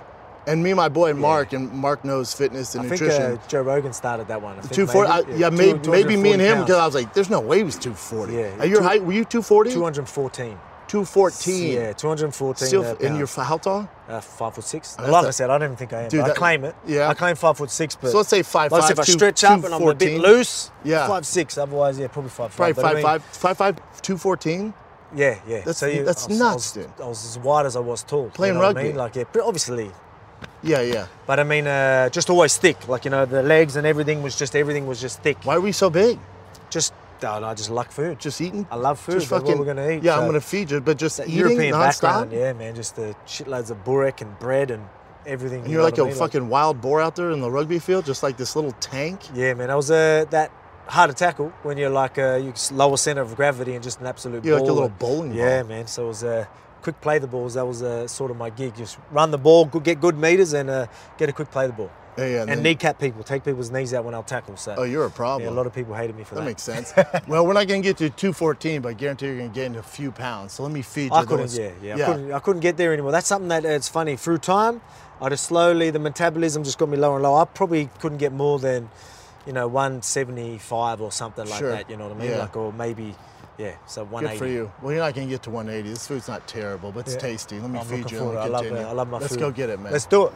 and 0.46 0.62
me 0.62 0.70
and 0.70 0.76
my 0.76 0.88
boy 0.88 1.12
Mark, 1.14 1.52
and 1.52 1.70
Mark 1.72 2.04
knows 2.04 2.32
fitness 2.34 2.74
and 2.74 2.84
I 2.84 2.88
think 2.88 3.00
nutrition. 3.02 3.32
uh, 3.32 3.48
Joe 3.48 3.62
Rogan 3.62 3.92
started 3.92 4.28
that 4.28 4.40
one. 4.42 4.58
I 4.58 4.62
240, 4.62 5.10
I, 5.10 5.20
maybe, 5.22 5.38
yeah, 5.40 5.48
two- 5.50 5.56
maybe, 5.56 5.88
maybe 5.90 6.16
me 6.16 6.32
and 6.32 6.40
him 6.42 6.60
because 6.60 6.76
I 6.76 6.86
was 6.86 6.94
like, 6.94 7.12
"There's 7.14 7.30
no 7.30 7.40
way 7.40 7.58
he 7.58 7.62
was 7.64 7.76
240." 7.76 8.34
Yeah, 8.34 8.42
At 8.62 8.68
your 8.68 8.78
two- 8.80 8.84
height, 8.86 9.04
were 9.04 9.12
you 9.12 9.24
240? 9.24 9.72
214. 9.72 10.58
214. 10.86 11.72
Yeah, 11.72 11.92
214. 11.94 12.66
Still, 12.68 12.84
uh, 12.84 12.94
and 13.00 13.16
you're 13.16 13.24
f- 13.26 13.36
how 13.36 13.56
tall? 13.56 13.88
uh, 14.08 14.20
five 14.20 14.54
foot 14.54 14.64
six. 14.64 14.94
that's 14.94 15.08
like 15.08 15.24
a- 15.24 15.28
I 15.28 15.30
said, 15.30 15.48
I 15.50 15.58
don't 15.58 15.64
even 15.68 15.76
think 15.76 15.92
I 15.94 16.02
am. 16.02 16.08
Dude, 16.10 16.20
that- 16.24 16.32
I 16.32 16.34
claim 16.34 16.62
it. 16.64 16.76
yeah. 16.86 17.08
I 17.08 17.14
claim 17.14 17.34
five 17.36 17.56
foot 17.56 17.70
six, 17.70 17.96
but 17.96 18.10
So 18.10 18.18
let's 18.18 18.28
say 18.28 18.42
five 18.42 18.70
like 18.70 18.82
I 18.82 18.88
said, 18.88 18.96
five, 18.98 19.04
if 19.04 19.08
I 19.08 19.12
two- 19.12 19.18
stretch 19.18 19.44
up 19.44 19.64
and 19.64 19.74
I'm 19.74 19.82
a 19.82 19.94
bit 19.94 20.20
loose, 20.20 20.70
Yeah. 20.84 21.08
five 21.08 21.26
six. 21.26 21.56
Otherwise, 21.58 21.98
yeah, 21.98 22.08
probably 22.08 22.30
five 22.30 22.54
Probably 22.54 22.74
five. 22.74 22.84
I 22.84 22.94
mean, 22.94 23.02
five, 23.02 23.22
five 23.24 23.56
five, 23.56 23.76
214. 24.02 24.74
Yeah, 25.16 25.36
yeah. 25.46 25.58
That's- 25.58 25.78
so 25.78 25.86
you, 25.86 26.04
that's 26.04 26.24
I 26.26 26.28
was, 26.28 26.38
nuts, 26.38 26.50
I 26.50 26.54
was, 26.54 26.72
dude. 26.72 26.90
I 27.02 27.08
was 27.08 27.24
as 27.24 27.38
wide 27.38 27.66
as 27.66 27.76
I 27.76 27.80
was 27.80 28.02
tall. 28.02 28.30
Playing 28.34 28.54
you 28.54 28.60
know 28.60 28.66
What 28.66 28.76
I 28.76 28.80
rugby. 28.80 28.88
mean? 28.90 28.96
Like, 28.98 29.16
yeah, 29.16 29.24
but 29.32 29.42
obviously. 29.42 29.90
Yeah, 30.64 30.80
yeah. 30.80 31.06
But 31.26 31.38
I 31.40 31.44
mean, 31.44 31.66
uh, 31.66 32.08
just 32.08 32.30
always 32.30 32.56
thick. 32.56 32.88
Like 32.88 33.04
you 33.04 33.10
know, 33.10 33.24
the 33.26 33.42
legs 33.42 33.76
and 33.76 33.86
everything 33.86 34.22
was 34.22 34.36
just 34.36 34.56
everything 34.56 34.86
was 34.86 35.00
just 35.00 35.22
thick. 35.22 35.36
Why 35.44 35.56
are 35.56 35.60
we 35.60 35.72
so 35.72 35.90
big? 35.90 36.18
Just, 36.70 36.92
no, 37.22 37.44
I 37.44 37.54
just 37.54 37.70
like 37.70 37.92
food. 37.92 38.18
Just 38.18 38.40
eating? 38.40 38.66
I 38.70 38.76
love 38.76 38.98
food. 38.98 39.14
Just 39.20 39.30
That's 39.30 39.44
what 39.44 39.58
we're 39.58 39.64
gonna 39.64 39.88
eat, 39.90 40.02
Yeah, 40.02 40.18
I'm 40.18 40.26
gonna 40.26 40.40
feed 40.40 40.70
you, 40.70 40.80
but 40.80 40.98
just 40.98 41.20
eating 41.20 41.34
European 41.34 41.74
nonstop. 41.74 41.80
background, 42.02 42.32
yeah, 42.32 42.52
man. 42.52 42.74
Just 42.74 42.96
the 42.96 43.14
shitloads 43.26 43.70
of 43.70 43.84
burek 43.84 44.20
and 44.22 44.36
bread 44.38 44.70
and 44.70 44.82
everything. 45.26 45.60
And 45.60 45.68
you 45.68 45.74
you're 45.74 45.84
like 45.84 45.98
a 45.98 46.02
a 46.02 46.04
I 46.06 46.08
mean? 46.08 46.16
fucking 46.16 46.48
wild 46.48 46.80
boar 46.80 47.00
out 47.00 47.14
there 47.16 47.30
in 47.30 47.40
the 47.40 47.50
rugby 47.50 47.78
field, 47.78 48.04
just 48.06 48.22
like 48.22 48.36
this 48.36 48.56
little 48.56 48.72
tank. 48.80 49.20
yeah, 49.34 49.54
man. 49.54 49.70
I 49.70 49.74
was 49.76 49.90
uh, 49.90 50.24
that 50.30 50.50
hard 50.86 51.10
to 51.10 51.14
tackle 51.16 51.50
when 51.62 51.78
you're 51.78 51.88
like 51.90 52.18
uh, 52.18 52.34
you 52.42 52.52
lower 52.72 52.96
center 52.96 53.22
of 53.22 53.36
gravity 53.36 53.74
and 53.74 53.82
just 53.84 54.00
an 54.00 54.06
absolute. 54.06 54.44
You're 54.44 54.58
like 54.60 54.68
a 54.68 54.72
little 54.72 54.88
bowling 54.90 55.32
Yeah, 55.34 55.60
ball. 55.62 55.68
man. 55.68 55.86
So 55.86 56.04
it 56.04 56.08
was 56.08 56.24
uh, 56.24 56.46
quick 56.84 57.00
play 57.00 57.18
the 57.18 57.26
balls. 57.26 57.54
That 57.54 57.66
was 57.66 57.82
uh, 57.82 58.06
sort 58.06 58.30
of 58.30 58.36
my 58.36 58.50
gig. 58.50 58.76
Just 58.76 58.98
run 59.10 59.30
the 59.32 59.38
ball, 59.38 59.64
get 59.64 60.00
good 60.00 60.16
meters, 60.16 60.52
and 60.52 60.70
uh, 60.70 60.86
get 61.18 61.28
a 61.28 61.32
quick 61.32 61.50
play 61.50 61.66
the 61.66 61.72
ball. 61.72 61.90
Yeah, 62.16 62.26
yeah, 62.26 62.42
and 62.42 62.50
and 62.50 62.62
kneecap 62.62 63.00
people, 63.00 63.24
take 63.24 63.42
people's 63.42 63.72
knees 63.72 63.92
out 63.92 64.04
when 64.04 64.14
I'll 64.14 64.22
tackle. 64.22 64.56
So 64.56 64.76
Oh, 64.78 64.84
you're 64.84 65.04
a 65.04 65.08
yeah, 65.08 65.14
problem. 65.16 65.48
a 65.52 65.56
lot 65.56 65.66
of 65.66 65.74
people 65.74 65.94
hated 65.94 66.14
me 66.14 66.22
for 66.22 66.36
that. 66.36 66.42
that 66.42 66.46
makes 66.46 66.62
sense. 66.62 66.92
well, 67.26 67.44
we're 67.44 67.54
not 67.54 67.66
going 67.66 67.82
to 67.82 67.88
get 67.88 67.96
to 67.96 68.08
214, 68.08 68.82
but 68.82 68.90
I 68.90 68.92
guarantee 68.92 69.26
you're 69.26 69.38
going 69.38 69.50
to 69.50 69.54
gain 69.54 69.74
a 69.74 69.82
few 69.82 70.12
pounds. 70.12 70.52
So 70.52 70.62
let 70.62 70.70
me 70.70 70.82
feed 70.82 71.06
you 71.10 71.12
I 71.16 71.22
couldn't, 71.24 71.38
those. 71.38 71.58
yeah, 71.58 71.70
yeah, 71.82 71.94
I 71.94 72.06
couldn't, 72.06 72.32
I 72.34 72.38
couldn't 72.38 72.60
get 72.60 72.76
there 72.76 72.92
anymore. 72.92 73.10
That's 73.10 73.26
something 73.26 73.48
that 73.48 73.64
uh, 73.64 73.70
it's 73.70 73.88
funny. 73.88 74.14
Through 74.16 74.38
time, 74.38 74.80
I 75.20 75.28
just 75.28 75.44
slowly 75.46 75.90
the 75.90 75.98
metabolism 75.98 76.62
just 76.62 76.78
got 76.78 76.88
me 76.88 76.96
lower 76.98 77.16
and 77.16 77.24
lower. 77.24 77.40
I 77.40 77.46
probably 77.46 77.90
couldn't 77.98 78.18
get 78.18 78.32
more 78.32 78.60
than, 78.60 78.90
you 79.44 79.52
know, 79.52 79.66
175 79.66 81.00
or 81.00 81.10
something 81.10 81.46
like 81.48 81.58
Sure. 81.58 81.70
that. 81.72 81.90
You 81.90 81.96
know 81.96 82.06
what 82.08 82.16
I 82.16 82.20
mean? 82.20 82.30
Yeah. 82.30 82.38
Like 82.38 82.56
or 82.56 82.72
maybe, 82.72 83.16
yeah. 83.58 83.76
So 83.86 84.04
180. 84.04 84.32
Good 84.32 84.38
for 84.38 84.46
you. 84.52 84.72
Well, 84.82 84.92
you're 84.92 85.02
not 85.02 85.14
going 85.14 85.28
to 85.28 85.34
get 85.34 85.42
to 85.44 85.50
180. 85.50 85.88
This 85.88 86.06
food's 86.06 86.28
not 86.28 86.46
terrible, 86.46 86.92
but 86.92 87.00
it's 87.00 87.14
Yeah. 87.14 87.20
tasty. 87.20 87.60
Let 87.60 87.70
me 87.70 87.78
I'm 87.78 87.86
feed 87.86 88.10
you. 88.10 88.18
forward. 88.18 88.36
and 88.38 88.54
I 88.54 88.58
love, 88.58 88.72
uh, 88.72 88.74
I 88.76 88.92
love 88.92 89.08
my 89.08 89.18
food. 89.18 89.22
Let's 89.22 89.34
food. 89.34 89.40
go 89.40 89.50
get 89.50 89.70
it, 89.70 89.80
man. 89.80 89.92
Let's 89.92 90.06
do 90.06 90.26
it. 90.26 90.32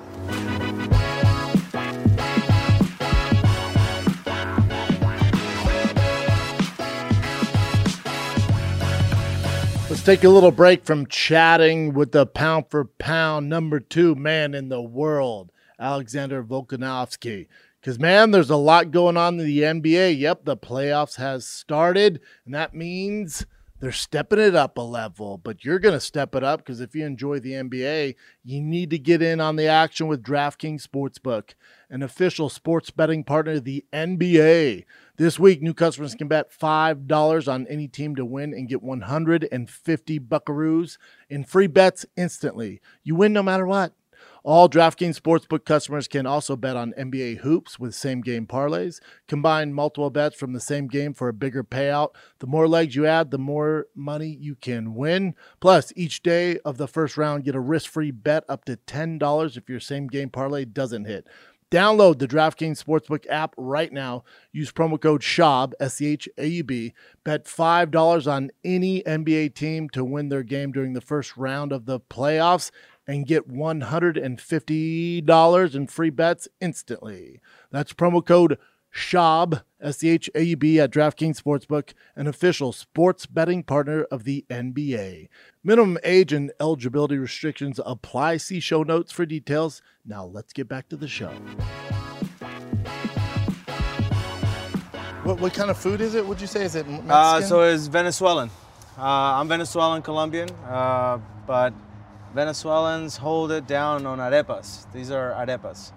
Let's 9.91 10.03
take 10.05 10.23
a 10.23 10.29
little 10.29 10.51
break 10.51 10.85
from 10.85 11.07
chatting 11.07 11.95
with 11.95 12.13
the 12.13 12.27
pound 12.27 12.67
for 12.69 12.85
pound 12.85 13.49
number 13.49 13.81
two 13.81 14.15
man 14.15 14.53
in 14.55 14.69
the 14.69 14.83
world, 14.83 15.51
Alexander 15.81 16.45
Volkanovski. 16.45 17.47
Because, 17.81 17.99
man, 17.99 18.31
there's 18.31 18.51
a 18.51 18.57
lot 18.57 18.91
going 18.91 19.17
on 19.17 19.39
in 19.39 19.47
the 19.47 19.61
NBA. 19.61 20.19
Yep, 20.19 20.45
the 20.45 20.57
playoffs 20.57 21.17
has 21.17 21.47
started, 21.47 22.21
and 22.45 22.55
that 22.55 22.75
means 22.75 23.47
they're 23.81 23.93
stepping 23.93 24.41
it 24.41 24.57
up 24.57 24.77
a 24.77 24.83
level. 24.83 25.39
But 25.39 25.65
you're 25.65 25.79
going 25.79 25.95
to 25.95 26.01
step 26.01 26.35
it 26.35 26.43
up 26.43 26.61
because 26.61 26.81
if 26.81 26.95
you 26.95 27.05
enjoy 27.07 27.39
the 27.39 27.53
NBA, 27.53 28.17
you 28.45 28.61
need 28.61 28.91
to 28.91 28.99
get 28.99 29.23
in 29.23 29.41
on 29.41 29.57
the 29.57 29.69
action 29.69 30.09
with 30.09 30.23
DraftKings 30.23 30.87
Sportsbook, 30.87 31.55
an 31.89 32.03
official 32.03 32.49
sports 32.49 32.91
betting 32.91 33.25
partner 33.25 33.53
of 33.53 33.65
the 33.65 33.85
NBA. 33.93 34.85
This 35.17 35.39
week, 35.39 35.63
new 35.63 35.75
customers 35.75 36.15
can 36.15 36.29
bet 36.29 36.51
$5 36.51 37.53
on 37.53 37.67
any 37.69 37.89
team 37.89 38.17
to 38.17 38.25
win 38.25 38.53
and 38.53 38.69
get 38.69 38.83
150 38.83 40.21
buckaroos 40.21 40.99
in 41.29 41.45
free 41.45 41.67
bets 41.67 42.07
instantly. 42.17 42.81
You 43.05 43.15
win 43.15 43.33
no 43.33 43.43
matter 43.43 43.67
what. 43.67 43.93
All 44.45 44.69
DraftKings 44.69 45.21
Sportsbook 45.21 45.65
customers 45.65 46.07
can 46.07 46.27
also 46.27 46.57
bet 46.57 46.77
on 46.77 46.95
NBA 46.99 47.39
hoops 47.39 47.79
with 47.79 47.95
same 47.95 48.21
game 48.21 48.47
parlays. 48.47 49.01
Combine 49.27 49.73
multiple 49.73 50.11
bets 50.11 50.37
from 50.37 50.53
the 50.53 50.61
same 50.61 50.87
game 50.87 51.13
for 51.13 51.29
a 51.29 51.33
bigger 51.33 51.65
payout. 51.65 52.11
The 52.39 52.47
more 52.47 52.69
legs 52.69 52.95
you 52.95 53.07
add, 53.07 53.31
the 53.31 53.39
more 53.39 53.87
money 53.95 54.37
you 54.41 54.55
can 54.55 54.95
win. 54.95 55.35
Plus, 55.61 55.93
each 55.97 56.23
day 56.23 56.59
of 56.65 56.77
the 56.77 56.89
first 56.89 57.17
round, 57.17 57.45
get 57.45 57.55
a 57.55 57.61
risk 57.61 57.91
free 57.91 58.11
bet 58.11 58.45
up 58.49 58.65
to 58.67 58.77
$10 58.77 59.57
if 59.57 59.69
your 59.69 59.81
same 59.81 60.07
game 60.07 60.31
parlay 60.31 60.65
doesn't 60.65 61.07
hit. 61.07 61.27
Download 61.71 62.19
the 62.19 62.27
DraftKings 62.27 62.83
Sportsbook 62.83 63.27
app 63.29 63.55
right 63.59 63.93
now. 63.93 64.25
Use 64.53 64.73
promo 64.73 64.99
code 64.99 65.21
SCHAUB, 65.21 65.75
S 65.79 65.97
C 65.97 66.07
H 66.07 66.29
A 66.39 66.47
U 66.47 66.65
B. 66.65 66.95
Bet 67.25 67.45
$5 67.45 68.33
on 68.33 68.51
any 68.65 69.03
NBA 69.03 69.55
team 69.55 69.91
to 69.91 70.03
win 70.03 70.31
their 70.31 70.43
game 70.43 70.73
during 70.73 70.95
the 70.95 71.03
first 71.03 71.37
round 71.37 71.73
of 71.73 71.85
the 71.85 72.01
playoffs 72.01 72.71
and 73.09 73.27
get 73.27 73.49
$150 73.49 75.75
in 75.75 75.87
free 75.87 76.11
bets 76.11 76.47
instantly. 76.61 77.41
That's 77.73 77.95
promo 77.95 78.25
code 78.25 78.59
SHAB, 78.91 79.55
SCHAUB, 79.55 79.63
S 79.81 79.99
C 79.99 80.09
H 80.11 80.29
A 80.35 80.43
U 80.43 80.57
B, 80.57 80.81
at 80.81 80.91
DraftKings 80.91 81.41
Sportsbook, 81.41 81.93
an 82.17 82.27
official 82.27 82.73
sports 82.73 83.27
betting 83.27 83.63
partner 83.63 84.03
of 84.05 84.25
the 84.25 84.45
NBA. 84.51 85.29
Minimum 85.63 85.99
age 86.05 86.33
and 86.33 86.53
eligibility 86.61 87.17
restrictions 87.17 87.81
apply. 87.85 88.39
See 88.39 88.61
show 88.61 88.83
notes 88.83 89.13
for 89.13 89.25
details. 89.25 89.83
Now 90.05 90.25
let's 90.25 90.53
get 90.53 90.69
back 90.69 90.89
to 90.89 90.97
the 90.97 91.09
show. 91.09 91.33
What, 95.25 95.41
what 95.41 95.53
kind 95.53 95.71
of 95.71 95.77
food 95.77 96.01
is 96.01 96.15
it? 96.15 96.27
Would 96.27 96.41
you 96.41 96.47
say 96.47 96.65
is 96.65 96.75
it 96.75 96.89
Mexican? 96.89 97.11
Uh, 97.11 97.41
so 97.43 97.63
it's 97.63 97.87
Venezuelan. 97.87 98.51
Uh, 98.97 99.39
I'm 99.39 99.47
Venezuelan 99.47 100.03
Colombian, 100.03 100.49
uh, 100.67 101.19
but 101.47 101.73
Venezuelans 102.35 103.17
hold 103.17 103.53
it 103.53 103.67
down 103.67 104.07
on 104.07 104.19
arepas. 104.19 104.91
These 104.93 105.11
are 105.11 105.33
arepas. 105.33 105.93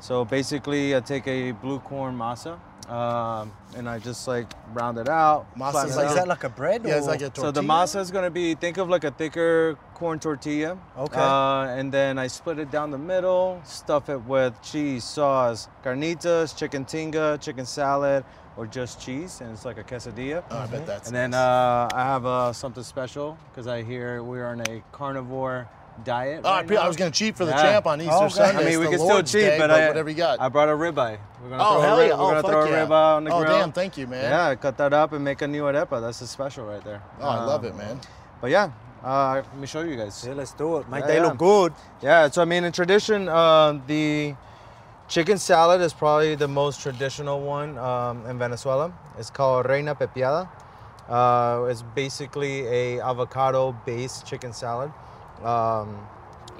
So 0.00 0.24
basically, 0.24 0.94
I 0.94 1.00
take 1.00 1.26
a 1.26 1.52
blue 1.52 1.78
corn 1.78 2.16
masa 2.16 2.58
um, 2.88 3.52
and 3.76 3.88
I 3.88 3.98
just 3.98 4.28
like 4.28 4.46
round 4.72 4.98
it 4.98 5.08
out. 5.08 5.46
Flatten 5.56 5.90
it 5.90 5.96
like. 5.96 6.08
Is 6.08 6.14
that 6.14 6.28
like 6.28 6.44
a 6.44 6.48
bread? 6.48 6.82
yeah, 6.84 6.98
it's 6.98 7.06
like 7.06 7.22
a 7.22 7.30
tortilla. 7.30 7.46
So 7.46 7.50
the 7.50 7.62
masa 7.62 8.00
is 8.00 8.10
gonna 8.10 8.30
be 8.30 8.54
think 8.54 8.76
of 8.76 8.88
like 8.88 9.04
a 9.04 9.10
thicker 9.10 9.78
corn 9.94 10.18
tortilla. 10.18 10.78
Okay. 10.98 11.18
Uh, 11.18 11.66
and 11.68 11.90
then 11.90 12.18
I 12.18 12.26
split 12.26 12.58
it 12.58 12.70
down 12.70 12.90
the 12.90 12.98
middle, 12.98 13.60
stuff 13.64 14.08
it 14.08 14.22
with 14.24 14.60
cheese, 14.62 15.04
sauce, 15.04 15.68
carnitas, 15.82 16.56
chicken 16.56 16.84
tinga, 16.84 17.38
chicken 17.40 17.64
salad, 17.64 18.24
or 18.56 18.66
just 18.66 19.00
cheese, 19.00 19.40
and 19.40 19.50
it's 19.52 19.64
like 19.64 19.78
a 19.78 19.84
quesadilla. 19.84 20.42
Oh, 20.50 20.58
I 20.58 20.66
bet 20.66 20.86
that's 20.86 21.08
And 21.08 21.16
then 21.16 21.30
nice. 21.30 21.38
uh, 21.40 21.88
I 21.92 22.02
have 22.02 22.24
uh, 22.26 22.52
something 22.52 22.82
special 22.84 23.36
because 23.50 23.66
I 23.66 23.82
hear 23.82 24.22
we're 24.22 24.46
on 24.46 24.60
a 24.60 24.82
carnivore 24.92 25.68
diet. 26.04 26.40
Oh, 26.44 26.48
I 26.50 26.60
right 26.62 26.70
I 26.72 26.74
now. 26.74 26.86
was 26.88 26.96
going 26.96 27.10
to 27.12 27.16
cheat 27.18 27.36
for 27.36 27.44
the 27.44 27.52
Yeah. 27.52 27.62
champ 27.62 27.86
on 27.86 28.00
Easter 28.00 28.12
Okay. 28.14 28.28
Sunday. 28.30 28.50
I 28.50 28.58
mean, 28.64 28.68
It's 28.68 28.78
we 28.78 28.84
the 28.84 28.90
can 28.90 28.98
still 28.98 29.08
Lord's 29.08 29.32
cheat, 29.32 29.40
Day, 29.42 29.58
but 29.58 29.70
I, 29.70 29.88
whatever 29.88 30.08
you 30.10 30.16
got. 30.16 30.40
I 30.40 30.48
brought 30.48 30.68
a 30.68 30.72
ribeye. 30.72 31.18
We're 31.42 31.50
gonna 31.50 31.62
oh, 31.62 31.72
throw 31.74 31.80
hell 31.82 31.96
a, 31.96 32.00
rib, 32.00 32.08
yeah. 32.10 32.16
We're 32.16 32.22
Oh, 32.22 32.28
gonna 32.30 32.42
fuck 32.42 32.50
throw 32.50 32.64
yeah. 32.64 32.82
a 32.82 32.86
ribeye 32.86 33.16
on 33.16 33.24
the 33.24 33.30
oh, 33.32 33.40
grill. 33.44 33.58
damn. 33.58 33.72
Thank 33.72 33.96
you, 33.98 34.06
man. 34.08 34.24
Yeah, 34.24 34.54
cut 34.56 34.76
that 34.78 34.92
up 34.92 35.12
and 35.12 35.24
make 35.24 35.42
a 35.42 35.46
new 35.48 35.62
arepa. 35.64 36.00
That's 36.00 36.20
a 36.20 36.26
special 36.26 36.64
right 36.64 36.82
there. 36.84 37.02
Oh, 37.20 37.28
I 37.28 37.44
love 37.44 37.60
Um, 37.64 37.70
it, 37.70 37.76
man. 37.76 38.00
But 38.40 38.50
yeah, 38.50 38.70
uh, 39.04 39.34
let 39.36 39.56
me 39.56 39.66
show 39.68 39.82
you 39.82 39.96
guys. 39.96 40.24
Yeah, 40.26 40.34
let's 40.34 40.52
do 40.52 40.78
it, 40.78 40.88
mate. 40.88 41.00
Yeah, 41.00 41.06
they 41.06 41.16
yeah. 41.16 41.22
look 41.26 41.38
good. 41.38 41.72
Yeah, 42.02 42.28
so 42.28 42.42
I 42.42 42.44
mean, 42.44 42.64
in 42.64 42.72
tradition, 42.72 43.28
uh, 43.28 43.78
the 43.86 44.34
chicken 45.08 45.38
salad 45.38 45.80
is 45.80 45.92
probably 45.92 46.34
the 46.34 46.48
most 46.48 46.80
traditional 46.80 47.40
one 47.40 47.76
um, 47.78 48.26
in 48.26 48.38
Venezuela. 48.38 48.92
It's 49.18 49.30
called 49.30 49.66
Reina 49.66 49.94
Pepiada. 49.94 50.48
Uh, 51.08 51.66
it's 51.68 51.82
basically 51.94 52.66
a 52.66 53.00
avocado-based 53.00 54.26
chicken 54.26 54.52
salad, 54.52 54.90
um, 55.42 56.06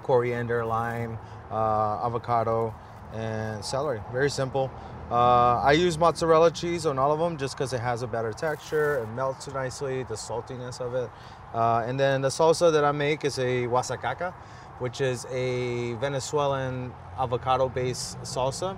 coriander, 0.02 0.64
lime, 0.64 1.18
uh, 1.50 2.04
avocado, 2.04 2.74
and 3.14 3.64
celery. 3.64 4.00
Very 4.12 4.28
simple. 4.30 4.70
Uh, 5.10 5.60
I 5.62 5.72
use 5.72 5.98
mozzarella 5.98 6.50
cheese 6.50 6.86
on 6.86 6.98
all 6.98 7.12
of 7.12 7.18
them 7.18 7.36
just 7.36 7.56
because 7.56 7.72
it 7.72 7.80
has 7.80 8.02
a 8.02 8.06
better 8.06 8.32
texture. 8.32 8.98
It 8.98 9.08
melts 9.14 9.48
nicely, 9.48 10.02
the 10.02 10.14
saltiness 10.14 10.80
of 10.80 10.94
it. 10.94 11.10
Uh, 11.54 11.84
and 11.86 11.98
then 11.98 12.20
the 12.20 12.28
salsa 12.28 12.72
that 12.72 12.84
I 12.84 12.92
make 12.92 13.24
is 13.24 13.38
a 13.38 13.66
guasacaca, 13.66 14.34
which 14.78 15.00
is 15.00 15.26
a 15.30 15.94
Venezuelan 15.94 16.92
avocado-based 17.18 18.20
salsa, 18.22 18.76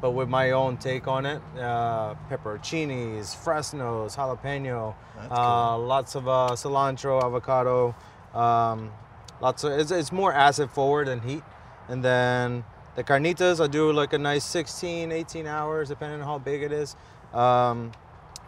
but 0.00 0.12
with 0.12 0.28
my 0.28 0.52
own 0.52 0.76
take 0.76 1.08
on 1.08 1.26
it. 1.26 1.42
Uh, 1.58 2.14
pepperoncinis, 2.30 3.34
fresnos, 3.34 4.16
jalapeno, 4.16 4.94
uh, 5.30 5.78
lots 5.78 6.14
of 6.14 6.28
uh, 6.28 6.50
cilantro, 6.52 7.22
avocado, 7.22 7.94
um, 8.34 8.92
lots 9.40 9.64
of. 9.64 9.72
It's, 9.72 9.90
it's 9.90 10.12
more 10.12 10.32
acid 10.32 10.70
forward 10.70 11.08
than 11.08 11.20
heat. 11.20 11.42
And 11.88 12.04
then 12.04 12.64
the 12.94 13.02
carnitas, 13.02 13.62
I 13.62 13.66
do 13.66 13.92
like 13.92 14.12
a 14.12 14.18
nice 14.18 14.44
16, 14.44 15.10
18 15.10 15.46
hours, 15.46 15.88
depending 15.88 16.20
on 16.20 16.26
how 16.26 16.38
big 16.38 16.62
it 16.62 16.72
is. 16.72 16.94
Um, 17.32 17.92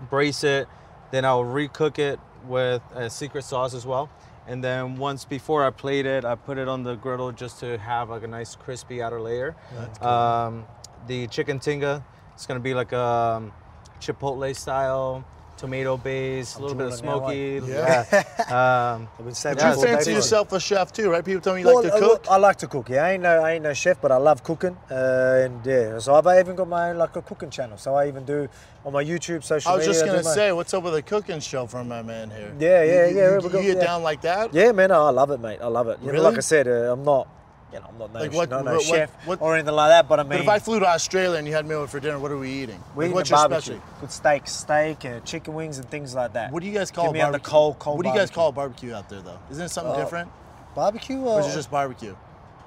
brace 0.08 0.44
it, 0.44 0.68
then 1.10 1.24
I'll 1.24 1.44
recook 1.44 1.98
it 1.98 2.20
with 2.46 2.82
a 2.94 3.10
secret 3.10 3.44
sauce 3.44 3.74
as 3.74 3.84
well. 3.86 4.10
And 4.46 4.62
then 4.64 4.96
once 4.96 5.24
before 5.24 5.64
I 5.64 5.70
plate 5.70 6.07
it, 6.07 6.24
I 6.24 6.35
put 6.35 6.59
it 6.59 6.66
on 6.68 6.83
the 6.83 6.96
griddle 6.96 7.31
just 7.33 7.61
to 7.61 7.79
have 7.79 8.11
like 8.11 8.22
a 8.24 8.26
nice 8.29 8.57
crispy 8.57 9.03
outer 9.03 9.20
layer. 9.20 9.55
Um, 10.03 10.64
the 11.07 11.26
chicken 11.29 11.59
tinga, 11.61 12.05
it's 12.35 12.46
gonna 12.46 12.61
be 12.61 12.74
like 12.74 12.92
a 12.92 13.00
um, 13.00 13.53
chipotle 14.00 14.55
style, 14.57 15.24
tomato 15.60 15.96
base, 15.96 16.56
a 16.56 16.60
little 16.62 16.76
bit 16.76 16.86
of 16.88 16.94
smoky. 16.94 17.60
Yeah. 17.66 18.04
yeah. 18.12 18.22
Um, 18.94 19.08
I've 19.18 19.24
been 19.26 19.34
saving 19.34 19.58
Yeah, 19.58 19.68
it 19.72 19.74
you 19.74 19.76
all 19.76 19.82
fancy 19.86 20.10
day. 20.10 20.16
yourself 20.16 20.52
a 20.52 20.58
chef 20.60 20.92
too, 20.92 21.10
right? 21.10 21.24
People 21.24 21.40
tell 21.42 21.54
me 21.54 21.60
you 21.60 21.66
like 21.66 21.84
to 21.84 21.90
Well, 22.00 22.16
cook. 22.16 22.26
I, 22.30 22.34
I 22.34 22.36
like 22.38 22.56
to 22.56 22.66
cook. 22.66 22.88
Yeah, 22.88 23.04
I 23.04 23.10
ain't 23.12 23.22
no, 23.22 23.42
I 23.42 23.52
ain't 23.52 23.62
no 23.62 23.72
chef, 23.74 24.00
but 24.00 24.10
I 24.10 24.16
love 24.16 24.42
cooking. 24.42 24.76
Uh, 24.90 25.42
and 25.44 25.64
yeah, 25.64 25.98
so 25.98 26.14
I've 26.14 26.26
even 26.40 26.56
got 26.56 26.66
my 26.68 26.90
own 26.90 26.96
like 26.98 27.14
a 27.14 27.22
cooking 27.22 27.50
channel. 27.50 27.76
So 27.78 27.94
I 27.94 28.08
even 28.08 28.24
do 28.24 28.48
on 28.84 28.92
my 28.92 29.04
YouTube, 29.04 29.44
social 29.44 29.70
I 29.70 29.76
was 29.76 29.86
media. 29.86 29.92
just 29.92 30.04
do 30.04 30.10
gonna 30.12 30.22
my- 30.24 30.34
say, 30.34 30.52
what's 30.52 30.72
up 30.74 30.82
with 30.82 30.94
the 30.94 31.02
cooking 31.02 31.40
show 31.40 31.66
from 31.66 31.88
my 31.88 32.02
man 32.02 32.30
here? 32.30 32.52
Yeah, 32.58 32.82
yeah, 32.82 33.06
You- 33.06 33.16
yeah, 33.16 33.30
You, 33.32 33.36
we 33.38 33.44
you 33.44 33.50
got- 33.50 33.62
get 33.62 33.76
yeah. 33.76 33.84
down 33.84 34.02
like 34.02 34.20
that? 34.22 34.52
Yeah, 34.54 34.72
man, 34.72 34.90
I 34.90 35.10
love 35.10 35.30
it, 35.30 35.40
mate. 35.40 35.58
I 35.62 35.66
love 35.68 35.88
it. 35.88 35.98
You 36.02 36.12
know, 36.12 36.22
like 36.22 36.36
I 36.38 36.40
said, 36.40 36.66
uh, 36.66 36.92
I'm 36.92 37.04
not, 37.04 37.28
you 37.72 37.78
know, 37.78 37.87
I'm 37.88 37.98
not 37.98 38.12
no, 38.12 38.20
Like 38.20 38.33
what- 38.33 38.50
not 38.50 38.64
no 38.64 38.72
what- 38.74 38.83
chef 38.83 39.11
what- 39.26 39.40
or 39.40 39.54
anything 39.54 39.74
like 39.74 39.90
that. 39.90 40.09
But 40.09 40.20
I 40.20 40.22
mean, 40.24 40.30
But 40.30 40.40
if 40.40 40.48
I 40.48 40.59
flew 40.59 40.80
to 40.80 40.88
Australia 40.88 41.38
and 41.38 41.46
you 41.46 41.54
had 41.54 41.66
me 41.66 41.74
over 41.74 41.87
for 41.87 42.00
dinner, 42.00 42.18
what 42.18 42.30
are 42.33 42.37
we 42.38 42.50
eating? 42.50 42.83
we 42.96 43.06
Like, 43.06 43.14
what's 43.14 43.30
your 43.30 43.38
barbecue, 43.38 43.61
specialty? 43.61 43.83
good 44.00 44.11
steak, 44.12 44.48
steak, 44.48 45.04
uh, 45.04 45.20
chicken 45.20 45.54
wings, 45.54 45.78
and 45.78 45.88
things 45.88 46.14
like 46.14 46.33
that. 46.33 46.50
What 46.52 46.62
do 46.62 46.68
you 46.68 46.74
guys 46.76 46.90
call 46.90 47.04
Give 47.06 47.14
me 47.14 47.20
on 47.20 47.33
the 47.33 47.38
cold, 47.40 47.78
cold 47.78 47.98
What 47.98 48.02
do 48.04 48.09
you 48.09 48.14
guys 48.14 48.30
barbecue. 48.30 48.35
call 48.35 48.52
barbecue 48.52 48.94
out 48.94 49.09
there 49.09 49.20
though? 49.22 49.38
Isn't 49.50 49.64
it 49.66 49.70
something 49.70 49.94
Uh, 49.94 49.96
different? 49.96 50.30
barbecue? 50.74 51.20
Or 51.20 51.37
Or 51.37 51.40
is 51.40 51.46
it 51.46 51.54
just 51.54 51.70
barbecue? 51.70 52.16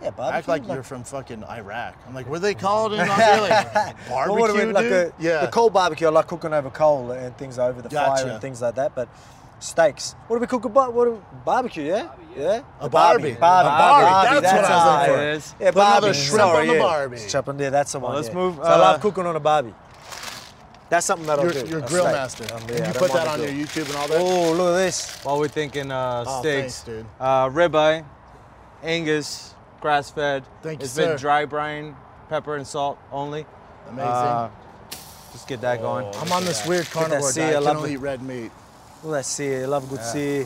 Yeah, 0.02 0.10
barbecue. 0.10 0.38
Act 0.40 0.48
like 0.50 0.68
you're 0.68 0.84
from 0.84 1.04
fucking 1.06 1.44
Iraq. 1.46 1.96
I'm 2.08 2.14
like, 2.14 2.28
what 2.28 2.38
do 2.38 2.42
they 2.42 2.56
call 2.56 2.92
it 2.92 3.00
in 3.00 3.00
Australia? 3.10 3.72
Like, 3.74 3.96
Well, 4.10 4.36
what 4.36 4.48
do 4.48 4.54
barbecue, 4.54 4.68
we- 4.68 4.74
like 4.74 4.84
dude? 4.84 4.94
a, 4.94 5.14
yeah. 5.20 5.42
The 5.46 5.48
coal 5.52 5.70
barbecue, 5.70 6.08
I 6.08 6.10
like 6.10 6.28
cooking 6.28 6.54
over 6.54 6.70
coal 6.70 7.12
and 7.12 7.38
things 7.38 7.58
over 7.60 7.82
the 7.82 7.90
fire 7.90 8.28
and 8.28 8.42
things 8.42 8.62
like 8.62 8.76
that. 8.76 8.94
But 8.96 9.08
steaks, 9.64 10.16
what 10.28 10.36
do 10.38 10.42
we 10.42 10.48
cook? 10.48 10.66
About 10.66 10.94
what 10.94 11.06
do, 11.06 11.24
barbecue? 11.46 11.86
Yeah, 11.86 12.10
yeah. 12.38 12.62
A 12.80 12.90
Barbie. 12.90 13.34
Barbie. 13.34 13.68
A 13.68 13.72
Barbie, 13.72 14.42
that's 14.42 14.54
what 14.54 14.66
I 14.66 14.76
was 14.76 15.08
looking 15.10 15.16
for. 15.16 15.22
it. 15.22 15.28
It 15.28 15.36
is. 15.38 15.56
Yeah, 15.60 15.72
Put 15.72 15.82
another 15.82 16.02
Barbie. 16.08 16.18
shrimp 16.18 16.42
Sorry, 16.42 16.62
on 16.62 16.68
the 16.68 16.74
yeah. 16.74 16.80
Barbie. 16.80 17.16
It's 17.18 17.32
chopping 17.32 17.58
there. 17.58 17.72
That's 17.72 17.92
the 17.92 18.00
one. 18.00 18.16
let's 18.16 18.28
yeah. 18.28 18.34
move, 18.34 18.56
So 18.56 18.62
I 18.64 18.76
love 18.78 18.96
uh, 18.98 19.02
cooking 19.02 19.26
on 19.26 19.36
a 19.36 19.40
Barbie. 19.40 19.74
That's 20.90 21.06
something 21.08 21.26
that 21.28 21.40
I'll 21.40 21.46
You're, 21.46 21.64
do. 21.64 21.70
you're 21.70 21.80
a 21.80 21.88
grill 21.88 22.04
steak. 22.04 22.14
master. 22.16 22.54
Um, 22.54 22.62
yeah, 22.70 22.88
you 22.88 22.94
put 23.00 23.12
that 23.14 23.28
on 23.28 23.40
your. 23.40 23.50
YouTube 23.50 23.88
and 23.88 23.96
all 23.96 24.08
that? 24.10 24.18
Oh, 24.22 24.52
look 24.54 24.74
at 24.76 24.78
this. 24.78 25.24
While 25.24 25.40
we're 25.40 25.48
thinking 25.48 25.92
uh, 25.92 26.24
Oh, 26.28 26.42
steaks, 26.42 26.82
thanks, 26.82 26.84
dude. 26.84 27.06
Uh, 27.20 27.50
ribeye, 27.50 28.06
Angus, 28.84 29.56
grass 29.82 30.12
fed. 30.12 30.44
Thank 30.62 30.82
you, 30.82 30.84
It's 30.86 30.94
sir. 30.94 31.08
been 31.10 31.18
dry 31.18 31.46
brine, 31.46 31.96
pepper 32.30 32.58
and 32.58 32.68
salt 32.68 33.00
only. 33.12 33.46
Amazing. 33.90 34.08
Uh, 34.12 34.50
just 35.32 35.48
get 35.48 35.62
that 35.62 35.82
going. 35.82 36.06
I'm 36.16 36.32
on 36.32 36.46
this 36.46 36.66
weird 36.68 36.86
carnivore 36.92 37.32
diet. 37.32 37.38
I 37.38 37.50
I 37.50 37.54
can 37.56 37.64
love 37.64 37.78
only 37.78 37.94
eat 37.94 37.98
red 37.98 38.22
meat. 38.22 38.52
Let's 39.04 39.28
see. 39.28 39.56
I 39.56 39.66
love 39.66 39.90
good 39.90 40.04
see. 40.04 40.46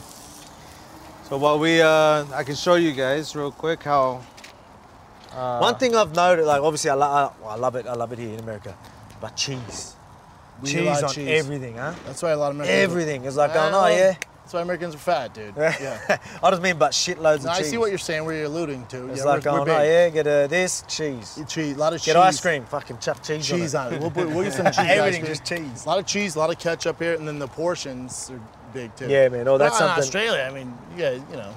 So 1.30 1.38
while 1.38 1.60
we, 1.60 1.82
uh, 1.82 2.26
I 2.34 2.44
can 2.44 2.56
show 2.56 2.76
you 2.76 2.92
guys 2.94 3.36
real 3.36 3.52
quick 3.52 3.84
how. 3.84 4.24
Uh, 5.32 5.60
One 5.60 5.76
thing 5.76 5.96
I've 5.96 6.16
noted, 6.16 6.46
like 6.46 6.62
obviously 6.62 6.90
I, 6.90 6.96
lo- 6.96 7.06
I, 7.06 7.30
well, 7.42 7.50
I 7.52 7.56
love 7.56 7.76
it. 7.76 7.86
I 7.86 7.94
love 7.94 8.12
it 8.14 8.20
here 8.20 8.34
in 8.34 8.40
America, 8.40 8.76
but 9.22 9.36
cheese. 9.36 9.96
We 10.62 10.70
cheese 10.72 11.04
on 11.04 11.10
cheese. 11.12 11.28
everything, 11.30 11.76
huh? 11.76 11.94
That's 12.06 12.24
why 12.24 12.32
a 12.32 12.38
lot 12.38 12.50
of 12.50 12.56
Americans. 12.56 12.84
Everything. 12.84 13.26
It's 13.26 13.36
like, 13.36 13.52
oh 13.56 13.70
no, 13.70 13.86
yeah. 13.88 14.16
That's 14.48 14.54
why 14.54 14.62
Americans 14.62 14.96
are 14.96 15.00
fat, 15.00 15.34
dude. 15.34 15.54
Yeah. 15.58 16.20
I 16.42 16.50
just 16.52 16.62
mean, 16.62 16.78
about 16.78 16.94
shitloads 16.94 17.44
No, 17.44 17.50
of 17.50 17.56
I 17.56 17.58
cheese. 17.58 17.68
I 17.68 17.70
see 17.72 17.78
what 17.78 17.90
you're 17.90 17.98
saying. 17.98 18.24
Where 18.24 18.34
you're 18.34 18.46
alluding 18.46 18.86
to. 18.86 19.10
It's 19.10 19.20
yeah, 19.20 19.26
like, 19.26 19.44
we're, 19.44 19.52
oh 19.52 19.60
we're 19.60 19.66
big. 19.66 19.76
yeah, 19.76 20.10
get 20.10 20.26
uh, 20.26 20.48
this 20.48 20.86
cheese. 20.88 21.38
Cheese. 21.50 21.76
A 21.76 21.80
lot 21.80 21.92
of 21.92 22.00
cheese. 22.00 22.14
Get 22.14 22.16
ice 22.16 22.40
cream. 22.40 22.64
Fucking 22.64 23.00
chuck 23.00 23.22
cheese. 23.22 23.46
Cheese 23.46 23.76
on 23.76 23.88
on 23.88 23.94
it. 23.96 24.00
We'll, 24.00 24.28
we'll 24.30 24.44
get 24.46 24.54
some 24.54 24.66
cheese. 24.68 24.78
Everything 24.80 25.26
just 25.26 25.44
cheese. 25.44 25.84
A 25.84 25.90
lot 25.90 26.00
of 26.00 26.06
cheese, 26.06 26.36
a 26.38 26.40
lot 26.40 26.50
of 26.50 26.58
ketchup 26.60 26.98
here, 26.98 27.16
and 27.16 27.28
then 27.28 27.40
the 27.40 27.48
portions 27.50 28.32
are 28.32 28.40
big 28.74 28.96
too. 28.96 29.10
Yeah, 29.10 29.28
man. 29.28 29.50
Oh, 29.50 29.58
that's 29.58 29.82
Well, 29.82 29.90
in 29.90 29.96
something- 29.96 30.04
Australia, 30.04 30.48
I 30.50 30.54
mean, 30.54 30.74
yeah, 30.96 31.12
you 31.12 31.36
know. 31.36 31.54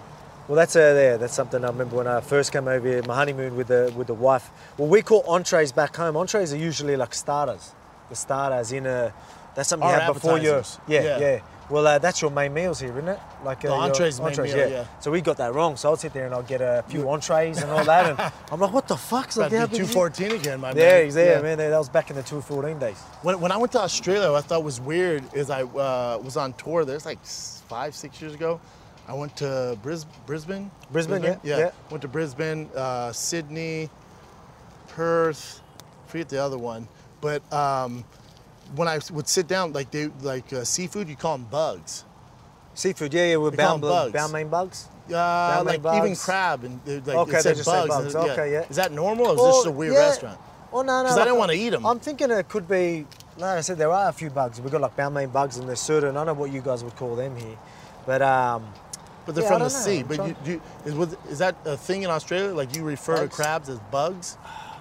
Well, 0.49 0.57
that's 0.57 0.75
uh, 0.75 0.93
there. 0.93 1.17
That's 1.17 1.33
something 1.35 1.65
I 1.65 1.69
remember 1.69 1.95
when 1.95 2.09
I 2.09 2.21
first 2.21 2.51
came 2.51 2.67
over 2.67 2.89
here, 2.89 3.05
my 3.07 3.15
honeymoon 3.15 3.55
with 3.55 3.69
the 3.69 3.93
with 3.97 4.09
the 4.09 4.15
wife. 4.15 4.51
Well, 4.79 4.89
we 4.89 5.01
call 5.01 5.23
entrees 5.29 5.71
back 5.71 5.95
home. 5.95 6.17
Entrees 6.17 6.53
are 6.53 6.57
usually 6.57 6.97
like 6.97 7.15
starters. 7.15 7.71
The 8.09 8.17
starters 8.17 8.73
in 8.73 8.85
a. 8.87 9.15
That's 9.55 9.69
something 9.69 9.89
you 9.89 9.95
Or 9.95 10.01
have 10.01 10.15
before 10.15 10.39
your. 10.39 10.65
Yeah, 10.89 11.03
Yeah. 11.03 11.19
yeah. 11.21 11.41
Well, 11.71 11.87
uh, 11.87 11.99
that's 11.99 12.21
your 12.21 12.31
main 12.33 12.53
meals 12.53 12.81
here, 12.81 12.91
isn't 12.91 13.09
it? 13.09 13.21
Like 13.45 13.59
uh, 13.59 13.69
The 13.69 13.75
your 13.75 13.83
entrees 13.85 14.21
main 14.21 14.37
meal, 14.37 14.47
yeah. 14.69 14.85
So 14.99 15.11
we 15.11 15.21
got 15.21 15.37
that 15.37 15.55
wrong. 15.55 15.77
So 15.77 15.89
I'll 15.89 15.97
sit 15.97 16.13
there 16.13 16.27
and 16.27 16.35
I'll 16.35 16.43
get 16.43 16.61
a 16.61 16.85
few 16.89 17.09
entrees 17.09 17.63
and 17.63 17.71
all 17.71 17.85
that, 17.85 18.11
and 18.11 18.33
I'm 18.53 18.59
like, 18.61 18.73
what 18.73 18.89
the 18.89 18.97
fuck's 18.97 19.37
like? 19.37 19.53
That'd 19.53 19.71
be 19.71 19.79
big 19.79 19.83
is 19.85 19.91
it? 19.91 19.95
214 19.95 20.41
again, 20.41 20.61
my 20.61 20.71
Yeah, 20.71 20.75
man. 20.75 21.05
he's 21.05 21.15
there, 21.15 21.43
man. 21.43 21.59
That 21.59 21.79
was 21.79 21.89
back 21.89 22.11
in 22.11 22.17
the 22.17 22.23
214 22.23 22.79
days. 22.79 22.99
When, 23.23 23.41
when 23.41 23.53
I 23.53 23.57
went 23.57 23.71
to 23.73 23.81
Australia, 23.81 24.31
what 24.33 24.45
I 24.45 24.47
thought 24.47 24.65
was 24.65 24.81
weird 24.81 25.23
is 25.33 25.49
I 25.49 25.63
uh, 25.63 26.19
was 26.23 26.37
on 26.37 26.53
tour 26.55 26.85
there. 26.85 26.97
It's 26.97 27.07
like 27.07 27.25
five, 27.25 27.95
six 27.95 28.21
years 28.21 28.35
ago. 28.35 28.61
I 29.07 29.15
went 29.15 29.37
to 29.39 29.79
Bris- 29.83 30.07
Brisbane. 30.27 30.71
Brisbane, 30.91 31.23
yeah, 31.23 31.37
yeah. 31.45 31.71
Went 31.91 32.03
to 32.03 32.09
Brisbane, 32.09 32.69
uh, 32.77 33.13
Sydney, 33.13 33.91
Perth. 34.89 35.61
Forget 36.07 36.29
the 36.29 36.43
other 36.43 36.59
one. 36.59 36.89
But 37.21 37.41
um, 37.53 38.05
when 38.77 38.89
I 38.89 38.99
would 39.13 39.29
sit 39.29 39.47
down, 39.49 39.73
like 39.73 39.91
they 39.91 40.09
like 40.23 40.53
uh, 40.53 40.65
seafood, 40.65 41.09
you 41.09 41.17
call 41.17 41.37
them 41.39 41.47
bugs. 41.51 42.05
Seafood, 42.75 43.13
yeah, 43.13 43.27
yeah. 43.31 43.37
We're 43.37 43.51
They 43.51 43.57
call 43.57 43.79
bound, 43.79 43.85
'em 43.85 43.91
bugs. 43.91 44.13
Balmain 44.15 44.51
bugs. 44.51 44.89
Uh, 45.13 45.63
main 45.67 45.83
like 45.83 45.97
even 46.05 46.15
crab 46.17 46.63
and 46.63 46.81
like 46.87 47.17
Okay, 47.17 47.31
it 47.31 47.33
they 47.33 47.41
said 47.41 47.57
just 47.57 47.69
say 47.69 47.73
bugs. 47.87 47.89
bugs. 47.89 48.15
and- 48.15 48.31
Okay, 48.31 48.53
yeah. 48.53 48.65
Is 48.71 48.77
that 48.77 48.93
normal 48.93 49.27
or 49.27 49.33
is 49.33 49.37
Well, 49.39 49.47
this 49.49 49.57
just 49.57 49.67
a 49.67 49.71
weird 49.73 49.95
yeah. 49.95 49.99
restaurant? 50.01 50.39
Oh 50.73 50.83
no, 50.83 51.03
no. 51.03 51.09
'Cause 51.09 51.19
I 51.19 51.25
don't 51.25 51.39
wanna 51.39 51.55
eat 51.55 51.71
them. 51.71 51.85
I'm 51.85 51.99
thinking 51.99 52.31
it 52.31 52.49
could 52.49 52.69
be. 52.69 53.07
Like 53.37 53.59
I 53.59 53.61
said, 53.63 53.79
there 53.79 53.91
are 53.91 54.09
a 54.09 54.13
few 54.13 54.31
bugs. 54.31 54.61
We've 54.61 54.71
got 54.71 54.81
like 54.83 54.97
Balmain 54.97 55.33
bugs, 55.33 55.57
and 55.57 55.67
there's 55.69 55.81
certain. 55.81 56.11
I 56.11 56.21
don't 56.21 56.27
know 56.27 56.35
what 56.35 56.53
you 56.53 56.61
guys 56.61 56.85
would 56.85 56.95
call 56.97 57.17
them 57.17 57.37
here, 57.37 57.57
but 58.07 58.23
um, 58.23 58.65
But 59.27 59.35
they're 59.35 59.45
Yeah, 59.45 59.51
from 59.51 59.59
the 59.59 59.65
know. 59.67 59.69
sea. 59.69 59.99
I'm 60.01 60.07
But 60.07 60.17
you, 60.27 60.35
trying- 60.35 60.63
you, 60.87 61.03
is, 61.03 61.17
is 61.33 61.39
that 61.41 61.55
a 61.67 61.77
thing 61.77 62.03
in 62.05 62.11
Australia? 62.11 62.55
Like 62.55 62.75
you 62.75 62.83
refer 62.83 63.17
Bugs? 63.19 63.37
to 63.37 63.43
crabs 63.43 63.69
as 63.69 63.79
bugs? 63.91 64.37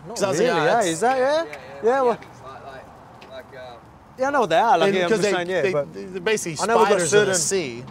not 0.08 0.15
'Cause 0.15 0.23
I 0.23 0.30
was 0.30 0.39
really. 0.39 0.52
like, 0.52 0.60
ah, 0.62 0.63
yeah, 0.65 0.69
that's- 0.75 0.88
is 0.88 0.99
that 1.02 1.17
yeah? 1.17 1.45
Yeah, 1.84 2.02
well, 2.02 2.06
Like, 2.06 2.19
like, 2.19 2.28
like, 2.28 2.32
um, 2.32 2.38
yeah, 4.19 4.27
I 4.27 4.32
know 4.32 4.41
what 4.41 4.49
they 4.49 4.58
are. 4.58 4.77
Like, 4.77 4.93
yeah, 4.93 5.03
I'm 5.03 5.10
just 5.10 5.21
they, 5.21 5.32
saying, 5.32 5.49
yeah, 5.49 5.62
they, 5.62 5.71
but 5.71 5.93
they're 5.93 6.21
basically 6.21 6.62
I 6.62 6.67
know 6.67 6.84
spiders 6.84 7.13
in 7.13 7.25
the 7.25 7.36
sea. 7.36 7.84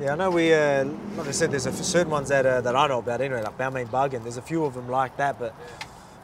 yeah, 0.00 0.12
I 0.12 0.16
know 0.16 0.30
we. 0.30 0.52
Uh, 0.52 0.84
like 1.16 1.28
I 1.28 1.30
said, 1.30 1.50
there's 1.50 1.66
a 1.66 1.72
certain 1.72 2.10
ones 2.10 2.28
that 2.30 2.46
uh, 2.46 2.60
that 2.62 2.74
I 2.74 2.86
know 2.86 2.98
about 2.98 3.20
anyway, 3.20 3.42
like 3.42 3.58
Balmain 3.58 3.90
bug, 3.90 4.14
and 4.14 4.24
there's 4.24 4.38
a 4.38 4.42
few 4.42 4.64
of 4.64 4.74
them 4.74 4.88
like 4.88 5.16
that, 5.18 5.38
but. 5.38 5.54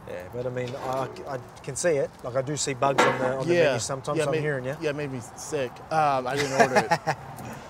Yeah, 0.09 0.23
but 0.35 0.45
I 0.45 0.51
mean, 0.51 0.71
I, 0.87 1.09
I 1.29 1.39
can 1.63 1.77
see 1.77 1.91
it. 1.91 2.11
Like 2.25 2.35
I 2.35 2.43
do 2.43 2.57
see 2.57 2.75
bugs 2.75 3.05
on 3.05 3.19
the 3.21 3.37
on 3.37 3.47
the 3.47 3.55
menu 3.55 3.79
sometimes. 3.79 4.19
yeah, 4.19 4.25
I'm 4.25 4.33
made, 4.33 4.41
hearing 4.41 4.65
you. 4.65 4.77
Yeah, 4.81 4.91
it 4.91 4.97
made 4.97 5.13
me 5.13 5.21
sick. 5.37 5.71
Um, 5.93 6.27
I 6.27 6.35
didn't 6.35 6.61
order 6.61 6.79
it. 6.79 7.17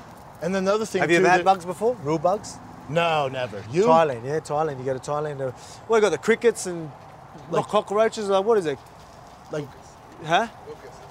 and 0.42 0.55
then 0.55 0.64
the 0.64 0.72
other 0.72 0.87
thing 0.87 1.03
Have 1.03 1.11
you 1.11 1.22
had 1.22 1.44
bugs 1.44 1.66
before? 1.66 1.96
Real 1.96 2.18
bugs? 2.18 2.57
No, 2.88 3.29
never. 3.29 3.62
You? 3.70 3.85
Thailand, 3.85 4.24
yeah, 4.24 4.40
Thailand. 4.40 4.79
You 4.79 4.85
go 4.87 4.94
to 4.94 5.00
Thailand. 5.00 5.46
Uh, 5.46 5.53
well, 5.87 5.98
you 5.98 6.00
got 6.00 6.11
the 6.11 6.18
crickets 6.18 6.64
and 6.64 6.90
like 7.50 7.66
cockroaches. 7.66 8.31
Like 8.31 8.44
what 8.46 8.57
is 8.57 8.64
it? 8.64 8.79
Like, 9.53 9.66
Huh? 10.24 10.48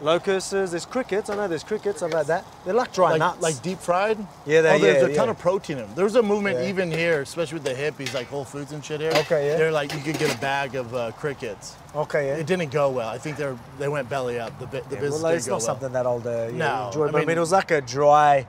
Locusts. 0.01 0.51
There's 0.51 0.85
crickets. 0.85 1.29
I 1.29 1.35
know 1.35 1.47
there's 1.47 1.63
crickets. 1.63 2.01
I've 2.01 2.13
had 2.13 2.27
that. 2.27 2.45
They're 2.65 2.73
like 2.73 2.93
dry 2.93 3.11
like, 3.11 3.19
nuts. 3.19 3.41
like 3.41 3.61
deep 3.61 3.79
fried? 3.79 4.17
Yeah, 4.45 4.61
they- 4.61 4.75
oh, 4.75 4.79
there's 4.79 5.03
yeah, 5.03 5.09
a 5.09 5.15
ton 5.15 5.25
yeah. 5.27 5.31
of 5.31 5.39
protein 5.39 5.77
in 5.77 5.83
them. 5.85 5.95
There 5.95 6.05
was 6.05 6.15
a 6.15 6.23
movement 6.23 6.59
Yeah. 6.59 6.69
even 6.69 6.91
here, 6.91 7.21
especially 7.21 7.59
with 7.59 7.63
the 7.65 7.73
hippies, 7.73 8.13
like 8.13 8.27
Whole 8.27 8.45
Foods 8.45 8.71
and 8.71 8.83
shit 8.83 9.01
here. 9.01 9.11
Okay, 9.15 9.47
yeah. 9.47 9.57
They're 9.57 9.71
like, 9.71 9.93
you 9.93 9.99
could 9.99 10.17
get 10.17 10.33
a 10.33 10.37
bag 10.39 10.75
of 10.75 10.93
uh, 10.95 11.11
crickets. 11.13 11.75
okay, 11.95 12.27
yeah. 12.27 12.35
It 12.35 12.47
didn't 12.47 12.71
go 12.71 12.89
well. 12.89 13.09
I 13.09 13.17
think 13.17 13.37
they're 13.37 13.57
they 13.77 13.87
went 13.89 14.09
belly 14.09 14.39
up. 14.39 14.57
The, 14.59 14.65
the 14.67 14.77
Yeah, 14.77 14.99
business 15.01 15.21
well, 15.23 15.33
it's 15.33 15.47
not 15.47 15.53
well. 15.53 15.59
something 15.59 15.91
that 15.93 16.05
I'll 16.05 16.19
uh, 16.19 16.49
No, 16.51 16.87
enjoy. 16.87 17.07
I 17.07 17.11
but 17.11 17.15
I 17.15 17.19
mean, 17.19 17.27
mean- 17.27 17.37
it 17.37 17.41
was 17.41 17.51
like 17.51 17.71
a 17.71 17.81
dry 17.81 18.47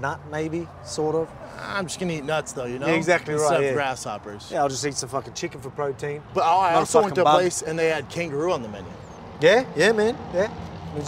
nut, 0.00 0.20
maybe, 0.30 0.66
sort 0.84 1.14
of. 1.14 1.28
I'm 1.60 1.86
just 1.86 2.00
gonna 2.00 2.12
eat 2.14 2.24
nuts 2.24 2.52
though, 2.52 2.64
you 2.66 2.78
know. 2.80 2.88
Yeah, 2.88 2.94
exactly 2.94 3.34
Instead 3.34 3.50
right, 3.50 3.60
of 3.60 3.64
yeah. 3.66 3.72
grasshoppers. 3.74 4.48
Yeah, 4.50 4.62
I'll 4.62 4.68
just 4.68 4.84
eat 4.84 4.94
some 4.96 5.08
fucking 5.08 5.34
chicken 5.34 5.60
for 5.60 5.70
protein. 5.70 6.20
But 6.34 6.42
I 6.42 6.74
also 6.74 7.00
went 7.00 7.14
to 7.14 7.20
a 7.20 7.24
bug. 7.24 7.34
place 7.40 7.62
and 7.62 7.78
they 7.78 7.88
had 7.88 8.08
kangaroo 8.10 8.52
on 8.52 8.62
the 8.62 8.68
menu. 8.68 8.90
Yeah, 9.40 9.64
yeah, 9.76 9.92
man, 9.92 10.16
yeah. 10.32 10.50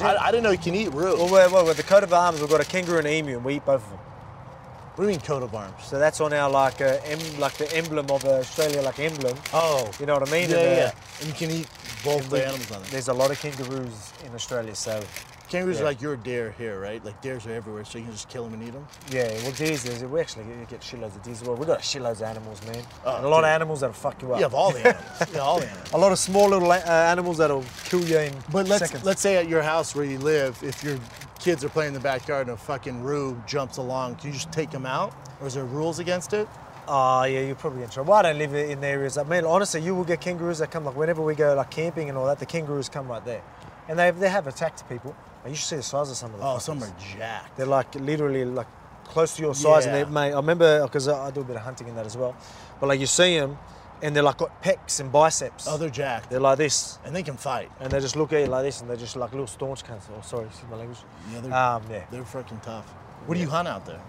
I, 0.02 0.16
I 0.16 0.30
didn't 0.32 0.42
know 0.42 0.50
you 0.50 0.58
can 0.58 0.74
eat 0.74 0.88
roo. 0.92 1.16
well, 1.16 1.50
well, 1.52 1.64
with 1.64 1.76
the 1.76 1.82
coat 1.84 2.02
of 2.02 2.12
arms, 2.12 2.40
we've 2.40 2.50
got 2.50 2.60
a 2.60 2.64
kangaroo 2.64 2.98
and 2.98 3.06
an 3.06 3.12
emu, 3.12 3.36
and 3.36 3.44
we 3.44 3.54
eat 3.56 3.64
both 3.64 3.82
of 3.84 3.88
them. 3.90 3.98
what 3.98 4.96
do 4.96 5.02
you 5.04 5.08
mean 5.10 5.20
coat 5.20 5.42
of 5.44 5.54
arms? 5.54 5.84
So 5.84 5.98
that's 5.98 6.20
on 6.20 6.32
our 6.32 6.50
like, 6.50 6.80
uh, 6.80 6.98
em- 7.04 7.38
like 7.40 7.54
the 7.54 7.72
emblem 7.76 8.10
of 8.10 8.24
uh, 8.24 8.30
Australia, 8.38 8.82
like 8.82 8.98
emblem. 8.98 9.36
Oh, 9.54 9.88
You 10.00 10.06
know 10.06 10.18
what 10.18 10.28
I 10.28 10.32
mean? 10.32 10.50
yeah, 10.50 10.56
And, 10.56 10.66
uh, 10.72 10.76
yeah. 10.82 10.92
And 11.20 11.28
you 11.28 11.34
can 11.34 11.50
eat 11.50 11.68
both 12.04 12.28
the 12.28 12.44
animals 12.44 12.70
on 12.72 12.82
it. 12.82 12.88
There's 12.88 13.08
a 13.08 13.14
lot 13.14 13.30
of 13.30 13.38
kangaroos 13.40 14.12
in 14.26 14.34
Australia, 14.34 14.74
so 14.74 15.00
Kangaroos 15.48 15.76
yeah. 15.76 15.82
are 15.82 15.84
like 15.86 16.02
your 16.02 16.16
deer 16.16 16.54
here, 16.58 16.80
right? 16.80 17.04
Like 17.04 17.20
deers 17.22 17.46
are 17.46 17.52
everywhere, 17.52 17.84
so 17.84 17.98
you 17.98 18.04
can 18.04 18.12
just 18.12 18.28
kill 18.28 18.44
them 18.44 18.54
and 18.54 18.62
eat 18.68 18.72
them. 18.72 18.86
yeah. 19.10 19.30
Well, 19.42 19.52
deers, 19.52 19.84
there's, 19.84 20.02
we 20.04 20.20
actually 20.20 20.44
get 20.68 20.80
shitloads 20.80 21.14
of 21.16 21.22
deers 21.22 21.40
as 21.42 21.46
well. 21.48 21.56
We've 21.56 21.66
got 21.68 21.80
shitloads 21.80 22.16
of 22.16 22.22
animals, 22.22 22.60
man. 22.66 22.82
And 23.06 23.24
a 23.24 23.28
lot 23.28 23.44
of 23.44 23.48
animals 23.48 23.80
that'll 23.80 23.94
fuck 23.94 24.20
you 24.22 24.32
up. 24.32 24.38
You 24.38 24.44
have 24.44 24.54
all 24.54 24.72
the 24.72 24.80
animals. 24.88 25.32
yeah, 25.34 25.38
all 25.40 25.60
the 25.60 25.68
animals. 25.68 25.92
a 25.92 25.98
lot 25.98 26.12
of 26.12 26.18
small 26.18 26.48
little 26.48 26.70
uh, 26.72 26.76
animals 26.76 27.38
that'll 27.38 27.64
kill 27.84 28.04
you 28.04 28.18
in 28.18 28.32
But 28.50 28.66
let's 28.68 28.84
seconds. 28.86 29.04
let's 29.04 29.20
say 29.20 29.36
at 29.36 29.48
your 29.48 29.62
house 29.62 29.94
where 29.94 30.04
you 30.04 30.18
live, 30.18 30.58
if 30.62 30.82
your 30.82 30.98
kids 31.38 31.64
are 31.64 31.68
playing 31.68 31.88
in 31.88 31.94
the 31.94 32.00
backyard 32.00 32.48
and 32.48 32.54
a 32.54 32.56
fucking 32.56 33.02
roo 33.02 33.40
jumps 33.46 33.76
along, 33.76 34.16
can 34.16 34.28
you 34.28 34.34
just 34.34 34.50
take 34.50 34.70
them 34.70 34.84
out? 34.86 35.14
Or 35.40 35.46
is 35.46 35.54
there 35.54 35.64
rules 35.64 35.98
against 36.00 36.32
it? 36.32 36.48
Oh 36.88 37.24
yeah, 37.24 37.40
you're 37.40 37.56
probably 37.56 37.82
in 37.82 37.88
trouble. 37.90 38.10
Well, 38.12 38.20
I 38.20 38.22
don't 38.30 38.38
live 38.38 38.54
in 38.54 38.80
the 38.80 38.86
areas. 38.86 39.18
I 39.18 39.24
mean, 39.24 39.44
honestly, 39.44 39.80
you 39.82 39.92
will 39.94 40.04
get 40.04 40.20
kangaroos 40.20 40.58
that 40.58 40.70
come 40.70 40.84
like 40.84 40.96
whenever 40.96 41.20
we 41.20 41.34
go 41.34 41.54
like 41.54 41.68
camping 41.70 42.08
and 42.08 42.16
all 42.16 42.26
that. 42.26 42.38
The 42.38 42.46
kangaroos 42.46 42.88
come 42.88 43.08
right 43.08 43.24
there, 43.24 43.42
and 43.88 43.98
they 43.98 44.10
they 44.10 44.28
have 44.28 44.46
attacked 44.46 44.88
people. 44.88 45.14
And 45.44 45.52
you 45.52 45.56
should 45.56 45.68
see 45.68 45.76
the 45.76 45.82
size 45.82 46.10
of 46.10 46.16
some 46.16 46.32
of 46.34 46.40
them. 46.40 46.48
Oh, 46.48 46.58
some 46.58 46.82
are 46.82 46.92
jacked. 47.16 47.56
They're 47.56 47.66
like 47.66 47.94
literally 47.94 48.44
like 48.44 48.66
close 49.04 49.36
to 49.36 49.42
your 49.42 49.54
size, 49.54 49.86
and 49.86 49.94
they 49.94 50.04
mate. 50.04 50.32
I 50.32 50.36
remember 50.36 50.82
because 50.82 51.06
I 51.08 51.26
I 51.28 51.30
do 51.30 51.40
a 51.42 51.44
bit 51.44 51.56
of 51.56 51.62
hunting 51.62 51.86
in 51.88 51.94
that 51.96 52.06
as 52.06 52.16
well. 52.16 52.34
But 52.80 52.88
like 52.88 52.98
you 53.00 53.06
see 53.06 53.38
them, 53.38 53.56
and 54.02 54.14
they're 54.14 54.24
like 54.24 54.38
got 54.38 54.60
pecs 54.62 54.98
and 54.98 55.12
biceps. 55.12 55.68
Oh, 55.68 55.76
they're 55.76 55.88
jacked. 55.88 56.30
they're 56.30 56.40
like 56.40 56.58
this, 56.58 56.98
And 57.04 57.14
they 57.14 57.22
can 57.22 57.36
fight. 57.36 57.70
and 57.80 57.90
they 57.92 58.00
just 58.00 58.16
look 58.16 58.32
at 58.32 58.40
you 58.40 58.46
like 58.46 58.64
this, 58.64 58.80
and 58.80 58.90
they're 58.90 58.96
just 58.96 59.14
like 59.16 59.30
little 59.30 59.46
staunch 59.46 59.84
cunts. 59.84 60.02
Oh, 60.10 60.20
sorry, 60.22 60.46
excuse 60.46 60.68
my 60.70 60.76
language. 60.78 60.98
Yeah, 61.32 61.40
they're, 61.40 61.54
Um, 61.54 61.82
yeah. 61.90 62.04
they're 62.10 62.22
freaking 62.24 62.60
tough. 62.62 62.86
What 63.26 63.34
do 63.36 63.40
you 63.40 63.48
hunt 63.48 63.68
out 63.68 63.86
there? 63.86 64.00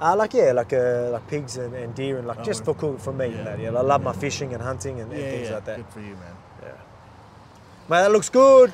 Uh, 0.00 0.14
like 0.16 0.34
yeah, 0.34 0.52
like 0.52 0.72
uh, 0.74 1.08
like 1.12 1.26
pigs 1.28 1.56
and, 1.56 1.72
and 1.74 1.94
deer 1.94 2.18
and 2.18 2.26
like 2.26 2.40
Oh, 2.40 2.44
just 2.44 2.64
for 2.64 2.74
cook 2.74 3.00
for 3.00 3.12
me. 3.14 3.26
yeah. 3.28 3.38
You 3.38 3.44
know, 3.44 3.72
yeah. 3.72 3.78
I 3.78 3.82
love 3.82 4.02
my 4.02 4.12
fishing 4.12 4.52
and 4.52 4.62
hunting 4.62 5.00
and, 5.00 5.10
and 5.12 5.20
things 5.22 5.48
yeah. 5.48 5.54
like 5.54 5.64
that. 5.64 5.76
Good 5.78 5.88
for 5.88 6.00
you, 6.00 6.14
man. 6.16 6.36
Yeah. 6.62 6.68
Man, 7.88 8.02
that 8.04 8.12
looks 8.12 8.28
good. 8.28 8.72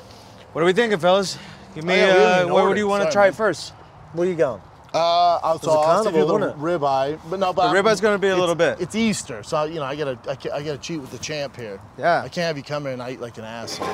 What 0.53 0.61
are 0.61 0.65
we 0.65 0.73
thinking, 0.73 0.99
fellas? 0.99 1.37
Give 1.75 1.83
me. 1.83 1.93
Oh, 1.93 1.97
yeah, 1.97 2.03
uh, 2.13 2.39
even 2.41 2.53
where 2.53 2.63
ordered. 2.63 2.75
do 2.75 2.79
you 2.79 2.87
want 2.87 3.03
to 3.03 3.11
try 3.11 3.23
man. 3.23 3.33
it 3.33 3.35
first? 3.35 3.71
Where 4.13 4.27
you 4.27 4.35
going? 4.35 4.61
Uh, 4.91 5.37
I'll, 5.43 5.59
so 5.59 5.69
a 5.69 5.79
I'll 5.81 6.03
send 6.03 6.15
you 6.15 6.23
carnival, 6.23 6.27
the 6.27 6.33
wouldn't 6.55 6.59
it? 6.59 6.79
ribeye, 6.81 7.19
but 7.29 7.39
no, 7.39 7.53
but 7.53 7.71
The 7.71 7.79
ribye's 7.79 8.01
gonna 8.01 8.17
be 8.17 8.29
a 8.29 8.35
little 8.35 8.55
bit. 8.55 8.81
It's 8.81 8.95
Easter, 8.95 9.43
so 9.43 9.65
you 9.65 9.75
know 9.75 9.83
I 9.83 9.95
gotta 9.95 10.17
I, 10.27 10.31
I 10.57 10.63
gotta 10.63 10.79
cheat 10.79 10.99
with 10.99 11.11
the 11.11 11.19
champ 11.19 11.55
here. 11.55 11.79
Yeah. 11.99 12.23
I 12.23 12.29
can't 12.29 12.47
have 12.47 12.57
you 12.57 12.63
come 12.63 12.87
in 12.87 12.93
and 12.93 13.01
I 13.03 13.11
eat 13.11 13.21
like 13.21 13.37
an 13.37 13.43
asshole. 13.43 13.87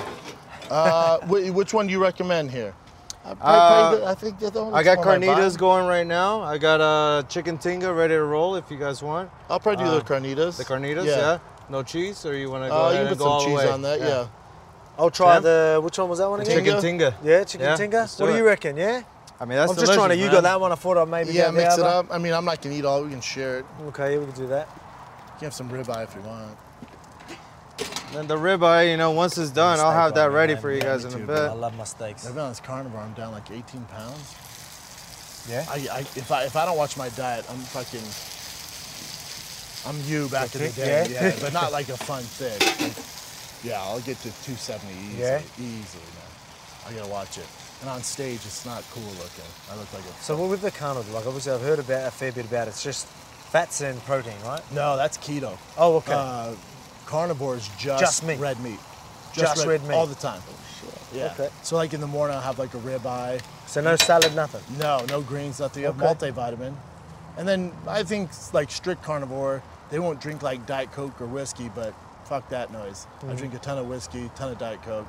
uh, 0.72 1.20
which 1.28 1.74
one 1.74 1.88
do 1.88 1.92
you 1.92 2.02
recommend 2.02 2.50
here? 2.52 2.74
I, 3.26 3.34
probably- 3.34 3.40
probably 3.44 4.00
the- 4.00 4.06
I 4.06 4.14
think 4.16 4.40
the 4.54 4.64
one 4.64 4.74
I 4.74 4.84
got 4.84 4.96
that's 5.04 5.08
on 5.08 5.20
my 5.20 5.26
carnitas 5.28 5.56
vibe. 5.56 5.58
going 5.58 5.86
right 5.88 6.08
now. 6.08 6.42
I 6.44 6.58
got 6.58 6.80
a 6.80 6.84
uh, 6.84 7.24
chicken 7.24 7.58
tinga 7.58 7.92
ready 7.94 8.14
to 8.14 8.24
roll 8.24 8.56
if 8.56 8.72
you 8.72 8.78
guys 8.78 9.04
want. 9.04 9.30
I'll 9.50 9.60
probably 9.60 9.84
do 9.84 9.90
uh, 9.92 9.96
the 10.00 10.02
carnitas. 10.06 10.56
The 10.58 10.64
carnitas, 10.64 11.06
Yeah. 11.08 11.18
yeah. 11.18 11.40
No 11.70 11.84
cheese, 11.84 12.24
or 12.26 12.38
you 12.38 12.50
want 12.52 12.64
to 12.64 12.70
go 12.70 12.76
Uh, 12.86 12.90
ahead 12.92 13.02
you 13.02 13.08
and 13.08 13.10
put 13.10 13.18
go 13.18 13.40
some 13.40 13.52
the 13.52 13.58
cheese 13.58 13.66
way? 13.68 13.74
on 13.74 13.82
that, 13.82 14.00
yeah. 14.00 14.28
I'll 14.98 15.10
try 15.12 15.34
Champ? 15.36 15.44
the 15.44 15.80
which 15.84 15.98
one 15.98 16.10
was 16.10 16.20
that 16.20 16.30
one 16.30 16.40
again? 16.40 16.56
Chicken 16.64 16.82
tinga. 16.82 17.16
Yeah, 17.24 17.44
chicken 17.44 17.68
Yeah, 17.68 17.76
tinga. 17.76 17.98
let's 18.02 18.16
do 18.18 18.24
What 18.24 18.32
do 18.32 18.38
you 18.38 18.46
reckon? 18.46 18.78
Yeah. 18.78 19.04
I 19.40 19.44
mean, 19.46 19.58
that's 19.58 19.70
I'm 19.72 19.78
just 19.78 19.94
trying 19.94 20.10
to. 20.10 20.16
delicious, 20.16 20.20
You 20.20 20.26
man. 20.28 20.36
got 20.36 20.44
that 20.44 20.62
one. 20.62 20.72
I 20.72 20.76
thought 20.76 20.98
I'd 20.98 21.10
maybe 21.10 21.34
Yeah, 21.34 21.52
mix 21.52 21.78
it 21.78 21.84
up. 21.84 22.08
I 22.10 22.18
mean, 22.18 22.34
I'm 22.34 22.46
not 22.46 22.62
gonna 22.62 22.76
eat 22.76 22.86
all. 22.86 23.04
We 23.04 23.10
can 23.10 23.20
share 23.22 23.60
it. 23.60 23.66
Okay, 23.88 24.14
yeah, 24.14 24.20
we 24.20 24.26
can 24.28 24.36
do 24.36 24.48
that. 24.48 24.68
You 24.70 25.40
can 25.40 25.46
have 25.48 25.54
some 25.54 25.70
ribeye 25.70 26.04
if 26.06 26.16
you 26.16 26.22
want. 26.22 26.58
Then 28.14 28.28
the 28.28 28.38
ribeye, 28.38 28.90
you 28.92 28.96
know, 28.96 29.12
once 29.12 29.38
it's 29.38 29.52
done, 29.52 29.78
I'll 29.82 29.92
have 29.92 30.14
that 30.16 30.32
ready 30.32 30.54
man. 30.54 30.62
for 30.62 30.72
you 30.72 30.78
Yeah, 30.78 30.84
guys 30.86 31.04
me 31.04 31.10
in 31.12 31.16
a 31.18 31.20
too, 31.20 31.28
bit. 31.28 31.38
I 31.38 31.52
love 31.52 31.76
my 31.76 31.84
steaks. 31.84 32.26
I've 32.26 32.34
been 32.36 32.44
on 32.44 32.52
this 32.52 32.62
carnivore. 32.62 33.02
I'm 33.02 33.12
down 33.14 33.34
like 33.34 33.52
18 33.52 33.82
pounds. 33.86 34.36
Yeah. 35.50 35.66
I, 35.70 35.76
I 35.92 36.00
if 36.00 36.32
I 36.32 36.44
if 36.46 36.56
I 36.56 36.66
don't 36.66 36.78
watch 36.78 36.96
my 36.96 37.10
diet, 37.10 37.46
I'm 37.50 37.58
fucking. 37.58 38.02
I'm 39.88 40.00
you 40.10 40.28
back 40.30 40.56
in 40.56 40.62
the 40.62 40.70
day, 40.70 41.08
yeah? 41.12 41.28
yeah, 41.30 41.36
but 41.42 41.54
not 41.54 41.72
like 41.72 41.90
a 41.90 41.98
fun 41.98 42.24
thick. 42.24 42.60
Like, 42.82 42.96
yeah, 43.66 43.82
I'll 43.82 44.00
get 44.02 44.18
to 44.18 44.30
270 44.46 44.94
easily, 44.94 45.20
Yeah? 45.22 45.42
easily, 45.58 46.04
man. 46.16 46.32
I 46.88 46.94
gotta 46.94 47.12
watch 47.12 47.38
it. 47.38 47.48
And 47.82 47.90
on 47.90 48.02
stage, 48.04 48.36
it's 48.46 48.66
not 48.66 48.84
cool 48.92 49.04
looking. 49.04 49.50
I 49.72 49.76
look 49.76 49.92
like 49.94 50.04
a. 50.04 50.14
So 50.24 50.38
what 50.38 50.50
with 50.50 50.62
the 50.62 50.72
carnivore? 50.72 51.16
Like 51.16 51.26
obviously 51.26 51.52
I've 51.52 51.62
heard 51.62 51.80
about 51.80 52.08
a 52.08 52.12
fair 52.12 52.32
bit 52.32 52.46
about 52.46 52.68
it. 52.68 52.72
It's 52.72 52.84
just 52.84 53.08
fats 53.08 53.82
and 53.82 54.00
protein, 54.06 54.34
right? 54.46 54.62
No, 54.72 54.96
that's 54.96 55.18
keto. 55.18 55.58
Oh, 55.78 55.96
okay. 55.98 56.14
Uh, 56.14 56.54
carnivore 57.06 57.56
is 57.58 57.68
just, 57.78 58.00
Just 58.00 58.24
meat. 58.26 58.40
red 58.40 58.60
meat. 58.62 58.80
Just 59.34 59.66
red 59.66 59.84
meat. 59.84 59.94
all 59.94 60.06
the 60.08 60.16
time. 60.16 60.42
Yeah. 61.14 61.34
Okay. 61.34 61.50
So 61.64 61.76
like 61.76 61.94
in 61.94 62.02
the 62.02 62.08
morning, 62.08 62.36
I'll 62.36 62.42
have 62.44 62.60
like 62.60 62.74
a 62.74 62.78
ribeye. 62.78 63.42
so 63.68 63.82
no 63.82 63.96
salad, 63.96 64.36
nothing. 64.36 64.62
No, 64.78 65.06
no 65.10 65.22
greens, 65.22 65.60
nothing. 65.60 65.82
You 65.84 65.88
have 65.92 65.98
multivitamin. 65.98 66.74
And 67.38 67.48
then 67.48 67.72
I 67.88 68.04
think 68.04 68.30
like 68.54 68.72
strict 68.72 69.04
carnivore, 69.04 69.62
they 69.90 70.00
won't 70.00 70.22
drink 70.22 70.42
like 70.42 70.66
Diet 70.66 70.92
Coke 70.92 71.20
or 71.20 71.26
whiskey, 71.26 71.70
but 71.74 71.94
fuck 72.26 72.50
that 72.50 72.72
noise. 72.72 73.08
Mm-hmm. 73.20 73.30
I 73.30 73.36
drink 73.36 73.54
a 73.54 73.60
ton 73.60 73.78
of 73.78 73.88
whiskey, 73.88 74.30
ton 74.36 74.52
of 74.52 74.58
Diet 74.58 74.82
Coke. 74.84 75.08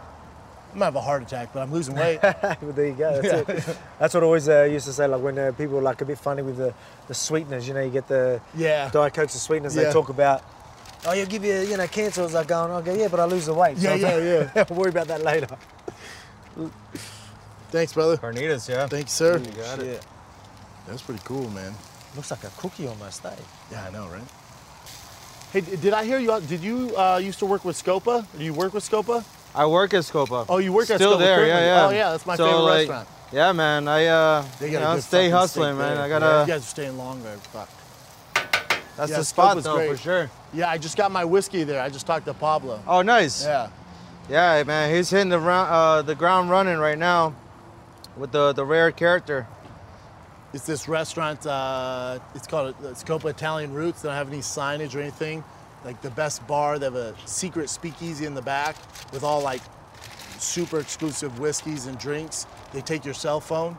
I'm 0.73 0.81
gonna 0.81 0.85
have 0.87 0.97
a 0.97 1.01
heart 1.01 1.23
attack, 1.23 1.55
but 1.55 1.61
I'm 1.61 1.73
losing 1.73 1.95
weight. 1.95 2.21
well, 2.23 2.57
there 2.61 2.89
you 2.89 2.95
go. 2.95 3.23
That's 3.23 3.69
it. 3.69 3.79
That's 3.99 4.13
what 4.13 4.23
I 4.23 4.27
always 4.27 4.49
uh, 4.49 4.65
used 4.65 4.87
to 4.87 4.93
say. 4.93 5.07
Like 5.07 5.23
when 5.23 5.39
uh, 5.39 5.53
people 5.53 5.79
are 5.79 5.83
like 5.83 6.01
a 6.03 6.05
bit 6.05 6.19
funny 6.19 6.43
with 6.43 6.59
the, 6.59 6.75
the 7.09 7.15
sweeteners, 7.15 7.67
you 7.67 7.73
know, 7.73 7.81
you 7.81 7.91
get 7.91 8.09
the 8.09 8.43
yeah. 8.55 8.91
diet 8.91 9.15
cokes 9.15 9.33
and 9.35 9.41
sweeteners. 9.41 9.75
They 9.75 9.91
talk 9.91 10.11
about, 10.11 10.45
oh, 11.07 11.13
you'll 11.13 11.27
give 11.27 11.45
you, 11.45 11.61
you 11.61 11.79
know, 11.79 11.87
cancer. 11.87 12.21
I 12.21 12.25
was 12.25 12.35
like 12.35 12.49
going, 12.49 12.71
okay, 12.73 13.01
yeah, 13.01 13.09
but 13.09 13.21
I 13.21 13.25
lose 13.25 13.47
the 13.47 13.55
weight. 13.55 13.79
Yeah, 13.79 13.95
yeah, 13.95 14.19
yeah. 14.19 14.65
I'll 14.71 14.77
worry 14.77 14.91
about 14.91 15.09
that 15.09 15.23
later. 15.23 15.49
Thanks, 17.71 17.95
brother. 17.95 18.19
Carnitas, 18.19 18.69
yeah. 18.69 18.87
Thanks, 18.87 19.19
you, 19.19 19.27
sir. 19.27 19.39
You 19.39 19.53
got 19.53 19.79
it. 19.79 20.05
That's 20.87 21.03
pretty 21.03 21.23
cool, 21.25 21.49
man. 21.51 21.75
Looks 22.15 22.31
like 22.31 22.45
a 22.45 22.51
cookie 22.59 22.87
almost, 22.87 23.25
eh? 23.25 23.31
Yeah, 23.71 23.87
I 23.87 23.91
know, 23.91 24.09
right? 24.09 24.23
Hey, 25.53 25.61
did 25.61 25.93
I 25.93 26.05
hear 26.05 26.19
you? 26.19 26.33
out- 26.33 26.47
Did 26.49 26.61
you 26.61 26.95
uh, 26.97 27.19
used 27.19 27.39
to 27.39 27.47
work 27.47 27.65
with 27.65 27.77
Scopa? 27.83 28.27
Do 28.37 28.45
you 28.45 28.53
work 28.53 28.75
with 28.75 28.89
Scopa? 28.89 29.25
I 29.55 29.65
work 29.67 29.95
at 29.95 30.03
Scopa. 30.03 30.45
Oh, 30.49 30.59
you 30.59 30.73
work 30.73 30.91
at 30.91 30.97
Still 30.97 31.15
Scopa 31.17 31.19
there, 31.21 31.47
yeah, 31.47 31.53
currently? 31.55 31.67
yeah. 31.67 31.87
Oh, 31.87 31.91
yeah, 31.91 32.11
that's 32.11 32.27
my 32.27 32.37
So, 32.37 32.45
favorite 32.47 32.61
like, 32.63 32.79
restaurant. 32.89 33.09
Yeah, 33.33 33.53
man. 33.53 33.89
I 33.89 34.07
uh, 34.07 34.45
you 34.61 34.71
know, 34.73 35.01
stay 35.01 35.31
hustling, 35.31 35.79
man. 35.79 35.97
there. 35.97 36.05
I 36.05 36.09
gotta. 36.09 36.43
You 36.47 36.53
guys 36.55 36.63
are 36.63 36.67
staying 36.67 36.97
long 36.99 37.23
there. 37.23 37.37
Fuck. 37.39 37.69
That's 38.97 39.11
Yeah, 39.11 39.19
the 39.19 39.25
spot 39.25 39.57
Scopa's 39.57 39.65
though, 39.65 39.77
great. 39.77 39.91
for 39.91 39.97
sure. 39.97 40.31
Yeah, 40.53 40.69
I 40.71 40.79
just 40.79 40.97
got 40.97 41.11
my 41.11 41.25
whiskey 41.25 41.65
there. 41.65 41.81
I 41.83 41.89
just 41.89 42.07
talked 42.07 42.27
to 42.27 42.35
Pablo. 42.35 42.81
Oh, 42.87 43.03
nice. 43.03 43.45
Yeah. 43.45 43.69
Yeah, 44.29 44.63
man. 44.65 44.95
He's 44.95 45.11
hitting 45.11 45.29
the 45.29 45.39
round, 45.41 45.71
uh, 45.71 46.03
the 46.03 46.15
ground 46.15 46.51
running 46.51 46.77
right 46.79 46.99
now, 46.99 47.35
with 48.17 48.33
the 48.33 48.53
the 48.53 48.65
rare 48.65 48.91
character. 48.93 49.47
It's 50.53 50.65
this 50.67 50.89
restaurant. 50.89 51.45
Uh, 51.47 52.19
it's 52.35 52.47
called 52.47 52.75
uh, 52.81 52.89
Scopa 52.91 53.27
Italian 53.31 53.73
Roots. 53.73 54.03
They 54.03 54.09
don't 54.09 54.17
have 54.17 54.29
any 54.29 54.39
signage 54.41 54.95
or 54.95 55.01
anything. 55.01 55.45
Like 55.85 56.01
the 56.03 56.11
best 56.11 56.47
bar. 56.47 56.79
They 56.79 56.87
have 56.87 56.95
a 56.95 57.15
secret 57.27 57.69
speakeasy 57.69 58.27
in 58.27 58.35
the 58.35 58.43
back 58.43 58.77
with 59.13 59.23
all 59.23 59.43
like 59.43 59.61
super 60.39 60.79
exclusive 60.81 61.39
whiskeys 61.39 61.87
and 61.87 61.99
drinks. 61.99 62.47
They 62.73 62.81
take 62.81 63.05
your 63.05 63.15
cell 63.15 63.41
phone, 63.41 63.77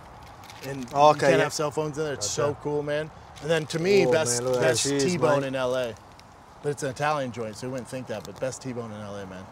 and 0.65 0.85
Oh, 0.93 1.13
you 1.13 1.19
can't 1.19 1.33
yeah. 1.37 1.43
have 1.43 1.53
cell 1.53 1.71
phones 1.71 1.97
in 1.97 2.03
there. 2.05 2.13
It's 2.13 2.29
so 2.29 2.55
cool, 2.61 2.83
man. 2.83 3.09
And 3.41 3.49
then 3.51 3.65
to 3.67 3.79
me, 3.79 4.05
Oh, 4.05 4.11
best 4.11 4.41
man, 4.41 4.51
look 4.51 4.55
at 4.57 4.61
that 4.61 4.67
best 4.69 4.85
T-bone 5.07 5.43
in 5.43 5.53
LA. 5.53 5.91
But 6.63 6.69
it's 6.69 6.83
an 6.83 6.89
Italian 6.89 7.31
joint, 7.31 7.55
so 7.55 7.67
you 7.67 7.71
wouldn't 7.71 7.87
think 7.89 8.07
that. 8.07 8.23
But 8.23 8.39
best 8.39 8.61
T-bone 8.61 8.91
in 8.91 8.99
LA, 8.99 9.25
man. 9.25 9.43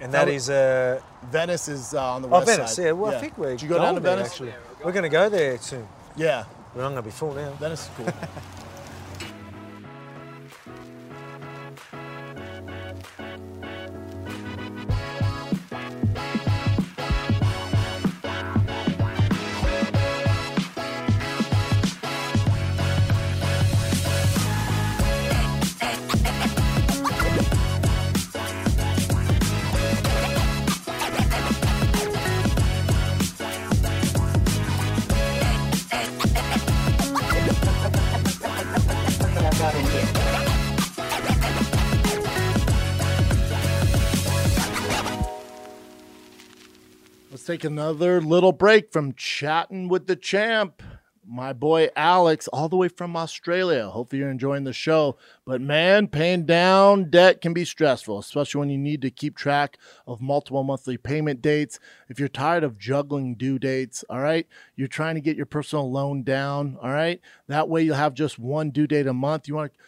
And 0.00 0.12
that 0.14 0.26
That 0.26 0.32
is, 0.34 0.48
uh, 0.50 1.00
Venice 1.30 1.68
is 1.68 1.94
uh, 1.94 2.12
on 2.14 2.22
the 2.22 2.28
West. 2.28 2.42
oh, 2.42 2.46
west 2.46 2.56
Venice. 2.58 2.74
side. 2.76 2.82
Yeah, 2.84 2.92
well, 2.92 3.14
I 3.16 3.20
think 3.20 3.36
we're 3.38 3.50
Did 3.50 3.62
you 3.62 3.68
go 3.68 3.78
down 3.78 3.94
to 3.94 4.00
Venice? 4.00 4.30
actually. 4.30 4.54
We're 4.84 4.92
going 4.92 5.02
to 5.04 5.08
go 5.08 5.28
there 5.28 5.58
soon. 5.58 5.86
Yeah, 6.16 6.44
But 6.74 6.84
I'm 6.84 6.92
going 6.92 6.96
to 6.96 7.02
be 7.02 7.10
full 7.10 7.34
now. 7.34 7.50
Venice 7.52 7.82
is 7.82 7.90
cool. 7.96 8.06
take 47.62 47.70
another 47.70 48.20
little 48.20 48.52
break 48.52 48.92
from 48.92 49.12
chatting 49.14 49.86
with 49.86 50.08
the 50.08 50.16
champ, 50.16 50.82
my 51.24 51.52
boy 51.52 51.88
Alex, 51.94 52.48
all 52.48 52.68
the 52.68 52.76
way 52.76 52.88
from 52.88 53.16
Australia. 53.16 53.88
Hopefully, 53.88 54.18
you're 54.18 54.30
enjoying 54.30 54.64
the 54.64 54.72
show. 54.72 55.16
But 55.46 55.60
man, 55.60 56.08
paying 56.08 56.44
down 56.44 57.08
debt 57.08 57.40
can 57.40 57.52
be 57.52 57.64
stressful, 57.64 58.18
especially 58.18 58.58
when 58.58 58.70
you 58.70 58.78
need 58.78 59.00
to 59.02 59.10
keep 59.10 59.36
track 59.36 59.78
of 60.08 60.20
multiple 60.20 60.64
monthly 60.64 60.96
payment 60.96 61.40
dates. 61.40 61.78
If 62.08 62.18
you're 62.18 62.28
tired 62.28 62.64
of 62.64 62.78
juggling 62.78 63.36
due 63.36 63.60
dates, 63.60 64.04
all 64.10 64.20
right, 64.20 64.46
you're 64.74 64.88
trying 64.88 65.14
to 65.14 65.20
get 65.20 65.36
your 65.36 65.46
personal 65.46 65.88
loan 65.88 66.24
down, 66.24 66.76
all 66.82 66.90
right, 66.90 67.20
that 67.46 67.68
way 67.68 67.82
you'll 67.82 67.94
have 67.94 68.14
just 68.14 68.40
one 68.40 68.70
due 68.70 68.88
date 68.88 69.06
a 69.06 69.14
month. 69.14 69.46
You 69.46 69.54
want 69.54 69.72
to 69.72 69.78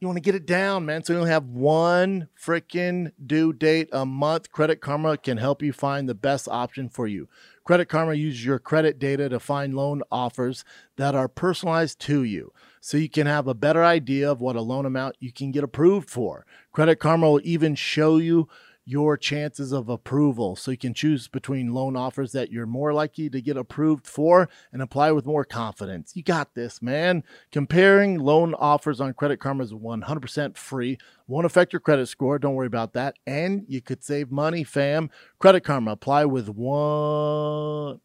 you 0.00 0.08
want 0.08 0.16
to 0.16 0.22
get 0.22 0.34
it 0.34 0.46
down, 0.46 0.84
man. 0.84 1.02
So 1.02 1.12
you 1.12 1.18
only 1.18 1.30
have 1.30 1.46
one 1.46 2.28
freaking 2.38 3.12
due 3.24 3.52
date 3.52 3.88
a 3.92 4.04
month. 4.04 4.52
Credit 4.52 4.80
Karma 4.80 5.16
can 5.16 5.38
help 5.38 5.62
you 5.62 5.72
find 5.72 6.08
the 6.08 6.14
best 6.14 6.48
option 6.48 6.88
for 6.88 7.06
you. 7.06 7.28
Credit 7.64 7.86
Karma 7.86 8.14
uses 8.14 8.44
your 8.44 8.58
credit 8.58 8.98
data 8.98 9.28
to 9.28 9.40
find 9.40 9.74
loan 9.74 10.02
offers 10.12 10.64
that 10.96 11.14
are 11.14 11.28
personalized 11.28 11.98
to 12.00 12.22
you 12.22 12.52
so 12.80 12.96
you 12.96 13.08
can 13.08 13.26
have 13.26 13.48
a 13.48 13.54
better 13.54 13.84
idea 13.84 14.30
of 14.30 14.40
what 14.40 14.54
a 14.54 14.60
loan 14.60 14.86
amount 14.86 15.16
you 15.18 15.32
can 15.32 15.50
get 15.50 15.64
approved 15.64 16.08
for. 16.08 16.46
Credit 16.72 16.96
Karma 16.96 17.28
will 17.30 17.40
even 17.42 17.74
show 17.74 18.18
you 18.18 18.48
your 18.88 19.16
chances 19.16 19.72
of 19.72 19.88
approval 19.88 20.54
so 20.54 20.70
you 20.70 20.76
can 20.76 20.94
choose 20.94 21.26
between 21.26 21.74
loan 21.74 21.96
offers 21.96 22.30
that 22.30 22.52
you're 22.52 22.66
more 22.66 22.92
likely 22.92 23.28
to 23.28 23.42
get 23.42 23.56
approved 23.56 24.06
for 24.06 24.48
and 24.72 24.80
apply 24.80 25.10
with 25.10 25.26
more 25.26 25.44
confidence. 25.44 26.12
You 26.14 26.22
got 26.22 26.54
this, 26.54 26.80
man. 26.80 27.24
Comparing 27.50 28.20
loan 28.20 28.54
offers 28.54 29.00
on 29.00 29.12
Credit 29.12 29.40
Karma 29.40 29.64
is 29.64 29.72
100% 29.72 30.56
free. 30.56 30.98
Won't 31.26 31.46
affect 31.46 31.72
your 31.72 31.80
credit 31.80 32.06
score. 32.06 32.38
Don't 32.38 32.54
worry 32.54 32.68
about 32.68 32.92
that. 32.92 33.16
And 33.26 33.64
you 33.66 33.80
could 33.80 34.04
save 34.04 34.30
money, 34.30 34.62
fam. 34.62 35.10
Credit 35.40 35.64
Karma. 35.64 35.90
Apply 35.90 36.24
with 36.24 36.48
one. 36.48 38.00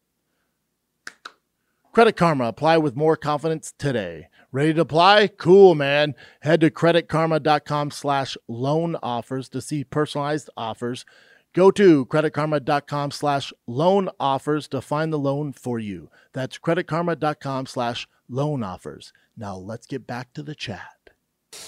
Credit 1.92 2.16
Karma. 2.16 2.46
Apply 2.46 2.76
with 2.78 2.96
more 2.96 3.16
confidence 3.16 3.72
today. 3.78 4.28
Ready 4.52 4.74
to 4.74 4.82
apply? 4.82 5.28
Cool, 5.28 5.74
man. 5.74 6.14
Head 6.40 6.60
to 6.60 6.70
creditkarma.com 6.70 7.90
slash 7.90 8.36
loan 8.48 8.96
offers 9.02 9.48
to 9.50 9.60
see 9.62 9.82
personalized 9.82 10.50
offers. 10.58 11.06
Go 11.54 11.70
to 11.70 12.04
creditkarma.com 12.06 13.10
slash 13.12 13.52
loan 13.66 14.10
offers 14.20 14.68
to 14.68 14.80
find 14.82 15.12
the 15.12 15.18
loan 15.18 15.52
for 15.52 15.78
you. 15.78 16.10
That's 16.34 16.58
creditkarma.com 16.58 17.66
slash 17.66 18.06
loan 18.28 18.62
offers. 18.62 19.12
Now 19.36 19.56
let's 19.56 19.86
get 19.86 20.06
back 20.06 20.34
to 20.34 20.42
the 20.42 20.54
chat. 20.54 20.80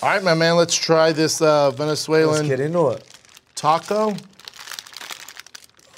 All 0.03 0.11
right, 0.11 0.23
my 0.23 0.35
man, 0.35 0.57
let's 0.57 0.75
try 0.77 1.13
this 1.13 1.41
uh, 1.43 1.67
Let's 1.67 1.77
Venezuelan 1.79 2.47
get 2.49 2.61
into 2.61 2.89
it. 2.91 3.19
taco. 3.55 4.15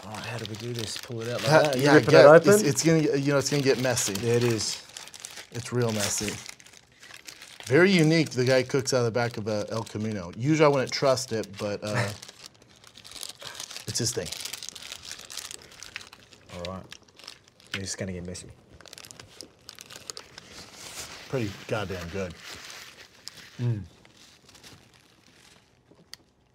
Oh, 0.05 0.09
how 0.11 0.39
do 0.39 0.45
we 0.49 0.57
do 0.57 0.73
this? 0.73 0.97
Pull 0.99 1.23
it 1.23 1.29
out 1.29 1.43
like 1.43 1.51
Ha- 1.51 1.63
that? 1.63 1.77
You 1.79 1.83
yeah, 1.85 1.95
ripping 1.95 2.11
get- 2.11 2.25
it 2.25 2.29
open? 2.29 2.53
It's, 2.55 2.63
it's 2.63 2.85
gonna, 2.85 3.01
get- 3.03 3.21
you 3.21 3.33
know, 3.33 3.39
it's 3.39 3.51
gonna 3.51 3.63
get 3.63 3.81
messy. 3.81 4.15
yeah, 4.25 4.35
it 4.35 4.45
is. 4.45 4.81
It's 5.53 5.73
real 5.73 5.91
messy. 5.93 6.33
Very 7.67 7.91
unique. 7.91 8.31
The 8.31 8.45
guy 8.45 8.63
cooks 8.63 8.95
out 8.95 8.99
of 8.99 9.05
the 9.07 9.11
back 9.11 9.37
of 9.39 9.49
a 9.49 9.67
El 9.71 9.83
Camino. 9.83 10.31
Usually, 10.37 10.65
I 10.65 10.69
wouldn't 10.69 10.93
trust 10.93 11.33
it, 11.33 11.49
but 11.59 11.83
uh, 11.83 11.89
it's 13.89 13.99
his 13.99 14.13
thing. 14.13 14.29
All 16.55 16.73
right. 16.73 16.85
It's 17.75 17.97
going 17.97 18.07
to 18.07 18.13
get 18.13 18.25
messy. 18.25 18.49
Pretty 21.29 21.51
goddamn 21.67 22.09
good. 22.11 22.35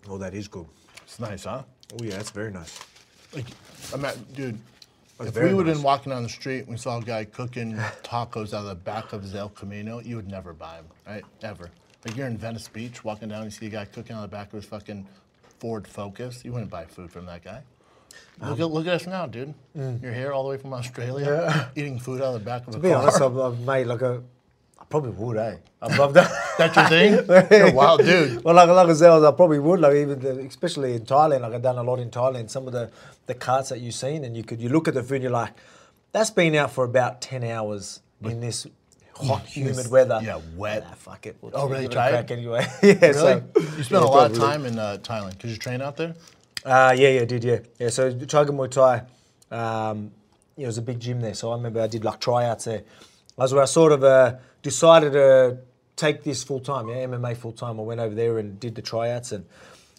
Oh, 0.09 0.17
that 0.17 0.33
is 0.33 0.47
good. 0.47 0.65
It's 1.03 1.19
nice, 1.19 1.43
huh? 1.43 1.63
Oh 1.93 2.03
yeah, 2.03 2.11
that's 2.15 2.31
very 2.31 2.51
nice. 2.51 2.79
Like, 3.35 3.45
I'm 3.93 4.05
at, 4.05 4.33
dude. 4.33 4.57
If 5.27 5.35
we 5.35 5.53
would 5.53 5.67
have 5.67 5.75
nice. 5.75 5.75
been 5.77 5.83
walking 5.83 6.11
down 6.11 6.23
the 6.23 6.29
street 6.29 6.59
and 6.61 6.69
we 6.69 6.77
saw 6.77 6.97
a 6.97 7.01
guy 7.01 7.25
cooking 7.25 7.75
tacos 8.03 8.53
out 8.53 8.61
of 8.61 8.65
the 8.65 8.75
back 8.75 9.13
of 9.13 9.21
his 9.23 9.35
El 9.35 9.49
Camino, 9.49 9.99
you 9.99 10.15
would 10.15 10.27
never 10.27 10.53
buy 10.53 10.77
them, 10.77 10.85
right? 11.07 11.23
Ever. 11.41 11.69
Like 12.05 12.17
you're 12.17 12.27
in 12.27 12.37
Venice 12.37 12.67
Beach, 12.67 13.03
walking 13.03 13.29
down, 13.29 13.43
you 13.45 13.51
see 13.51 13.67
a 13.67 13.69
guy 13.69 13.85
cooking 13.85 14.15
out 14.15 14.23
of 14.23 14.29
the 14.31 14.35
back 14.35 14.47
of 14.47 14.53
his 14.53 14.65
fucking 14.65 15.07
Ford 15.59 15.87
Focus. 15.87 16.43
You 16.43 16.51
wouldn't 16.53 16.71
buy 16.71 16.85
food 16.85 17.11
from 17.11 17.25
that 17.27 17.43
guy. 17.43 17.61
Look 18.41 18.59
Um, 18.59 18.61
at 18.61 18.71
look 18.71 18.87
at 18.87 18.93
us 18.93 19.07
now, 19.07 19.25
dude. 19.27 19.53
mm. 19.77 20.01
You're 20.01 20.13
here 20.13 20.31
all 20.33 20.43
the 20.43 20.49
way 20.49 20.57
from 20.57 20.73
Australia, 20.73 21.69
eating 21.75 21.99
food 21.99 22.21
out 22.21 22.33
of 22.33 22.33
the 22.33 22.39
back 22.39 22.63
of 22.67 22.69
a 22.69 22.71
car. 22.71 22.81
To 22.81 22.87
be 22.87 22.93
honest, 22.93 23.21
I've, 23.21 23.37
I've 23.37 23.59
made 23.59 23.85
like 23.87 24.01
a. 24.01 24.21
I 24.79 24.83
probably 24.85 25.11
would, 25.11 25.37
eh? 25.37 25.57
I've, 25.81 25.99
I've 25.99 26.13
done. 26.13 26.29
That's 26.61 26.75
your 26.75 26.87
thing? 26.89 27.47
You're 27.59 27.73
wild 27.73 28.01
dude. 28.01 28.43
Well, 28.43 28.55
like, 28.55 28.69
like 28.69 28.89
I 28.89 28.93
said, 28.93 29.11
I 29.11 29.31
probably 29.31 29.59
would, 29.59 29.79
like 29.79 29.95
even 29.95 30.19
the, 30.19 30.39
especially 30.41 30.93
in 30.93 31.01
Thailand. 31.05 31.41
Like 31.41 31.53
I've 31.53 31.61
done 31.61 31.77
a 31.77 31.83
lot 31.83 31.99
in 31.99 32.09
Thailand. 32.09 32.49
Some 32.49 32.67
of 32.67 32.73
the 32.73 32.89
the 33.27 33.33
carts 33.33 33.69
that 33.69 33.79
you've 33.79 33.93
seen, 33.95 34.23
and 34.25 34.35
you 34.37 34.43
could 34.43 34.61
you 34.61 34.69
look 34.69 34.87
at 34.87 34.93
the 34.93 35.03
food, 35.03 35.15
and 35.15 35.23
you're 35.23 35.31
like, 35.31 35.53
that's 36.11 36.29
been 36.31 36.55
out 36.55 36.71
for 36.71 36.83
about 36.83 37.21
ten 37.21 37.43
hours 37.43 38.01
in 38.23 38.39
this 38.39 38.67
hot, 39.15 39.45
humid 39.47 39.75
This- 39.75 39.87
weather. 39.89 40.19
yeah, 40.23 40.39
wet. 40.55 40.83
Nah, 40.83 40.93
fuck 40.95 41.25
it. 41.25 41.37
We'll 41.41 41.51
Oh, 41.55 41.67
really? 41.67 41.83
give 41.83 41.91
it 41.91 41.93
a 41.93 41.95
Try 41.95 42.09
it? 42.11 42.31
anyway. 42.31 42.67
yeah. 42.83 42.93
Really? 43.01 43.13
So, 43.13 43.43
you 43.55 43.83
spent 43.83 43.89
yeah, 43.91 43.99
a 43.99 44.01
lot 44.09 44.31
of 44.31 44.37
time 44.37 44.65
in 44.65 44.77
uh, 44.79 44.97
Thailand 45.01 45.31
because 45.31 45.51
you 45.51 45.57
train 45.57 45.81
out 45.81 45.97
there. 45.97 46.15
Uh, 46.63 46.93
yeah, 46.97 47.09
yeah, 47.09 47.25
did 47.25 47.43
yeah, 47.43 47.59
yeah. 47.79 47.89
So 47.89 48.11
Tiger 48.13 48.51
Muay 48.53 48.69
Thai, 48.69 49.01
um, 49.51 50.11
you 50.55 50.63
know, 50.63 50.63
it 50.63 50.65
was 50.67 50.77
a 50.77 50.81
big 50.83 50.99
gym 50.99 51.19
there. 51.21 51.33
So 51.33 51.51
I 51.51 51.55
remember 51.55 51.81
I 51.81 51.87
did 51.87 52.03
like 52.05 52.19
tryouts 52.19 52.65
there. 52.65 52.83
That's 53.37 53.51
where 53.51 53.63
I 53.63 53.65
sort 53.65 53.91
of 53.93 54.03
uh, 54.03 54.35
decided 54.61 55.13
to 55.13 55.57
take 56.01 56.23
this 56.23 56.43
full 56.43 56.59
time, 56.59 56.89
yeah, 56.89 57.05
MMA 57.05 57.37
full 57.37 57.51
time. 57.53 57.79
I 57.79 57.83
went 57.83 57.99
over 58.01 58.15
there 58.15 58.37
and 58.39 58.59
did 58.59 58.75
the 58.75 58.81
tryouts, 58.81 59.31
and 59.31 59.45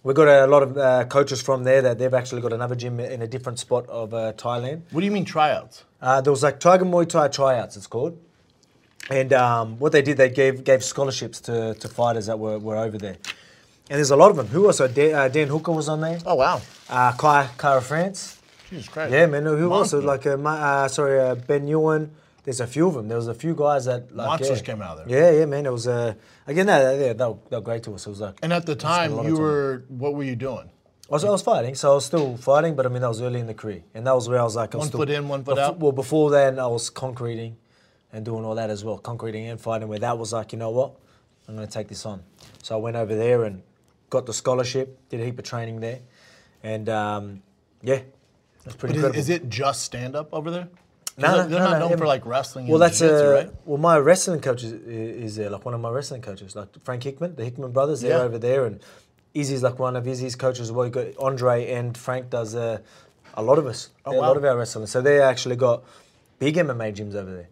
We've 0.04 0.16
got 0.16 0.26
a 0.26 0.48
lot 0.48 0.64
of 0.64 0.76
uh, 0.76 1.04
coaches 1.04 1.40
from 1.40 1.62
there 1.62 1.80
that 1.82 1.96
they've 2.00 2.12
actually 2.12 2.42
got 2.42 2.52
another 2.52 2.74
gym 2.74 2.98
in 2.98 3.22
a 3.22 3.26
different 3.28 3.60
spot 3.60 3.88
of 3.88 4.12
uh, 4.12 4.32
Thailand. 4.32 4.82
What 4.90 5.00
do 5.00 5.06
you 5.06 5.12
mean 5.12 5.24
tryouts? 5.24 5.84
Uh, 6.00 6.20
there 6.20 6.32
was 6.32 6.42
like 6.42 6.58
Tiger 6.58 6.84
Muay 6.84 7.08
Thai 7.08 7.28
tryouts, 7.28 7.76
it's 7.76 7.86
called. 7.86 8.18
And 9.10 9.32
um, 9.32 9.78
what 9.78 9.92
they 9.92 10.02
did, 10.02 10.16
they 10.16 10.28
gave 10.28 10.64
gave 10.64 10.82
scholarships 10.82 11.40
to, 11.42 11.74
to 11.74 11.88
fighters 11.88 12.26
that 12.26 12.40
were, 12.40 12.58
were 12.58 12.78
over 12.78 12.98
there. 12.98 13.16
And 13.90 13.98
there's 13.98 14.10
a 14.10 14.16
lot 14.16 14.30
of 14.32 14.36
them. 14.36 14.48
Who 14.48 14.66
also? 14.66 14.88
Dan, 14.88 15.14
uh, 15.14 15.28
Dan 15.28 15.46
Hooker 15.46 15.70
was 15.70 15.88
on 15.88 16.00
there. 16.00 16.18
Oh 16.26 16.34
wow, 16.34 16.60
Uh, 16.90 17.12
Kai, 17.12 17.48
Kara-France. 17.56 18.40
Jesus 18.70 18.88
Christ. 18.88 19.12
Yeah, 19.12 19.26
man. 19.26 19.44
Who 19.44 19.72
else? 19.72 19.92
Like, 19.92 20.26
uh, 20.26 20.36
uh, 20.36 20.88
sorry, 20.88 21.20
uh, 21.20 21.36
Ben 21.36 21.66
Nguyen. 21.66 22.10
There's 22.44 22.60
a 22.60 22.66
few 22.66 22.88
of 22.88 22.94
them. 22.94 23.08
There 23.08 23.16
was 23.16 23.28
a 23.28 23.34
few 23.34 23.54
guys 23.54 23.84
that 23.84 24.14
like 24.14 24.26
Monsters 24.26 24.58
yeah. 24.58 24.64
came 24.64 24.82
out 24.82 24.98
of 24.98 25.08
Yeah, 25.08 25.30
yeah, 25.30 25.44
man. 25.46 25.64
It 25.64 25.72
was 25.72 25.86
uh, 25.86 26.14
again, 26.46 26.66
they, 26.66 26.96
they, 26.98 27.12
they, 27.12 27.24
were, 27.24 27.36
they 27.48 27.56
were 27.56 27.62
great 27.62 27.82
to 27.84 27.94
us. 27.94 28.06
It 28.06 28.10
was 28.10 28.20
like 28.20 28.38
And 28.42 28.52
at 28.52 28.66
the 28.66 28.74
time, 28.74 29.12
you 29.12 29.16
time. 29.16 29.34
were 29.34 29.84
what 29.88 30.14
were 30.14 30.24
you 30.24 30.36
doing? 30.36 30.70
I 31.10 31.14
was, 31.14 31.24
I 31.24 31.30
was 31.30 31.42
fighting, 31.42 31.74
so 31.74 31.92
I 31.92 31.94
was 31.94 32.06
still 32.06 32.38
fighting, 32.38 32.74
but 32.74 32.86
I 32.86 32.88
mean 32.88 33.02
that 33.02 33.08
was 33.08 33.20
early 33.20 33.38
in 33.38 33.46
the 33.46 33.54
career, 33.54 33.82
and 33.92 34.06
that 34.06 34.14
was 34.14 34.30
where 34.30 34.40
I 34.40 34.44
was 34.44 34.56
like, 34.56 34.74
I 34.74 34.78
was 34.78 34.84
One 34.84 34.88
still, 34.88 35.00
foot 35.00 35.10
in, 35.10 35.28
one 35.28 35.44
foot 35.44 35.58
out? 35.58 35.78
Well, 35.78 35.92
before 35.92 36.30
then, 36.30 36.58
I 36.58 36.66
was 36.68 36.88
concreting 36.88 37.58
and 38.12 38.24
doing 38.24 38.46
all 38.46 38.54
that 38.54 38.70
as 38.70 38.82
well, 38.82 38.96
concreting 38.96 39.46
and 39.46 39.60
fighting. 39.60 39.88
Where 39.88 39.98
that 39.98 40.16
was 40.16 40.32
like, 40.32 40.52
you 40.52 40.58
know 40.58 40.70
what, 40.70 40.94
I'm 41.46 41.54
going 41.54 41.66
to 41.66 41.72
take 41.72 41.88
this 41.88 42.06
on. 42.06 42.22
So 42.62 42.76
I 42.76 42.80
went 42.80 42.96
over 42.96 43.14
there 43.14 43.44
and 43.44 43.62
got 44.08 44.24
the 44.24 44.32
scholarship, 44.32 45.08
did 45.10 45.20
a 45.20 45.24
heap 45.24 45.38
of 45.38 45.44
training 45.44 45.80
there, 45.80 46.00
and 46.62 46.88
um, 46.88 47.42
yeah, 47.82 48.00
was 48.64 48.74
pretty 48.76 48.98
is, 48.98 49.04
is 49.14 49.28
it 49.28 49.50
just 49.50 49.82
stand 49.82 50.16
up 50.16 50.32
over 50.32 50.50
there? 50.50 50.68
No, 51.18 51.28
they're, 51.28 51.42
no, 51.44 51.48
they're 51.48 51.58
no, 51.58 51.64
not 51.64 51.72
no, 51.72 51.78
known 51.80 51.90
yeah. 51.90 51.96
for 51.96 52.06
like 52.06 52.24
wrestling. 52.26 52.66
Well, 52.68 52.78
that's 52.78 52.98
jiu-jitsu, 52.98 53.26
uh, 53.26 53.32
right? 53.32 53.50
well, 53.66 53.78
my 53.78 53.98
wrestling 53.98 54.40
coach 54.40 54.62
is, 54.64 54.72
is 54.72 55.36
there, 55.36 55.50
like 55.50 55.64
one 55.64 55.74
of 55.74 55.80
my 55.80 55.90
wrestling 55.90 56.22
coaches, 56.22 56.56
like 56.56 56.68
Frank 56.84 57.02
Hickman, 57.02 57.34
the 57.36 57.44
Hickman 57.44 57.72
brothers. 57.72 58.00
They're 58.00 58.12
Yeah. 58.18 58.22
over 58.24 58.38
there, 58.38 58.64
and 58.64 58.80
Izzy's 59.34 59.62
like 59.62 59.78
one 59.78 59.94
of 59.96 60.06
Izzy's 60.08 60.36
coaches 60.36 60.62
as 60.68 60.72
well. 60.72 60.86
You 60.86 60.92
got 60.92 61.06
Andre 61.18 61.70
and 61.70 61.96
Frank 61.96 62.30
does 62.30 62.54
uh, 62.54 62.78
a 63.34 63.42
lot 63.42 63.58
of 63.58 63.66
us, 63.66 63.90
Oh, 64.06 64.12
a 64.12 64.14
wow. 64.16 64.28
lot 64.28 64.36
of 64.36 64.44
our 64.44 64.56
wrestling. 64.56 64.86
So 64.86 65.00
they 65.02 65.20
actually 65.20 65.56
got 65.56 65.84
big 66.38 66.56
MMA 66.56 66.92
gyms 66.94 67.14
over 67.14 67.32
there. 67.32 67.48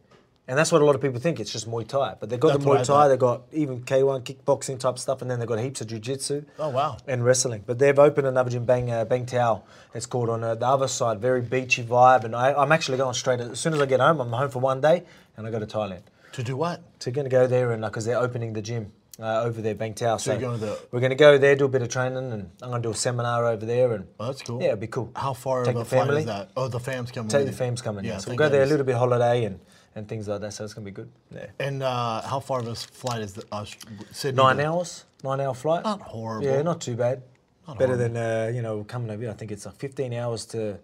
And 0.50 0.58
that's 0.58 0.72
what 0.72 0.82
a 0.82 0.84
lot 0.84 0.96
of 0.96 1.00
people 1.00 1.20
think. 1.20 1.38
It's 1.38 1.52
just 1.52 1.70
Muay 1.70 1.86
Thai, 1.86 2.16
but 2.18 2.28
they've 2.28 2.40
got 2.40 2.54
That's 2.54 2.64
the 2.64 2.70
Muay. 2.70 2.84
Thai. 2.84 3.06
They've 3.06 3.18
got 3.20 3.42
even 3.52 3.82
K1 3.82 4.24
kickboxing 4.24 4.80
type 4.80 4.98
stuff, 4.98 5.22
and 5.22 5.30
then 5.30 5.38
they've 5.38 5.46
got 5.46 5.60
heaps 5.60 5.80
of 5.80 5.86
jiu-jitsu. 5.86 6.44
Oh, 6.58 6.70
wow. 6.70 6.96
And 7.06 7.24
wrestling, 7.24 7.62
but 7.64 7.78
they've 7.78 7.96
opened 7.96 8.26
another 8.26 8.50
gym, 8.50 8.64
Bang 8.64 8.90
uh, 8.90 9.04
Bang 9.04 9.26
Tao. 9.26 9.62
It's 9.94 10.06
called 10.06 10.28
on 10.28 10.42
uh, 10.42 10.56
the 10.56 10.66
other 10.66 10.88
side, 10.88 11.20
very 11.20 11.40
beachy 11.40 11.84
vibe. 11.84 12.24
And 12.24 12.34
I, 12.34 12.52
I'm 12.52 12.72
actually 12.72 12.98
going 12.98 13.14
straight 13.14 13.38
as 13.38 13.60
soon 13.60 13.74
as 13.74 13.80
I 13.80 13.86
get 13.86 14.00
home. 14.00 14.20
I'm 14.20 14.32
home 14.32 14.50
for 14.50 14.58
one 14.58 14.80
day, 14.80 15.04
and 15.36 15.46
I 15.46 15.52
go 15.52 15.60
to 15.60 15.66
Thailand. 15.66 16.02
To 16.32 16.42
do 16.42 16.56
what? 16.56 16.82
To 17.00 17.12
going 17.12 17.26
to 17.26 17.30
go 17.30 17.46
there 17.46 17.70
and 17.70 17.82
because 17.82 18.04
they're 18.04 18.18
opening 18.18 18.52
the 18.52 18.62
gym 18.62 18.90
uh, 19.20 19.42
over 19.42 19.62
there, 19.62 19.76
Bang 19.76 19.94
Tao. 19.94 20.16
So, 20.16 20.32
you're 20.32 20.40
going 20.40 20.58
the- 20.58 20.78
we're 20.90 20.98
going 20.98 21.10
to 21.10 21.16
go 21.16 21.38
there, 21.38 21.54
do 21.54 21.66
a 21.66 21.68
bit 21.68 21.82
of 21.82 21.90
training, 21.90 22.32
and 22.32 22.50
I'm 22.60 22.70
going 22.70 22.82
to 22.82 22.88
do 22.88 22.92
a 22.92 22.96
seminar 22.96 23.46
over 23.46 23.64
there. 23.64 23.92
And 23.92 24.08
Oh, 24.18 24.26
that's 24.26 24.42
cool. 24.42 24.60
Yeah, 24.60 24.68
it'd 24.68 24.80
be 24.80 24.88
cool. 24.88 25.12
How 25.14 25.32
far 25.32 25.64
Take 25.64 25.76
of 25.76 25.82
a 25.82 25.84
flight 25.84 26.06
family. 26.06 26.20
is 26.22 26.26
that? 26.26 26.50
Oh, 26.56 26.66
the 26.66 26.80
fam's 26.80 27.12
coming. 27.12 27.28
Take 27.28 27.46
the 27.46 27.52
fams 27.64 27.80
coming. 27.84 28.04
Yeah, 28.04 28.18
so 28.18 28.30
we'll 28.30 28.36
go 28.38 28.48
there 28.48 28.64
a 28.64 28.66
little 28.66 28.84
bit 28.86 28.96
holiday 28.96 29.44
and, 29.44 29.60
and 29.94 30.08
things 30.08 30.28
like 30.28 30.40
that. 30.40 30.52
So 30.52 30.64
it's 30.64 30.74
going 30.74 30.84
to 30.84 30.90
be 30.90 30.94
good. 30.94 31.10
Yeah. 31.34 31.46
And 31.58 31.82
uh, 31.82 32.22
how 32.22 32.40
far 32.40 32.60
of 32.60 32.68
a 32.68 32.74
flight 32.74 33.22
is 33.22 33.32
the 33.34 33.44
uh, 33.52 33.64
Sydney? 34.12 34.42
Nine 34.42 34.56
to- 34.58 34.66
hours, 34.66 35.04
nine 35.24 35.40
hour 35.40 35.54
flight. 35.54 35.84
Not 35.84 36.00
horrible. 36.00 36.46
Yeah, 36.46 36.62
not 36.62 36.80
too 36.80 36.96
bad. 36.96 37.22
Not 37.66 37.78
Better 37.78 37.96
horrible. 37.96 38.14
than 38.14 38.48
uh, 38.48 38.52
you 38.54 38.62
know 38.62 38.84
coming 38.84 39.10
over 39.10 39.22
here. 39.22 39.30
I 39.30 39.34
think 39.34 39.50
it's 39.52 39.66
like 39.66 39.76
15 39.76 40.12
hours 40.14 40.44
to. 40.46 40.78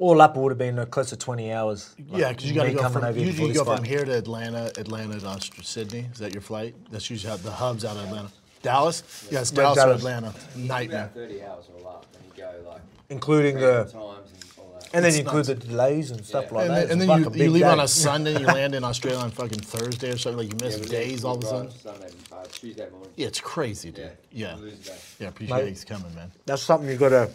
All 0.00 0.20
up, 0.22 0.36
would 0.36 0.50
have 0.52 0.58
been 0.58 0.78
uh, 0.78 0.84
close 0.84 1.08
to 1.10 1.16
20 1.16 1.52
hours. 1.52 1.96
like, 2.08 2.20
Yeah, 2.20 2.28
because 2.28 2.44
you 2.48 2.54
got 2.54 2.64
to 2.64 2.72
go 2.72 2.88
from 2.88 3.02
over 3.02 3.18
here 3.18 3.26
usually 3.26 3.48
you 3.48 3.54
go 3.54 3.64
this 3.64 3.74
from 3.78 3.82
here 3.84 4.04
to 4.04 4.16
Atlanta, 4.16 4.70
Atlanta 4.78 5.18
to 5.18 5.26
Aust- 5.26 5.64
Sydney. 5.66 6.06
Is 6.12 6.18
that 6.20 6.32
your 6.32 6.40
flight? 6.40 6.76
That's 6.92 7.10
usually 7.10 7.30
how 7.32 7.36
the 7.38 7.50
hubs 7.50 7.84
out 7.84 7.96
of 7.96 8.04
Atlanta. 8.04 8.30
Dallas? 8.62 9.02
Yes, 9.28 9.50
Yeah, 9.52 9.56
Dallas, 9.62 9.78
or 9.84 9.92
Atlanta. 9.94 10.32
Nightmare. 10.54 11.10
About 11.12 11.14
30 11.14 11.42
hours 11.42 11.64
all 11.82 11.88
up, 11.88 12.06
and 12.14 12.24
you 12.36 12.42
go 12.44 12.70
like 12.70 12.80
including 13.08 13.56
the, 13.58 13.88
times 13.92 14.30
and 14.92 14.96
all 14.96 15.02
that. 15.02 15.04
and 15.04 15.04
then 15.04 15.12
you 15.14 15.20
include 15.20 15.46
the 15.46 15.54
delays 15.66 16.10
and 16.10 16.24
stuff 16.24 16.46
Yeah. 16.48 16.54
like 16.56 16.66
And 16.68 16.76
that. 16.76 16.88
then, 16.88 16.92
and 16.92 17.02
It's 17.02 17.08
then 17.08 17.18
you, 17.20 17.26
a 17.26 17.30
you 17.30 17.38
big 17.38 17.50
leave 17.50 17.64
on 17.64 17.80
a 17.80 17.88
Sunday, 17.88 18.32
you 18.40 18.46
land 18.58 18.74
in 18.74 18.84
Australia 18.84 19.18
on 19.20 19.30
fucking 19.30 19.60
Thursday 19.60 20.10
or 20.10 20.18
something. 20.18 20.38
Like 20.48 20.52
you 20.62 20.66
miss 20.68 20.78
Yeah, 20.78 20.86
days 20.88 21.24
all 21.24 21.36
of 21.36 21.44
a 21.44 21.46
sudden. 21.46 21.70
Sunday, 21.72 22.08
uh, 22.32 22.44
Tuesday 22.50 22.88
morning. 22.90 23.10
Yeah, 23.16 23.26
it's 23.28 23.40
crazy, 23.40 23.90
dude. 23.90 24.10
Yeah, 24.32 24.48
Yeah. 24.50 24.56
you 24.56 24.62
lose. 24.62 25.16
Yeah, 25.18 25.28
appreciate 25.28 25.56
Mate. 25.56 25.68
he's 25.68 25.84
coming, 25.84 26.14
man. 26.14 26.32
That's 26.46 26.62
something 26.62 26.88
you 26.88 26.96
got 26.96 27.10
to 27.10 27.30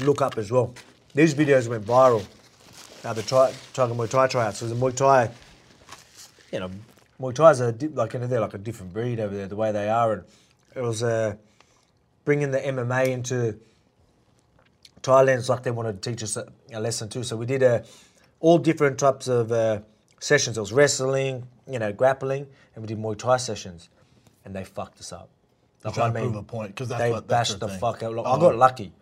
look 0.00 0.20
up 0.22 0.36
as 0.38 0.50
well. 0.50 0.74
These 1.14 1.34
videos 1.34 1.68
went 1.68 1.84
viral. 1.86 2.24
Now 3.04 3.12
the 3.12 3.22
try, 3.22 3.52
Tiger 3.72 3.94
Muay 3.94 4.10
Thai 4.10 4.26
tryouts. 4.26 4.58
So 4.58 4.66
the 4.66 4.74
Muay 4.74 4.94
Thai, 4.94 5.30
you 6.52 6.60
know, 6.60 6.70
Muay 7.20 7.34
Thai's 7.34 7.60
a 7.60 7.72
di- 7.72 7.88
like 7.88 8.12
you 8.14 8.20
know, 8.20 8.26
they're 8.26 8.40
like 8.40 8.54
a 8.54 8.58
different 8.58 8.92
breed 8.92 9.20
over 9.20 9.34
there. 9.34 9.46
The 9.46 9.56
way 9.56 9.72
they 9.72 9.88
are, 9.88 10.12
and 10.12 10.22
it 10.74 10.80
was 10.82 11.02
uh, 11.02 11.36
bringing 12.24 12.50
the 12.50 12.58
MMA 12.58 13.08
into 13.08 13.58
Thailand. 15.06 15.38
It's 15.38 15.48
like 15.48 15.62
they 15.62 15.70
wanted 15.70 16.02
to 16.02 16.10
teach 16.10 16.22
us 16.22 16.36
a, 16.36 16.46
a 16.72 16.80
lesson 16.80 17.08
too. 17.08 17.22
So 17.22 17.36
we 17.36 17.46
did 17.46 17.62
uh, 17.62 17.82
all 18.40 18.58
different 18.58 18.98
types 18.98 19.28
of 19.28 19.52
uh, 19.52 19.80
sessions. 20.20 20.56
There 20.56 20.62
was 20.62 20.72
wrestling, 20.72 21.46
you 21.68 21.78
know, 21.78 21.92
grappling, 21.92 22.46
and 22.74 22.82
we 22.82 22.86
did 22.88 22.98
Muay 22.98 23.16
Thai 23.18 23.36
sessions, 23.38 23.88
and 24.44 24.54
they 24.54 24.64
fucked 24.64 25.00
us 25.00 25.12
up. 25.12 25.28
Like, 25.84 25.94
trying 25.94 26.12
to 26.14 26.20
prove 26.20 26.34
a 26.36 26.42
point 26.42 26.68
because 26.74 26.88
they 26.88 27.10
what- 27.12 27.28
bashed 27.28 27.60
the 27.60 27.68
thing. 27.68 27.78
fuck 27.78 28.02
out. 28.02 28.14
Like, 28.14 28.26
Oh. 28.26 28.32
I 28.36 28.40
got 28.40 28.56
lucky, 28.56 28.92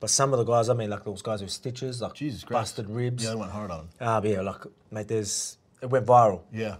but 0.00 0.10
some 0.10 0.32
of 0.32 0.38
the 0.38 0.44
guys, 0.44 0.68
I 0.68 0.74
mean, 0.74 0.90
like 0.90 1.04
those 1.04 1.22
guys 1.22 1.40
with 1.40 1.52
stitches, 1.52 2.02
like 2.02 2.14
Jesus 2.14 2.42
Christ. 2.42 2.76
busted 2.76 2.90
ribs. 2.90 3.22
Yeah, 3.22 3.30
they 3.30 3.36
went 3.36 3.52
hard 3.52 3.70
on. 3.70 3.88
Ah, 4.00 4.20
but 4.20 4.30
yeah, 4.30 4.40
like 4.40 4.62
mate, 4.90 5.06
there's 5.08 5.56
it 5.80 5.86
went 5.90 6.04
viral. 6.06 6.40
Yeah. 6.52 6.76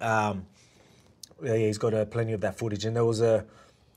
Um, 0.00 0.46
yeah, 1.42 1.54
yeah, 1.54 1.66
he's 1.66 1.78
got 1.78 1.94
uh, 1.94 2.04
plenty 2.04 2.32
of 2.32 2.40
that 2.42 2.56
footage, 2.58 2.84
and 2.84 2.94
there 2.94 3.04
was 3.04 3.20
a 3.20 3.44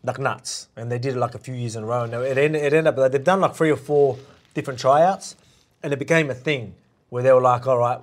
like 0.03 0.19
nuts, 0.19 0.69
and 0.75 0.91
they 0.91 0.99
did 0.99 1.15
it 1.15 1.19
like 1.19 1.35
a 1.35 1.39
few 1.39 1.53
years 1.53 1.75
in 1.75 1.83
a 1.83 1.85
row, 1.85 2.03
and 2.03 2.13
it 2.13 2.37
ended, 2.37 2.61
it 2.61 2.73
ended 2.73 2.87
up 2.87 2.97
like, 2.97 3.11
they've 3.11 3.23
done 3.23 3.41
like 3.41 3.55
three 3.55 3.71
or 3.71 3.77
four 3.77 4.17
different 4.53 4.79
tryouts, 4.79 5.35
and 5.83 5.91
it 5.91 5.99
became 5.99 6.29
a 6.29 6.35
thing 6.35 6.73
where 7.09 7.23
they 7.23 7.31
were 7.31 7.41
like, 7.41 7.67
all 7.67 7.77
right. 7.77 7.99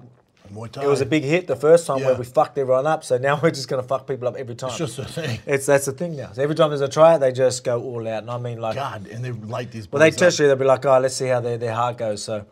It 0.48 0.86
was 0.86 1.00
a 1.00 1.06
big 1.06 1.24
hit 1.24 1.48
the 1.48 1.56
first 1.56 1.88
time 1.88 2.02
where 2.02 2.14
we 2.14 2.24
fucked 2.24 2.56
everyone 2.56 2.86
up, 2.86 3.02
so 3.02 3.18
now 3.18 3.40
we're 3.42 3.50
just 3.50 3.68
gonna 3.68 3.82
fuck 3.82 4.06
people 4.06 4.28
up 4.28 4.36
every 4.36 4.54
time. 4.54 4.68
It's 4.68 4.78
just 4.78 4.98
a 5.00 5.04
thing. 5.04 5.40
It's 5.44 5.66
that's 5.66 5.86
the 5.86 5.92
thing 5.92 6.14
now. 6.14 6.30
So 6.32 6.42
every 6.42 6.54
time 6.54 6.68
there's 6.68 6.82
a 6.82 6.88
tryout, 6.88 7.18
they 7.18 7.32
just 7.32 7.64
go 7.64 7.82
all 7.82 8.06
out, 8.06 8.22
and 8.22 8.30
I 8.30 8.38
mean 8.38 8.60
like 8.60 8.76
God, 8.76 9.08
and 9.08 9.24
they 9.24 9.32
light 9.32 9.72
these. 9.72 9.90
well, 9.90 9.98
they 9.98 10.16
you. 10.16 10.46
They'll 10.46 10.54
be 10.54 10.64
like, 10.64 10.86
"Oh, 10.86 11.00
let's 11.00 11.16
see 11.16 11.26
how 11.26 11.40
their, 11.40 11.58
their 11.58 11.74
heart 11.74 11.98
goes." 11.98 12.22
So, 12.22 12.46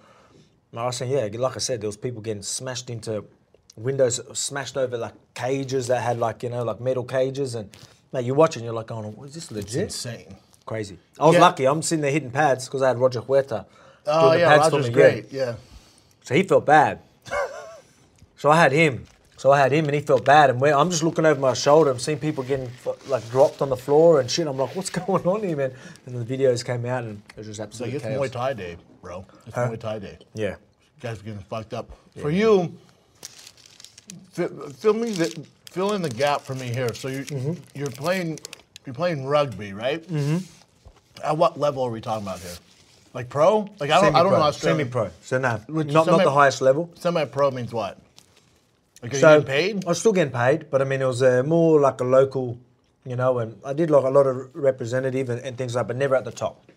I 0.76 0.86
was 0.86 0.97
saying, 0.97 1.12
yeah, 1.12 1.38
like 1.38 1.55
I 1.55 1.61
said, 1.61 1.80
there 1.80 1.88
was 1.88 1.97
people 1.97 2.20
getting 2.20 2.42
smashed 2.42 2.90
into 2.90 3.24
windows, 3.76 4.20
smashed 4.36 4.76
over 4.76 4.99
like 4.99 5.14
cages 5.34 5.86
that 5.86 6.03
had 6.03 6.18
like 6.18 6.42
you 6.42 6.51
know 6.51 6.64
like 6.64 6.80
metal 6.80 7.05
cages, 7.05 7.55
and 7.55 7.70
mate, 8.15 8.25
you're 8.25 8.35
watching, 8.35 8.65
you're 8.65 8.73
like, 8.73 8.91
"Oh, 8.91 9.15
is 9.27 9.35
this 9.35 9.45
It's 9.45 9.53
legit?" 9.53 9.83
insane. 9.85 10.37
Crazy. 10.65 10.97
I 11.21 11.27
was 11.27 11.35
Yeah. 11.35 11.41
lucky. 11.43 11.65
I'm 11.67 11.83
sitting 11.83 12.01
there 12.01 12.11
hitting 12.11 12.31
pads 12.31 12.65
because 12.67 12.81
I 12.81 12.89
had 12.89 12.99
Roger 12.99 13.21
Huerta. 13.21 13.67
Oh 14.07 14.31
the 14.31 14.39
yeah, 14.39 14.57
Roger's 14.57 14.89
great. 14.89 15.31
Yeah. 15.31 15.57
So 16.23 16.35
he 16.35 16.43
felt 16.43 16.65
bad. 16.65 17.01
so 18.39 18.51
I 18.51 18.57
had 18.57 18.73
him. 18.73 19.05
So 19.37 19.51
I 19.53 19.59
had 19.59 19.73
him, 19.73 19.85
and 19.87 19.95
he 19.95 20.01
felt 20.01 20.25
bad. 20.25 20.49
And 20.49 20.62
I'm 20.65 20.89
just 20.91 21.03
looking 21.03 21.27
over 21.27 21.39
my 21.39 21.53
shoulder. 21.53 21.91
I'm 21.91 21.99
seeing 21.99 22.19
people 22.19 22.45
getting 22.45 22.71
like 23.09 23.29
dropped 23.31 23.61
on 23.61 23.69
the 23.69 23.77
floor 23.77 24.21
and 24.21 24.31
shit. 24.31 24.47
I'm 24.47 24.57
like, 24.57 24.75
what's 24.75 24.89
going 25.01 25.27
on 25.27 25.43
here, 25.43 25.57
man? 25.57 25.73
And 26.07 26.17
the 26.17 26.25
videos 26.37 26.65
came 26.65 26.87
out, 26.87 27.05
and 27.05 27.21
it 27.37 27.37
was 27.39 27.47
just 27.49 27.61
It's 27.61 27.81
like 27.81 27.93
it's 27.93 28.05
chaos. 28.05 28.19
Muay 28.19 28.31
Thai 28.33 28.53
day, 28.55 28.77
bro. 29.03 29.27
It's 29.47 29.55
Huh? 29.55 29.69
Muay 29.69 29.79
Thai 29.81 29.99
day. 29.99 30.19
Yeah. 30.35 30.55
guys 31.01 31.19
are 31.21 31.23
getting 31.25 31.41
fucked 31.41 31.75
up. 31.75 31.91
For 32.23 32.31
you, 32.31 32.75
fi- 34.33 34.49
fill 34.79 34.95
me 34.95 35.11
the 35.11 35.45
fill 35.75 35.93
in 35.95 36.03
the 36.03 36.09
gap 36.09 36.41
for 36.43 36.55
me 36.55 36.68
here. 36.68 36.95
So 36.95 37.09
you 37.09 37.25
Mm-hmm. 37.25 37.55
you're 37.75 37.91
playing 37.91 38.39
you're 38.87 38.95
playing 38.95 39.27
rugby, 39.27 39.72
right? 39.72 40.03
Mm-hmm. 40.07 40.39
At 41.25 41.37
what 41.37 41.59
level 41.59 41.83
are 41.83 41.91
we 41.91 42.01
talking 42.01 42.27
about 42.27 42.41
here? 42.41 42.57
Like 43.12 43.29
pro? 43.29 43.68
Like 43.81 43.91
I 43.91 44.01
don't, 44.01 44.14
I 44.14 44.22
don't 44.22 44.33
know 44.33 44.41
Australian. 44.43 44.79
Semi-pro. 44.91 45.11
So 45.22 45.39
no, 45.39 45.61
Which 45.68 45.93
not, 45.93 46.07
not 46.07 46.22
the 46.22 46.31
highest 46.31 46.61
level. 46.61 46.91
Semi-pro 46.95 47.51
means 47.51 47.72
what? 47.72 47.99
Like 49.03 49.14
are 49.14 49.18
so 49.18 49.29
you 49.35 49.43
getting 49.43 49.47
paid? 49.47 49.85
I 49.85 49.89
was 49.89 49.99
still 50.01 50.12
getting 50.12 50.33
paid, 50.33 50.70
but 50.70 50.81
I 50.81 50.85
mean 50.85 51.01
it 51.03 51.07
was 51.07 51.22
uh, 51.22 51.43
more 51.45 51.81
like 51.81 52.01
a 52.01 52.05
local, 52.05 52.59
you 53.05 53.16
know, 53.16 53.39
and 53.39 53.59
I 53.64 53.72
did 53.72 53.91
like 53.91 54.05
a 54.05 54.11
lot 54.11 54.27
of 54.27 54.55
representative 54.55 55.29
and, 55.31 55.41
and 55.41 55.59
things 55.59 55.75
like, 55.75 55.87
but 55.89 55.97
never 55.97 56.14
at 56.16 56.25
the 56.25 56.33
top. 56.33 56.70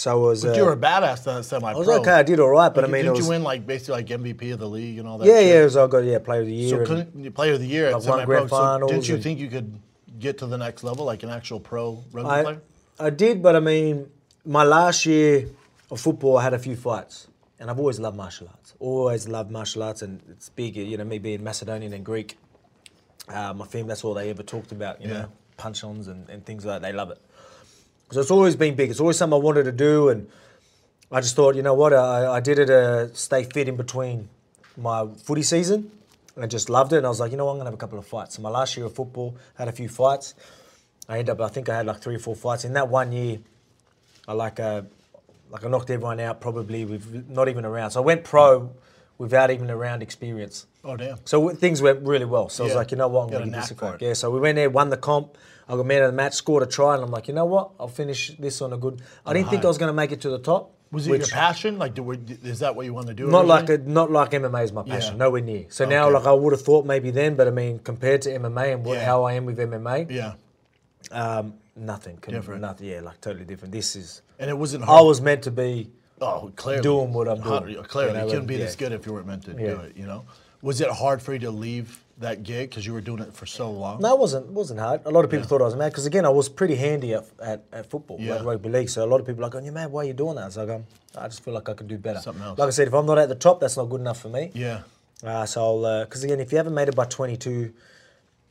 So 0.00 0.16
it 0.16 0.28
was. 0.28 0.42
But 0.44 0.54
uh, 0.54 0.56
you 0.56 0.64
were 0.64 0.72
a 0.72 0.76
badass 0.78 1.26
uh, 1.26 1.42
semi-pro. 1.42 1.70
I 1.74 1.78
was 1.78 1.88
okay. 1.88 2.12
I 2.12 2.22
did 2.22 2.40
all 2.40 2.48
right, 2.48 2.72
but 2.72 2.84
Like, 2.84 2.90
I 2.90 3.02
mean, 3.02 3.10
was, 3.10 3.18
you 3.20 3.28
win 3.28 3.42
like 3.42 3.66
basically 3.66 3.96
like 3.96 4.06
MVP 4.06 4.50
of 4.54 4.58
the 4.58 4.66
league 4.68 4.98
and 4.98 5.06
all 5.06 5.18
that? 5.18 5.26
yeah, 5.26 5.40
shit? 5.40 5.46
yeah. 5.48 5.60
It 5.60 5.64
was, 5.64 5.76
I 5.76 5.86
got 5.88 5.98
yeah 6.04 6.18
player 6.20 6.40
of 6.40 6.46
the 6.46 6.54
year. 6.54 6.70
So 6.70 6.86
couldn't 6.86 7.22
you 7.22 7.30
player 7.30 7.52
of 7.52 7.60
the 7.60 7.66
year 7.66 7.88
at 7.88 7.92
Like 7.92 8.04
won 8.06 8.18
semi-pro? 8.20 8.46
grand 8.46 8.82
So 8.82 8.88
didn't 8.88 9.08
you 9.10 9.18
think 9.18 9.38
you 9.38 9.48
could 9.48 9.78
get 10.18 10.38
to 10.38 10.46
the 10.46 10.56
next 10.56 10.84
level, 10.84 11.04
like 11.04 11.22
an 11.22 11.28
actual 11.28 11.60
pro 11.60 12.02
rugby 12.12 12.30
I, 12.30 12.42
player? 12.42 12.62
I 12.98 13.10
did, 13.10 13.42
but 13.42 13.54
I 13.56 13.60
mean, 13.60 14.08
my 14.46 14.64
last 14.64 15.04
year 15.04 15.50
of 15.90 16.00
football, 16.00 16.38
I 16.38 16.44
had 16.44 16.54
a 16.54 16.58
few 16.58 16.76
fights, 16.76 17.28
and 17.58 17.70
I've 17.70 17.78
always 17.78 18.00
loved 18.00 18.16
martial 18.16 18.48
arts. 18.48 18.72
Always 18.78 19.28
loved 19.28 19.50
martial 19.50 19.82
arts, 19.82 20.00
and 20.00 20.22
it's 20.30 20.48
big. 20.48 20.76
You 20.76 20.96
know, 20.96 21.04
me 21.04 21.18
being 21.18 21.44
Macedonian 21.44 21.92
and 21.92 22.06
Greek, 22.06 22.38
uh, 23.28 23.52
my 23.52 23.66
family 23.66 23.88
that's 23.88 24.02
all 24.02 24.14
they 24.14 24.30
ever 24.30 24.42
talked 24.42 24.72
about. 24.72 25.02
You 25.02 25.08
Yeah. 25.08 25.14
know, 25.22 25.32
punch-ons 25.58 26.08
and, 26.08 26.26
and 26.30 26.44
things 26.46 26.64
like 26.64 26.80
that. 26.80 26.86
They 26.88 26.94
love 26.94 27.10
it. 27.10 27.18
So 28.10 28.20
it's 28.20 28.30
always 28.30 28.56
been 28.56 28.74
big. 28.74 28.90
It's 28.90 29.00
always 29.00 29.16
something 29.16 29.38
I 29.38 29.42
wanted 29.42 29.64
to 29.64 29.72
do, 29.72 30.08
and 30.08 30.28
I 31.12 31.20
just 31.20 31.36
thought, 31.36 31.54
you 31.54 31.62
know 31.62 31.74
what, 31.74 31.92
I, 31.92 32.34
I 32.34 32.40
did 32.40 32.58
it 32.58 32.66
to 32.66 33.10
stay 33.14 33.44
fit 33.44 33.68
in 33.68 33.76
between 33.76 34.28
my 34.76 35.06
footy 35.24 35.42
season. 35.42 35.90
And 36.36 36.44
I 36.44 36.48
just 36.48 36.70
loved 36.70 36.92
it, 36.92 36.98
and 36.98 37.06
I 37.06 37.08
was 37.08 37.20
like, 37.20 37.30
you 37.32 37.36
know 37.36 37.44
what, 37.44 37.52
I'm 37.52 37.58
gonna 37.58 37.70
have 37.70 37.74
a 37.74 37.78
couple 37.84 37.98
of 37.98 38.06
fights. 38.06 38.36
So 38.36 38.42
my 38.42 38.50
last 38.50 38.76
year 38.76 38.86
of 38.86 38.94
football, 38.94 39.36
had 39.56 39.68
a 39.68 39.72
few 39.72 39.88
fights. 39.88 40.34
I 41.08 41.18
ended 41.18 41.30
up, 41.30 41.40
I 41.40 41.48
think 41.52 41.68
I 41.68 41.76
had 41.76 41.86
like 41.86 42.00
three 42.00 42.14
or 42.14 42.20
four 42.20 42.36
fights 42.36 42.64
in 42.64 42.72
that 42.74 42.88
one 42.88 43.12
year. 43.12 43.38
I 44.28 44.32
like, 44.32 44.60
uh, 44.60 44.82
like 45.50 45.64
I 45.64 45.68
knocked 45.68 45.90
everyone 45.90 46.20
out 46.20 46.40
probably 46.40 46.84
with 46.84 47.28
not 47.28 47.48
even 47.48 47.64
a 47.64 47.70
round. 47.70 47.92
So 47.92 48.02
I 48.02 48.04
went 48.04 48.22
pro 48.24 48.72
without 49.18 49.50
even 49.50 49.68
a 49.70 49.76
round 49.76 50.02
experience. 50.02 50.66
Oh 50.84 50.96
damn! 50.96 51.18
So 51.26 51.50
things 51.50 51.82
went 51.82 52.06
really 52.06 52.24
well. 52.24 52.48
So 52.48 52.64
I 52.64 52.66
was 52.66 52.74
like, 52.76 52.90
you 52.92 52.96
know 52.96 53.08
what, 53.08 53.24
I'm 53.24 53.30
Got 53.30 53.38
to 53.38 53.44
give 53.44 53.54
this 53.54 53.70
a 53.72 53.74
crack. 53.74 54.00
Yeah, 54.00 54.12
so 54.14 54.30
we 54.30 54.40
went 54.40 54.56
there, 54.56 54.70
won 54.70 54.88
the 54.88 54.96
comp. 54.96 55.36
I 55.70 55.76
got 55.76 55.86
man 55.86 56.02
of 56.02 56.08
the 56.10 56.16
match, 56.16 56.34
scored 56.34 56.62
a 56.62 56.66
try, 56.66 56.94
and 56.94 57.04
I'm 57.04 57.10
like, 57.10 57.28
you 57.28 57.34
know 57.34 57.44
what, 57.44 57.70
I'll 57.78 57.86
finish 57.88 58.32
this 58.38 58.60
on 58.60 58.72
a 58.72 58.76
good. 58.76 59.00
I 59.24 59.32
didn't 59.32 59.48
think. 59.50 59.64
I 59.64 59.68
was 59.68 59.78
going 59.78 59.88
to 59.90 59.94
make 59.94 60.10
it 60.12 60.20
to 60.22 60.30
the 60.30 60.38
top. 60.38 60.72
Was 60.90 61.06
it 61.06 61.10
which- 61.12 61.20
your 61.20 61.28
passion? 61.28 61.78
Like, 61.78 61.94
did, 61.94 62.00
were, 62.04 62.16
is 62.42 62.58
that 62.58 62.74
what 62.74 62.84
you 62.84 62.92
want 62.92 63.06
to 63.06 63.14
do? 63.14 63.28
Not 63.28 63.46
like 63.46 63.68
a, 63.70 63.78
not 63.78 64.10
like 64.10 64.32
MMA 64.32 64.64
is 64.64 64.72
my 64.72 64.82
passion, 64.82 65.12
Yeah. 65.14 65.18
nowhere 65.18 65.40
near. 65.40 65.66
So 65.68 65.84
now, 65.84 66.10
like 66.10 66.26
I 66.26 66.32
would 66.32 66.52
have 66.52 66.62
thought 66.62 66.84
maybe 66.84 67.12
then, 67.12 67.36
but 67.36 67.46
I 67.46 67.52
mean, 67.52 67.78
compared 67.78 68.22
to 68.22 68.30
MMA 68.30 68.72
and 68.74 68.84
what, 68.84 68.94
Yeah. 68.98 69.04
how 69.04 69.22
I 69.22 69.34
am 69.34 69.44
with 69.46 69.58
MMA, 69.58 70.10
Yeah, 70.10 70.32
um, 71.12 71.54
nothing. 71.76 72.16
Can, 72.16 72.34
Different. 72.34 72.60
Nothing. 72.62 72.88
Yeah, 72.88 73.00
like 73.02 73.20
totally 73.20 73.44
different. 73.44 73.72
This 73.72 73.94
is. 73.96 74.22
and 74.40 74.50
it 74.50 74.58
wasn't. 74.58 74.84
Hard. 74.84 74.98
I 75.00 75.02
was 75.02 75.20
meant 75.20 75.42
to 75.44 75.50
be. 75.52 75.90
oh, 76.20 76.50
clearly 76.56 76.82
doing 76.82 77.12
what 77.12 77.28
I'm 77.28 77.40
Hard- 77.40 77.66
doing, 77.68 77.84
Clearly, 77.84 78.10
you 78.12 78.16
know, 78.18 78.24
you 78.24 78.30
couldn't 78.30 78.46
be 78.46 78.54
yeah. 78.56 78.64
this 78.64 78.76
good 78.76 78.92
if 78.92 79.06
you 79.06 79.12
weren't 79.12 79.26
meant 79.28 79.44
to 79.44 79.52
do 79.54 79.64
it. 79.64 79.96
You 79.96 80.06
know, 80.06 80.24
was 80.62 80.80
it 80.80 80.90
hard 80.90 81.22
for 81.22 81.32
you 81.32 81.38
to 81.40 81.50
leave 81.50 82.02
that 82.18 82.42
gig 82.42 82.68
because 82.68 82.84
you 82.84 82.92
were 82.92 83.00
doing 83.00 83.20
it 83.22 83.32
for 83.32 83.46
so 83.46 83.70
long? 83.70 84.00
No, 84.00 84.14
it 84.14 84.18
wasn't. 84.20 84.46
It 84.46 84.52
wasn't 84.52 84.80
hard. 84.80 85.00
A 85.06 85.10
lot 85.10 85.24
of 85.24 85.30
people 85.30 85.44
Yeah. 85.44 85.48
thought 85.48 85.62
I 85.62 85.64
was 85.64 85.76
mad 85.76 85.90
because 85.92 86.06
again, 86.06 86.26
I 86.26 86.28
was 86.28 86.48
pretty 86.48 86.74
handy 86.76 87.14
at, 87.14 87.24
at, 87.42 87.64
at 87.72 87.86
football, 87.90 88.18
Yeah. 88.20 88.34
like 88.34 88.44
rugby 88.44 88.68
league. 88.68 88.90
So 88.90 89.02
a 89.04 89.06
lot 89.08 89.20
of 89.20 89.26
people 89.26 89.42
are 89.42 89.46
like, 89.48 89.54
"Oh, 89.54 89.64
you 89.64 89.72
mad? 89.72 89.90
Why 89.90 90.02
are 90.02 90.04
you 90.06 90.12
doing 90.12 90.34
that?" 90.36 90.42
I 90.42 90.46
was 90.46 90.56
like, 90.58 90.68
um, 90.68 90.84
"I 91.16 91.28
just 91.28 91.42
feel 91.42 91.54
like 91.54 91.68
I 91.68 91.72
could 91.74 91.88
do 91.88 91.96
better." 91.98 92.20
Something 92.20 92.44
else. 92.44 92.58
Like 92.58 92.68
I 92.68 92.70
said, 92.70 92.88
if 92.88 92.94
I'm 92.94 93.06
not 93.06 93.18
at 93.18 93.28
the 93.30 93.34
top, 93.34 93.60
that's 93.60 93.76
not 93.76 93.84
good 93.86 94.00
enough 94.00 94.20
for 94.20 94.28
me. 94.28 94.50
Yeah, 94.54 94.80
Uh, 95.24 95.46
so 95.46 95.62
I'll, 95.62 96.04
because 96.04 96.22
again, 96.24 96.40
if 96.40 96.50
you 96.52 96.58
haven't 96.58 96.74
made 96.74 96.88
it 96.88 96.96
by 96.96 97.04
22, 97.06 97.72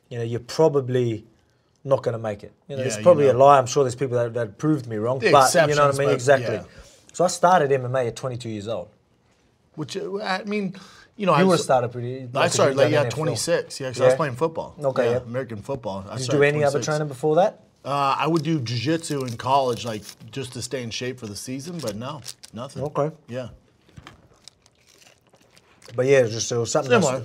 you 0.08 0.18
know, 0.18 0.24
you're 0.24 0.40
probably 0.40 1.24
not 1.84 2.02
going 2.02 2.12
to 2.12 2.18
make 2.18 2.42
it. 2.44 2.52
You 2.68 2.74
know, 2.76 2.82
Yeah, 2.82 2.88
it's 2.88 2.96
you 2.98 3.02
probably 3.04 3.28
a 3.28 3.32
lie. 3.32 3.56
I'm 3.58 3.66
sure 3.66 3.84
there's 3.84 3.94
people 3.94 4.16
that, 4.18 4.34
that 4.34 4.58
proved 4.58 4.86
me 4.88 4.96
wrong, 4.96 5.18
The 5.20 5.30
but 5.30 5.54
you 5.54 5.74
know 5.76 5.86
what 5.86 5.94
I 5.94 5.98
mean? 5.98 6.08
but 6.08 6.14
exactly. 6.14 6.60
So 7.12 7.24
I 7.24 7.28
started 7.28 7.70
MMA 7.70 8.08
at 8.08 8.16
22 8.16 8.48
years 8.48 8.66
old. 8.68 8.88
which 9.76 9.96
uh, 9.96 10.18
I 10.18 10.42
mean, 10.44 10.74
you 11.20 11.26
know, 11.26 11.34
I 11.34 11.40
You 11.40 11.46
would 11.46 11.50
was- 11.52 11.60
have 11.60 11.64
started 11.64 11.92
pretty. 11.92 12.26
I 12.34 12.48
started 12.48 12.78
like 12.78 12.90
yeah, 12.90 13.04
NFL. 13.04 13.10
26. 13.10 13.78
Yeah, 13.78 13.88
'cause 13.88 14.00
I 14.00 14.06
was 14.06 14.14
playing 14.14 14.36
football. 14.36 14.74
Okay, 14.82 15.04
yeah, 15.04 15.10
yeah. 15.12 15.16
American 15.18 15.60
football. 15.60 16.04
I 16.08 16.16
Did 16.16 16.26
you 16.26 16.32
do 16.32 16.42
any 16.42 16.64
other 16.64 16.82
training 16.82 17.08
before 17.08 17.36
that? 17.36 17.60
Uh, 17.84 18.14
I 18.18 18.26
would 18.26 18.42
do 18.42 18.58
jujitsu 18.58 19.28
in 19.28 19.36
college, 19.36 19.84
like 19.84 20.02
just 20.30 20.54
to 20.54 20.62
stay 20.62 20.82
in 20.82 20.90
shape 20.90 21.18
for 21.18 21.26
the 21.26 21.36
season. 21.36 21.78
But 21.78 21.94
no, 21.96 22.22
nothing. 22.54 22.82
Okay. 22.84 23.10
Yeah. 23.28 23.48
But 25.94 26.06
yeah, 26.06 26.20
it 26.20 26.22
was 26.24 26.32
just 26.32 26.50
it 26.52 26.56
was 26.56 26.70
something. 26.72 26.90
Similar. 26.90 27.14
else. 27.16 27.24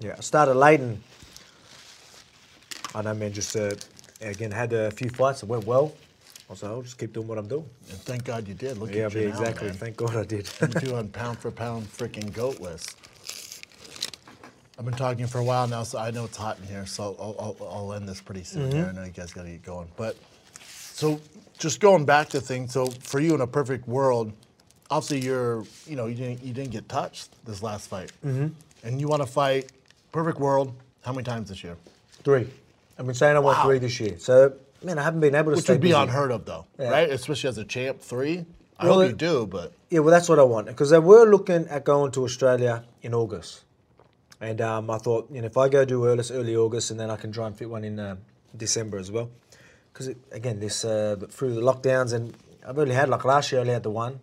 Yeah, 0.00 0.14
I 0.18 0.20
started 0.20 0.54
late 0.54 0.80
and 0.80 1.02
I 2.94 3.02
know, 3.02 3.14
man. 3.14 3.32
Just 3.32 3.56
uh, 3.56 3.74
again 4.20 4.52
had 4.52 4.72
a 4.72 4.90
few 4.92 5.10
fights. 5.10 5.40
that 5.40 5.46
went 5.46 5.66
well. 5.66 5.92
I 6.48 6.52
was 6.52 6.62
like, 6.62 6.72
I'll 6.72 6.82
just 6.82 6.98
keep 6.98 7.12
doing 7.12 7.26
what 7.26 7.38
I'm 7.38 7.48
doing. 7.48 7.64
And 7.90 7.98
thank 8.00 8.24
God 8.24 8.46
you 8.46 8.54
did. 8.54 8.76
Look 8.78 8.94
yeah, 8.94 9.06
at 9.06 9.14
yeah, 9.14 9.20
you 9.20 9.28
now, 9.30 9.38
exactly. 9.40 9.68
man. 9.68 9.76
Thank 9.76 9.96
God 9.96 10.16
I 10.16 10.24
did. 10.24 10.48
you 10.82 10.94
on 11.00 11.08
pound 11.08 11.38
for 11.38 11.50
pound 11.50 11.90
freaking 11.90 12.32
goat 12.32 12.60
list. 12.60 12.96
I've 14.82 14.86
been 14.86 14.94
talking 14.98 15.28
for 15.28 15.38
a 15.38 15.44
while 15.44 15.68
now, 15.68 15.84
so 15.84 15.96
I 16.00 16.10
know 16.10 16.24
it's 16.24 16.36
hot 16.36 16.58
in 16.58 16.66
here. 16.66 16.86
So 16.86 17.14
I'll, 17.20 17.36
I'll, 17.38 17.68
I'll 17.68 17.92
end 17.92 18.08
this 18.08 18.20
pretty 18.20 18.42
soon. 18.42 18.62
Mm-hmm. 18.62 18.76
Here. 18.78 18.86
I 18.88 18.92
know 18.92 19.04
you 19.04 19.12
guys 19.12 19.32
got 19.32 19.44
to 19.44 19.50
get 19.50 19.62
going. 19.62 19.86
But 19.96 20.16
so 20.60 21.20
just 21.56 21.78
going 21.78 22.04
back 22.04 22.30
to 22.30 22.40
things. 22.40 22.72
So 22.72 22.86
for 22.86 23.20
you 23.20 23.32
in 23.36 23.42
a 23.42 23.46
perfect 23.46 23.86
world, 23.86 24.32
obviously 24.90 25.20
you're 25.20 25.62
you 25.86 25.94
know 25.94 26.06
you 26.06 26.16
didn't 26.16 26.42
you 26.42 26.52
didn't 26.52 26.72
get 26.72 26.88
touched 26.88 27.30
this 27.44 27.62
last 27.62 27.90
fight, 27.90 28.10
mm-hmm. 28.26 28.48
and 28.82 29.00
you 29.00 29.06
want 29.06 29.22
to 29.22 29.26
fight 29.28 29.70
perfect 30.10 30.40
world. 30.40 30.74
How 31.02 31.12
many 31.12 31.22
times 31.22 31.48
this 31.48 31.62
year? 31.62 31.76
three. 32.24 32.48
I've 32.98 33.06
been 33.06 33.14
saying 33.14 33.36
I 33.36 33.38
want 33.38 33.58
Wow. 33.58 33.64
three 33.66 33.78
this 33.78 34.00
year. 34.00 34.18
So 34.18 34.52
man, 34.82 34.98
I 34.98 35.04
haven't 35.04 35.20
been 35.20 35.36
able 35.36 35.52
to 35.52 35.56
Which 35.58 35.64
stay 35.66 35.74
would 35.74 35.80
be 35.80 35.90
busy. 35.90 36.00
unheard 36.00 36.32
of, 36.32 36.44
though, 36.44 36.66
Yeah. 36.76 36.90
right? 36.90 37.08
Especially 37.08 37.48
as 37.50 37.58
a 37.58 37.64
champ, 37.64 38.00
three. 38.00 38.46
I 38.80 38.86
Well, 38.86 38.94
hope 38.94 39.10
you 39.10 39.16
do, 39.16 39.46
but 39.46 39.74
Yeah, 39.90 40.00
well, 40.00 40.10
that's 40.10 40.28
what 40.28 40.40
I 40.40 40.42
want 40.42 40.66
because 40.66 40.90
they 40.90 40.98
were 40.98 41.24
looking 41.24 41.68
at 41.68 41.84
going 41.84 42.10
to 42.12 42.24
Australia 42.24 42.82
in 43.00 43.14
August, 43.14 43.62
and 44.42 44.60
um, 44.60 44.90
I 44.90 44.98
thought, 44.98 45.28
you 45.30 45.40
know, 45.40 45.46
if 45.46 45.56
I 45.56 45.68
go 45.70 45.84
do 45.86 46.04
early, 46.04 46.24
early 46.30 46.54
August, 46.56 46.90
and 46.90 46.98
then 47.00 47.10
I 47.10 47.16
can 47.16 47.30
try 47.32 47.46
and 47.46 47.56
fit 47.56 47.70
one 47.70 47.84
in 47.84 47.98
uh, 47.98 48.16
December 48.56 48.98
as 48.98 49.10
well, 49.10 49.30
because 49.92 50.08
again, 50.32 50.60
this 50.60 50.84
uh, 50.84 51.16
through 51.30 51.54
the 51.54 51.60
lockdowns, 51.62 52.12
and 52.12 52.36
I've 52.66 52.78
only 52.78 52.94
had 52.94 53.08
like 53.08 53.24
last 53.24 53.52
year, 53.52 53.60
I 53.60 53.62
only 53.62 53.72
had 53.74 53.82
the 53.84 53.90
one, 53.90 54.20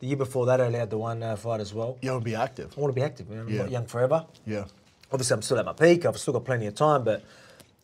the 0.00 0.06
year 0.08 0.16
before 0.16 0.44
that, 0.46 0.60
I 0.60 0.64
only 0.66 0.78
had 0.78 0.90
the 0.90 0.98
one 0.98 1.22
uh, 1.22 1.36
fight 1.36 1.60
as 1.60 1.72
well. 1.72 1.96
you 2.02 2.10
want 2.10 2.22
to 2.22 2.30
be 2.30 2.34
active. 2.34 2.74
I 2.76 2.80
want 2.80 2.92
to 2.94 3.00
be 3.00 3.04
active. 3.04 3.30
Man. 3.30 3.40
I'm 3.40 3.48
Yeah. 3.48 3.62
not 3.62 3.70
young 3.70 3.86
forever. 3.86 4.26
Yeah. 4.46 4.64
Obviously, 5.12 5.34
I'm 5.34 5.42
still 5.42 5.58
at 5.58 5.64
my 5.64 5.72
peak. 5.72 6.04
I've 6.04 6.18
still 6.18 6.32
got 6.34 6.44
plenty 6.44 6.66
of 6.66 6.74
time, 6.74 7.02
but 7.04 7.22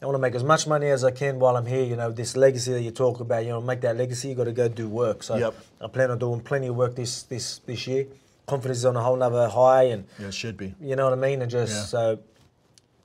I 0.01 0.07
want 0.07 0.15
to 0.15 0.21
make 0.21 0.35
as 0.35 0.45
much 0.45 0.67
money 0.67 0.89
as 0.89 1.03
I 1.05 1.11
can 1.11 1.39
while 1.39 1.57
I'm 1.57 1.67
here. 1.67 1.83
You 1.85 1.97
know, 1.97 2.11
this 2.13 2.37
legacy 2.37 2.73
that 2.73 2.83
you 2.83 2.91
talk 2.93 3.21
about. 3.21 3.45
You 3.45 3.51
know, 3.51 3.61
make 3.61 3.81
that 3.81 3.97
legacy. 3.97 4.29
You 4.29 4.35
got 4.35 4.45
to 4.45 4.53
go 4.53 4.69
do 4.69 4.89
work. 4.89 5.23
So 5.23 5.37
Yep. 5.37 5.55
I 5.81 5.87
plan 5.89 6.11
on 6.11 6.19
doing 6.19 6.41
plenty 6.41 6.67
of 6.69 6.77
work 6.77 6.95
this 6.95 7.23
this 7.25 7.59
this 7.67 7.87
year. 7.87 8.07
Confidence 8.47 8.79
is 8.79 8.85
on 8.85 8.97
a 8.97 9.03
whole 9.03 9.17
nother 9.17 9.49
high, 9.49 9.85
and 9.85 10.05
Yeah, 10.21 10.29
it 10.29 10.35
should 10.35 10.57
be. 10.57 10.75
you 10.81 10.95
know 10.97 11.05
what 11.05 11.13
I 11.13 11.17
mean. 11.21 11.43
And 11.43 11.51
just 11.51 11.73
Yeah. 11.75 11.83
so, 11.85 12.19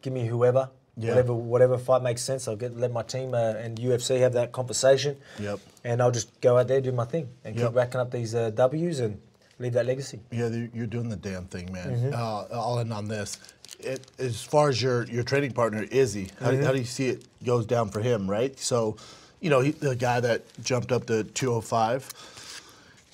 give 0.03 0.13
me 0.13 0.25
whoever, 0.27 0.69
Yeah. 0.97 1.09
whatever 1.09 1.33
whatever 1.33 1.77
fight 1.79 2.03
makes 2.03 2.21
sense. 2.21 2.47
I'll 2.47 2.55
get 2.55 2.77
let 2.77 2.91
my 2.91 3.01
team 3.03 3.33
uh, 3.33 3.53
and 3.63 3.79
UFC 3.79 4.19
have 4.19 4.33
that 4.33 4.51
conversation. 4.51 5.17
Yep. 5.39 5.59
And 5.83 6.01
I'll 6.01 6.11
just 6.11 6.39
go 6.41 6.57
out 6.57 6.67
there 6.67 6.79
do 6.79 6.91
my 6.91 7.05
thing 7.05 7.29
and 7.43 7.55
Yep. 7.55 7.67
keep 7.69 7.75
racking 7.75 7.99
up 8.01 8.11
these 8.11 8.35
uh, 8.35 8.51
Ws 8.51 8.99
and 8.99 9.19
leave 9.57 9.73
that 9.73 9.85
legacy. 9.87 10.19
Yeah, 10.31 10.47
you- 10.47 10.69
you're 10.73 10.85
doing 10.87 11.09
the 11.09 11.15
damn 11.15 11.45
thing, 11.45 11.71
man. 11.71 11.89
Mm-hmm. 11.89 12.13
Uh, 12.13 12.45
I'll 12.59 12.79
end 12.79 12.93
on 12.93 13.07
this. 13.07 13.37
It, 13.79 14.01
as 14.19 14.43
far 14.43 14.69
as 14.69 14.79
your 14.81 15.05
your 15.05 15.23
training 15.23 15.53
partner 15.53 15.83
Izzy, 15.89 16.29
how, 16.39 16.51
Mm-hmm. 16.51 16.63
how 16.63 16.71
do 16.71 16.77
you 16.77 16.85
see 16.85 17.07
it 17.09 17.23
goes 17.43 17.65
down 17.65 17.89
for 17.89 17.99
him? 18.01 18.29
Right. 18.29 18.59
So, 18.59 18.95
you 19.39 19.49
know, 19.49 19.61
he, 19.61 19.71
the 19.71 19.95
guy 19.95 20.19
that 20.19 20.43
jumped 20.63 20.91
up 20.91 21.07
to 21.07 21.23
205, 21.23 22.09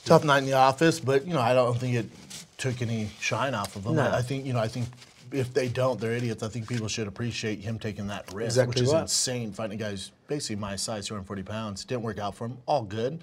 tough 0.08 0.24
night 0.24 0.40
in 0.40 0.46
the 0.46 0.54
office, 0.54 1.00
but 1.00 1.26
you 1.28 1.34
know, 1.34 1.42
I 1.42 1.54
don't 1.54 1.78
think 1.78 1.96
it 1.96 2.10
took 2.58 2.82
any 2.82 3.10
shine 3.20 3.54
off 3.54 3.76
of 3.76 3.86
him. 3.86 3.96
No. 3.96 4.02
I, 4.04 4.18
I 4.18 4.22
think 4.22 4.46
you 4.46 4.54
know, 4.54 4.60
I 4.60 4.68
think. 4.68 4.88
If 5.30 5.54
they 5.54 5.68
don't, 5.68 6.00
they're 6.00 6.14
idiots. 6.14 6.42
I 6.42 6.48
think 6.48 6.70
people 6.70 6.88
should 6.88 7.06
appreciate 7.06 7.60
him 7.60 7.80
taking 7.80 8.08
that 8.08 8.34
risk, 8.34 8.52
Exactly 8.52 8.70
which 8.70 8.82
is 8.82 8.94
right. 8.94 9.02
insane. 9.02 9.52
Fighting 9.52 9.78
guys 9.78 10.14
basically 10.30 10.56
my 10.56 10.78
size, 10.78 11.06
240 11.06 11.44
pounds, 11.44 11.84
didn't 11.84 12.04
work 12.04 12.18
out 12.18 12.34
for 12.34 12.46
him. 12.46 12.58
All 12.66 12.84
good 12.84 13.20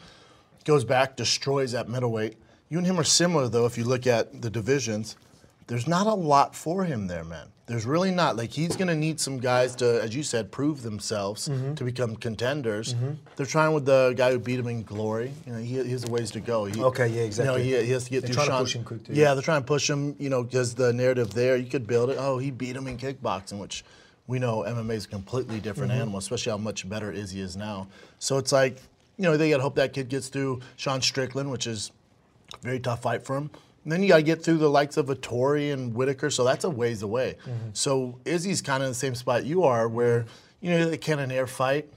goes 0.64 0.84
back, 0.84 1.16
destroys 1.16 1.72
that 1.72 1.88
middleweight. 1.88 2.36
You 2.68 2.78
and 2.78 2.86
him 2.86 2.98
are 2.98 3.04
similar, 3.04 3.48
though, 3.48 3.66
if 3.66 3.78
you 3.78 3.84
look 3.84 4.06
at 4.06 4.42
the 4.42 4.50
divisions. 4.50 5.16
There's 5.66 5.86
not 5.86 6.06
a 6.06 6.14
lot 6.14 6.54
for 6.54 6.84
him 6.84 7.06
there, 7.06 7.24
man. 7.24 7.48
There's 7.66 7.86
really 7.86 8.10
not. 8.10 8.36
Like, 8.36 8.50
he's 8.52 8.76
going 8.76 8.88
to 8.88 8.94
need 8.94 9.18
some 9.18 9.38
guys 9.38 9.74
to, 9.76 10.02
as 10.02 10.14
you 10.14 10.22
said, 10.22 10.50
prove 10.52 10.82
themselves 10.82 11.48
Mm-hmm. 11.48 11.74
to 11.74 11.84
become 11.84 12.14
contenders. 12.16 12.94
They're 13.36 13.46
trying 13.46 13.72
with 13.72 13.86
the 13.86 14.12
guy 14.16 14.32
who 14.32 14.38
beat 14.38 14.58
him 14.58 14.66
in 14.68 14.82
glory. 14.82 15.32
You 15.46 15.52
know, 15.54 15.58
he, 15.60 15.82
he 15.82 15.90
has 15.92 16.04
a 16.04 16.10
ways 16.10 16.30
to 16.32 16.40
go. 16.40 16.66
He, 16.66 16.82
Okay, 16.82 17.08
yeah, 17.08 17.22
exactly. 17.22 17.66
You 17.66 17.74
know, 17.76 17.80
he, 17.80 17.86
he 17.86 17.92
has 17.92 18.04
to 18.04 18.10
get 18.10 18.20
They're 18.20 18.34
through 18.34 18.44
trying 18.44 18.58
to 18.58 18.64
push 18.64 18.76
him 18.76 18.84
quick, 18.84 19.04
too. 19.04 19.14
Yeah, 19.14 19.32
they're 19.32 19.42
trying 19.42 19.62
to 19.62 19.66
push 19.66 19.88
him, 19.88 20.14
you 20.18 20.28
know, 20.28 20.42
because 20.42 20.74
the 20.74 20.92
narrative 20.92 21.32
there, 21.32 21.56
you 21.56 21.70
could 21.70 21.86
build 21.86 22.10
it. 22.10 22.16
Oh, 22.20 22.36
he 22.36 22.50
beat 22.50 22.76
him 22.76 22.86
in 22.86 22.98
kickboxing, 22.98 23.58
which 23.58 23.82
we 24.26 24.38
know 24.38 24.58
MMA 24.66 24.94
is 24.94 25.04
a 25.06 25.08
completely 25.08 25.58
different 25.58 25.90
Mm-hmm. 25.90 26.00
animal, 26.02 26.18
especially 26.18 26.50
how 26.50 26.58
much 26.58 26.86
better 26.86 27.10
Izzy 27.10 27.40
is 27.40 27.56
now. 27.56 27.88
So 28.18 28.36
it's 28.36 28.52
like, 28.52 28.76
you 29.16 29.22
know, 29.24 29.36
they 29.38 29.48
got 29.48 29.56
to 29.58 29.62
hope 29.62 29.76
that 29.76 29.92
kid 29.94 30.10
gets 30.10 30.28
through 30.28 30.60
Sean 30.76 31.00
Strickland, 31.00 31.50
which 31.50 31.66
is 31.66 31.92
a 32.52 32.58
very 32.58 32.78
tough 32.80 33.02
fight 33.02 33.24
for 33.24 33.36
him. 33.36 33.50
And 33.84 33.92
then 33.92 34.02
you 34.02 34.08
got 34.08 34.16
to 34.16 34.22
get 34.22 34.42
through 34.42 34.58
the 34.58 34.70
likes 34.70 34.96
of 34.96 35.06
Vettori 35.06 35.72
and 35.72 35.94
Whittaker, 35.94 36.30
so 36.30 36.42
that's 36.42 36.64
a 36.64 36.70
ways 36.70 37.02
away. 37.02 37.36
Mm-hmm. 37.42 37.68
So 37.74 38.18
Izzy's 38.24 38.62
kind 38.62 38.82
of 38.82 38.86
in 38.86 38.90
the 38.92 38.94
same 38.96 39.14
spot 39.14 39.44
you 39.44 39.62
are, 39.64 39.86
where, 39.86 40.24
you 40.60 40.70
know, 40.70 40.88
the 40.88 40.96
Cannonier 40.98 41.46
fight, 41.46 41.88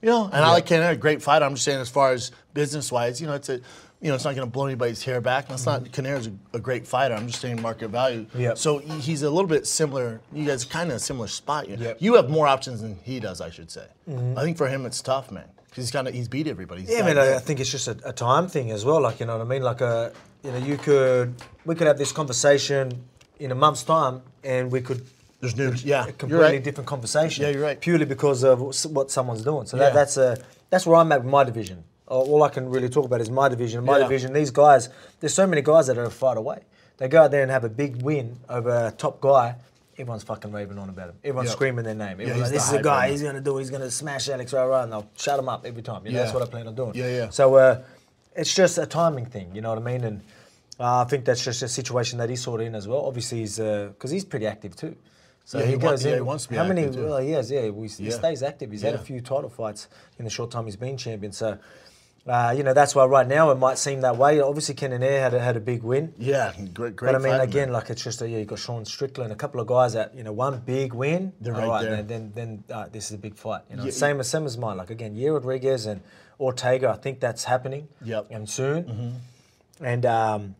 You 0.00 0.08
know, 0.08 0.24
and 0.24 0.44
I 0.44 0.50
like 0.50 0.64
Cannonier, 0.66 0.96
great 0.96 1.22
fighter. 1.22 1.44
I'm 1.44 1.54
just 1.54 1.64
saying, 1.64 1.80
as 1.80 1.90
far 1.90 2.12
as 2.12 2.30
business 2.54 2.90
wise, 2.90 3.20
you 3.20 3.26
know, 3.26 3.34
it's 3.34 3.48
a, 3.48 3.60
you 4.00 4.08
know, 4.08 4.14
it's 4.14 4.24
not 4.24 4.34
going 4.36 4.46
to 4.46 4.50
blow 4.50 4.64
anybody's 4.64 5.02
hair 5.02 5.20
back. 5.20 5.48
That's 5.48 5.66
not 5.66 5.82
mm-hmm. 5.82 5.92
Cannonier's 5.92 6.28
a, 6.28 6.32
a 6.54 6.60
great 6.60 6.86
fighter. 6.86 7.14
I'm 7.14 7.26
just 7.26 7.40
saying 7.40 7.60
market 7.60 7.88
value. 7.88 8.26
Yep. 8.34 8.56
So 8.56 8.78
he's 8.78 9.22
a 9.22 9.30
little 9.30 9.48
bit 9.48 9.66
similar. 9.66 10.20
You 10.32 10.46
guys 10.46 10.64
kind 10.64 10.90
of 10.90 10.96
a 10.96 11.00
similar 11.00 11.26
spot. 11.26 11.68
You, 11.68 11.76
Yep. 11.76 11.96
you 12.00 12.14
have 12.14 12.30
more 12.30 12.46
options 12.46 12.80
than 12.80 12.96
he 13.02 13.18
does, 13.20 13.40
I 13.40 13.50
should 13.50 13.70
say. 13.70 13.86
Mm-hmm. 14.08 14.38
I 14.38 14.42
think 14.42 14.56
for 14.56 14.68
him 14.68 14.86
it's 14.86 15.02
tough, 15.02 15.30
man. 15.32 15.48
He's 15.74 15.90
kind 15.90 16.08
of 16.08 16.14
he's 16.14 16.28
beat 16.28 16.46
everybody. 16.46 16.82
He's 16.82 16.90
Yeah, 16.90 17.02
man. 17.02 17.18
I, 17.18 17.38
think 17.38 17.60
it's 17.60 17.70
just 17.70 17.88
a, 17.88 17.96
a 18.04 18.12
time 18.12 18.48
thing 18.48 18.70
as 18.70 18.84
well. 18.84 19.00
Like 19.00 19.20
you 19.20 19.26
know 19.26 19.36
what 19.36 19.46
I 19.46 19.48
mean. 19.48 19.62
Like 19.62 19.80
a, 19.80 20.12
you 20.42 20.50
know, 20.52 20.58
you 20.58 20.76
could 20.76 21.34
we 21.64 21.74
could 21.74 21.86
have 21.86 21.98
this 21.98 22.12
conversation 22.12 23.04
in 23.38 23.50
a 23.50 23.54
month's 23.54 23.82
time, 23.84 24.22
and 24.44 24.70
we 24.70 24.80
could 24.80 25.04
There's 25.40 25.56
news. 25.56 25.84
Yeah, 25.84 26.04
completely 26.06 26.38
right. 26.38 26.62
different 26.64 26.88
conversation. 26.88 27.44
Yeah, 27.44 27.50
you're 27.50 27.62
right. 27.62 27.80
Purely 27.80 28.04
because 28.04 28.42
of 28.44 28.60
what 28.86 29.10
someone's 29.10 29.42
doing. 29.42 29.66
So 29.66 29.76
Yeah. 29.76 29.84
that, 29.84 29.94
that's 29.94 30.16
a 30.16 30.36
that's 30.70 30.86
where 30.86 30.96
I'm 30.96 31.10
at 31.12 31.22
with 31.22 31.30
my 31.32 31.44
division. 31.44 31.84
All 32.06 32.24
all 32.32 32.42
I 32.42 32.48
can 32.48 32.68
really 32.70 32.88
talk 32.88 33.04
about 33.04 33.20
is 33.20 33.30
my 33.30 33.48
division. 33.48 33.84
My 33.84 33.98
Yeah. 33.98 34.04
division. 34.04 34.32
These 34.32 34.50
guys. 34.50 34.88
There's 35.20 35.34
so 35.34 35.46
many 35.46 35.62
guys 35.62 35.86
that 35.88 35.98
are 35.98 36.04
a 36.04 36.10
fight 36.10 36.36
away. 36.36 36.60
They 36.98 37.06
go 37.08 37.22
out 37.22 37.30
there 37.30 37.42
and 37.42 37.50
have 37.50 37.64
a 37.64 37.68
big 37.68 38.02
win 38.02 38.38
over 38.48 38.70
a 38.70 38.90
top 38.90 39.20
guy. 39.20 39.54
Everyone's 40.00 40.22
fucking 40.24 40.52
raving 40.52 40.78
on 40.78 40.88
about 40.88 41.08
him. 41.10 41.16
Everyone's 41.24 41.48
Yeah. 41.50 41.52
screaming 41.54 41.84
their 41.84 41.94
name. 41.94 42.20
Everyone's 42.20 42.34
he's 42.34 42.42
like, 42.42 42.52
this 42.52 42.68
is 42.68 42.72
a 42.74 42.82
guy. 42.82 43.00
man. 43.02 43.10
He's 43.10 43.22
gonna 43.22 43.40
do. 43.40 43.56
He's 43.58 43.70
gonna 43.70 43.90
smash 43.90 44.28
Alex 44.28 44.52
Rara, 44.52 44.82
and 44.82 44.92
they'll 44.92 45.08
shut 45.16 45.38
him 45.38 45.48
up 45.48 45.66
every 45.66 45.82
time. 45.82 46.04
You 46.06 46.12
know, 46.12 46.18
that's 46.20 46.32
what 46.34 46.42
I 46.42 46.46
plan 46.46 46.66
on 46.68 46.74
doing. 46.74 46.92
Yeah, 46.94 47.08
yeah. 47.08 47.28
So 47.30 47.54
uh, 47.56 47.80
it's 48.38 48.54
just 48.54 48.78
a 48.78 48.86
timing 48.86 49.26
thing. 49.26 49.54
You 49.54 49.60
know 49.60 49.70
what 49.70 49.78
I 49.78 49.82
mean? 49.92 50.04
And 50.04 50.20
uh, 50.80 51.00
I 51.02 51.04
think 51.04 51.24
that's 51.24 51.44
just 51.44 51.62
a 51.62 51.68
situation 51.68 52.18
that 52.18 52.30
he's 52.30 52.42
sort 52.42 52.60
of 52.60 52.66
in 52.68 52.74
as 52.74 52.86
well. 52.88 53.04
Obviously, 53.06 53.38
he's 53.40 53.58
because 53.58 54.10
he's 54.10 54.24
pretty 54.24 54.46
active 54.46 54.76
too. 54.76 54.96
So 55.44 55.58
Yeah, 55.58 55.64
he, 55.66 55.72
he 55.72 55.78
goes 55.78 56.04
yeah, 56.04 56.10
in. 56.12 56.16
he 56.18 56.20
wants 56.22 56.44
to 56.44 56.50
be 56.50 56.56
How 56.56 56.64
many? 56.64 56.90
too. 56.90 57.04
Well, 57.06 57.18
he 57.18 57.30
has. 57.32 57.50
Yeah, 57.50 57.70
we, 57.70 57.88
he 57.88 58.04
Yeah. 58.04 58.10
stays 58.22 58.42
active. 58.42 58.70
He's 58.70 58.82
had 58.82 58.94
a 58.94 58.98
few 58.98 59.20
title 59.20 59.48
fights 59.50 59.88
in 60.18 60.24
the 60.24 60.30
short 60.30 60.50
time 60.50 60.64
he's 60.66 60.76
been 60.76 60.96
champion. 60.96 61.32
So. 61.32 61.58
Uh, 62.26 62.52
you 62.54 62.62
know 62.62 62.74
that's 62.74 62.94
why 62.94 63.06
right 63.06 63.26
now 63.26 63.50
it 63.52 63.54
might 63.58 63.78
seem 63.78 64.02
that 64.02 64.18
way. 64.18 64.38
Obviously, 64.38 64.74
Cannonier 64.74 65.18
had 65.18 65.32
a, 65.32 65.40
had 65.40 65.56
a 65.56 65.60
big 65.60 65.82
win, 65.82 66.12
yeah, 66.18 66.52
great, 66.74 66.94
great. 66.94 67.12
but 67.12 67.14
I 67.14 67.18
mean, 67.18 67.32
fighter, 67.32 67.44
again, 67.44 67.68
man. 67.68 67.72
like 67.72 67.88
it's 67.88 68.04
just 68.04 68.20
a, 68.20 68.28
yeah, 68.28 68.36
you 68.38 68.44
got 68.44 68.58
Sean 68.58 68.84
Strickland, 68.84 69.32
a 69.32 69.34
couple 69.34 69.62
of 69.62 69.66
guys 69.66 69.94
that 69.94 70.14
you 70.14 70.22
know, 70.24 70.32
one 70.32 70.58
big 70.60 70.92
win. 70.92 71.32
They're 71.40 71.54
all 71.54 71.70
right 71.70 71.84
there. 71.84 72.02
Then 72.02 72.32
then, 72.34 72.62
then 72.68 72.76
uh, 72.76 72.86
this 72.92 73.06
is 73.06 73.12
a 73.12 73.18
big 73.18 73.34
fight. 73.34 73.62
You 73.70 73.76
know, 73.76 73.84
Yeah, 73.84 73.92
same 73.92 74.20
as 74.20 74.28
same 74.28 74.44
as 74.44 74.58
mine. 74.58 74.76
Like 74.76 74.90
again, 74.90 75.16
yeah, 75.16 75.30
Rodriguez 75.30 75.86
and 75.86 76.02
Ortega. 76.40 76.90
I 76.90 76.96
think 76.96 77.20
that's 77.20 77.44
happening. 77.44 77.88
Yep. 78.04 78.26
And 78.30 78.48
soon. 78.48 79.20
And 79.80 80.06
um, 80.06 80.54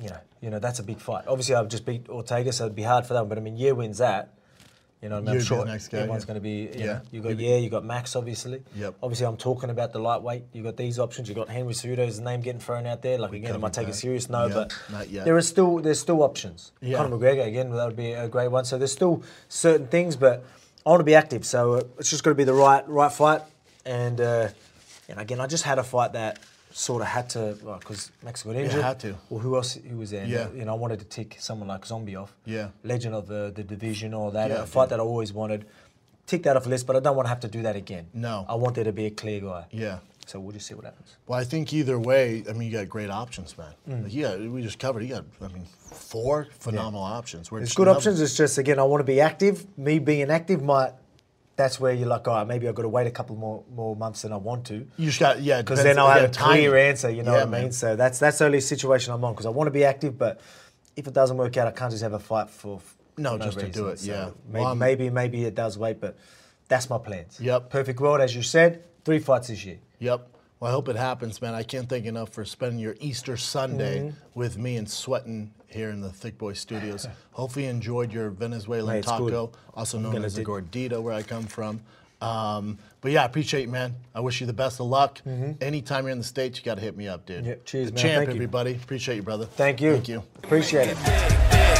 you 0.00 0.08
know, 0.08 0.18
you 0.40 0.50
know 0.50 0.58
that's 0.58 0.78
a 0.78 0.82
big 0.82 0.98
fight. 1.00 1.24
Obviously, 1.26 1.54
I've 1.54 1.68
just 1.68 1.84
beat 1.86 2.08
Ortega, 2.08 2.52
so 2.52 2.64
it'd 2.64 2.76
be 2.76 2.82
hard 2.82 3.06
for 3.06 3.14
them. 3.14 3.28
But 3.28 3.38
I 3.38 3.40
mean, 3.40 3.56
Yair 3.56 3.76
wins 3.76 3.98
that. 3.98 4.30
You 5.02 5.10
know, 5.10 5.18
I 5.18 5.20
mean? 5.20 5.28
I'm 5.34 5.40
sure 5.40 5.66
next 5.66 5.88
guy, 5.88 5.98
everyone's 5.98 6.22
yeah. 6.22 6.26
going 6.26 6.34
to 6.36 6.40
be. 6.40 6.50
You 6.50 6.70
Yeah. 6.74 6.86
know, 6.86 7.00
you 7.10 7.20
got 7.20 7.38
yeah, 7.38 7.56
you 7.56 7.68
got 7.68 7.84
Max, 7.84 8.16
obviously. 8.16 8.62
Yep. 8.74 8.94
Obviously, 9.02 9.26
I'm 9.26 9.36
talking 9.36 9.68
about 9.68 9.92
the 9.92 9.98
lightweight. 9.98 10.44
You 10.54 10.62
got 10.62 10.78
these 10.78 10.98
options. 10.98 11.28
You 11.28 11.34
got 11.34 11.50
Henry 11.50 11.74
Cejudo's 11.74 12.20
name 12.20 12.40
getting 12.40 12.60
thrown 12.60 12.86
out 12.86 13.02
there. 13.02 13.18
Like 13.18 13.34
again, 13.34 13.54
am 13.54 13.62
I 13.62 13.68
taking 13.68 13.90
that. 13.90 13.96
serious? 13.96 14.30
No, 14.30 14.46
Yeah, 14.46 14.66
but 14.90 15.08
there 15.26 15.36
are 15.36 15.42
still 15.42 15.80
there's 15.80 16.00
still 16.00 16.22
options. 16.22 16.72
Yeah. 16.80 16.96
Conor 16.96 17.18
McGregor 17.18 17.46
again, 17.46 17.70
that 17.70 17.86
would 17.86 17.96
be 17.96 18.12
a 18.12 18.28
great 18.28 18.48
one. 18.48 18.64
So 18.64 18.78
there's 18.78 18.92
still 18.92 19.22
certain 19.50 19.88
things, 19.88 20.16
but 20.16 20.42
I 20.86 20.88
want 20.88 21.00
to 21.00 21.04
be 21.04 21.14
active. 21.14 21.44
So 21.44 21.74
uh, 21.74 21.82
it's 21.98 22.08
just 22.08 22.24
got 22.24 22.30
to 22.30 22.34
be 22.34 22.44
the 22.44 22.54
right 22.54 22.88
right 22.88 23.12
fight. 23.12 23.42
And 23.84 24.18
uh, 24.22 24.48
and 25.08 25.20
again, 25.20 25.40
I 25.40 25.46
just 25.46 25.64
had 25.64 25.78
a 25.78 25.82
fight 25.84 26.12
that 26.12 26.38
sort 26.72 27.02
of 27.02 27.08
had 27.08 27.30
to 27.30 27.56
because 27.78 28.10
Max 28.22 28.42
got 28.42 28.56
injured. 28.56 28.82
had 28.82 28.98
to. 29.00 29.16
Well, 29.30 29.40
who 29.40 29.54
else? 29.56 29.74
Who 29.74 29.98
was 29.98 30.10
there? 30.10 30.26
Yeah. 30.26 30.48
You 30.52 30.64
know, 30.64 30.72
I 30.72 30.76
wanted 30.76 30.98
to 31.00 31.04
tick 31.04 31.36
someone 31.38 31.68
like 31.68 31.86
Zombie 31.86 32.16
off. 32.16 32.34
Yeah. 32.44 32.68
Legend 32.82 33.14
of 33.14 33.26
the 33.28 33.52
the 33.54 33.62
division 33.62 34.12
or 34.14 34.32
that 34.32 34.50
Yeah, 34.50 34.62
a 34.62 34.66
fight 34.66 34.84
yeah. 34.84 34.86
that 34.96 35.00
I 35.00 35.02
always 35.02 35.32
wanted. 35.32 35.66
Tick 36.26 36.42
that 36.44 36.56
off 36.56 36.64
the 36.64 36.70
list, 36.70 36.86
but 36.86 36.96
I 36.96 37.00
don't 37.00 37.16
want 37.16 37.26
to 37.26 37.28
have 37.28 37.40
to 37.40 37.48
do 37.48 37.62
that 37.62 37.76
again. 37.76 38.06
No. 38.14 38.46
I 38.48 38.54
want 38.54 38.74
there 38.74 38.84
to 38.84 38.92
be 38.92 39.06
a 39.06 39.10
clear 39.10 39.40
guy. 39.40 39.66
Yeah. 39.70 39.98
So 40.26 40.40
we'll 40.40 40.52
just 40.52 40.66
see 40.66 40.72
what 40.74 40.86
happens. 40.86 41.16
Well, 41.26 41.38
I 41.38 41.44
think 41.44 41.70
either 41.74 41.98
way, 41.98 42.42
I 42.48 42.54
mean, 42.54 42.70
you 42.70 42.78
got 42.78 42.88
great 42.88 43.10
options, 43.10 43.58
man. 43.58 43.74
Mm. 43.86 44.04
Like, 44.04 44.14
yeah, 44.14 44.36
we 44.36 44.62
just 44.62 44.78
covered. 44.78 45.02
You 45.02 45.10
got, 45.10 45.24
I 45.42 45.48
mean, 45.48 45.66
four 45.66 46.48
phenomenal 46.60 47.02
options. 47.02 47.50
We're 47.50 47.60
It's 47.60 47.74
good 47.74 47.88
options. 47.88 48.22
It's 48.22 48.34
just 48.34 48.56
again, 48.56 48.78
I 48.78 48.84
want 48.84 49.00
to 49.00 49.04
be 49.04 49.20
active. 49.20 49.66
Me 49.78 49.98
being 49.98 50.30
active 50.30 50.62
might. 50.62 50.92
That's 51.56 51.78
where 51.78 51.92
you're 51.92 52.08
like, 52.08 52.26
all 52.26 52.34
right, 52.34 52.46
maybe 52.46 52.66
I've 52.68 52.74
got 52.74 52.82
to 52.82 52.88
wait 52.88 53.06
a 53.06 53.10
couple 53.12 53.36
more 53.36 53.62
more 53.74 53.94
months 53.94 54.22
than 54.22 54.32
I 54.32 54.36
want 54.36 54.66
to. 54.66 54.74
You 54.96 55.06
just 55.06 55.20
got, 55.20 55.40
yeah, 55.40 55.62
Because 55.62 55.82
then 55.84 55.98
I'll 55.98 56.10
have 56.10 56.24
a 56.24 56.28
clear 56.28 56.76
answer, 56.76 57.10
you 57.10 57.22
know 57.22 57.32
Yeah, 57.32 57.44
what 57.44 57.48
I 57.48 57.50
mean? 57.50 57.62
man. 57.62 57.72
So 57.72 57.94
that's 57.96 58.18
that's 58.18 58.38
the 58.38 58.46
only 58.46 58.60
situation 58.60 59.12
I'm 59.14 59.24
on 59.24 59.32
because 59.34 59.46
I 59.46 59.50
want 59.50 59.68
to 59.68 59.72
be 59.72 59.84
active, 59.84 60.18
but 60.18 60.40
if 60.96 61.06
it 61.06 61.14
doesn't 61.14 61.36
work 61.36 61.56
out, 61.56 61.68
I 61.68 61.70
can't 61.70 61.90
just 61.92 62.02
have 62.02 62.12
a 62.12 62.18
fight 62.18 62.50
for 62.50 62.80
No, 63.16 63.36
for 63.38 63.44
just 63.44 63.60
to 63.60 63.68
do 63.68 63.88
it, 63.88 64.00
So 64.00 64.10
yeah. 64.10 64.30
Maybe, 64.48 64.64
Well, 64.64 64.74
maybe 64.74 65.10
maybe 65.10 65.44
it 65.44 65.54
does 65.54 65.78
wait, 65.78 66.00
but 66.00 66.16
that's 66.66 66.90
my 66.90 66.98
plans. 66.98 67.38
Yep. 67.40 67.70
Perfect 67.70 68.00
world, 68.00 68.20
as 68.20 68.34
you 68.34 68.42
said, 68.42 68.82
three 69.04 69.18
fights 69.20 69.48
this 69.48 69.64
year. 69.64 69.78
Yep. 70.00 70.28
Well, 70.58 70.70
I 70.70 70.74
hope 70.74 70.88
it 70.88 70.96
happens, 70.96 71.40
man. 71.42 71.54
I 71.54 71.62
can't 71.62 71.88
thank 71.88 72.04
you 72.04 72.08
enough 72.08 72.30
for 72.30 72.44
spending 72.44 72.78
your 72.80 72.96
Easter 73.00 73.36
Sunday 73.36 74.00
Mm-hmm. 74.00 74.16
with 74.40 74.56
me 74.58 74.76
and 74.76 74.90
sweating 74.90 75.52
here 75.74 75.90
in 75.90 76.00
the 76.00 76.08
Thiccc 76.08 76.38
Boy 76.38 76.52
Studios. 76.54 77.06
Hopefully, 77.32 77.64
you 77.66 77.70
enjoyed 77.70 78.12
your 78.12 78.30
Venezuelan 78.30 78.94
Hey, 78.94 78.98
it's 79.00 79.08
good. 79.10 79.30
taco, 79.32 79.52
also 79.74 79.98
known 79.98 80.24
as 80.24 80.34
the 80.36 80.42
do- 80.44 80.48
gordita, 80.50 81.02
where 81.02 81.12
I 81.14 81.22
come 81.22 81.44
from. 81.44 81.80
Um, 82.20 82.78
but 83.02 83.10
yeah, 83.12 83.22
I 83.22 83.26
appreciate 83.26 83.62
you, 83.62 83.68
man. 83.68 83.96
I 84.14 84.20
wish 84.20 84.40
you 84.40 84.46
the 84.46 84.54
best 84.54 84.80
of 84.80 84.86
luck. 84.86 85.20
Mm-hmm. 85.26 85.62
Anytime 85.62 86.04
you're 86.04 86.12
in 86.12 86.18
the 86.18 86.24
States, 86.24 86.58
you 86.58 86.64
got 86.64 86.76
to 86.76 86.80
hit 86.80 86.96
me 86.96 87.06
up, 87.06 87.26
dude. 87.26 87.44
Yeah, 87.44 87.54
cheers, 87.66 87.88
the 87.88 87.94
man. 87.96 88.02
champ, 88.02 88.16
Thank 88.20 88.28
you. 88.28 88.34
everybody. 88.36 88.72
Appreciate 88.76 89.16
you, 89.16 89.22
brother. 89.22 89.44
Thank 89.44 89.82
you. 89.82 89.92
Thank 89.92 90.08
you. 90.08 90.22
Appreciate 90.42 90.88
it. 90.88 90.96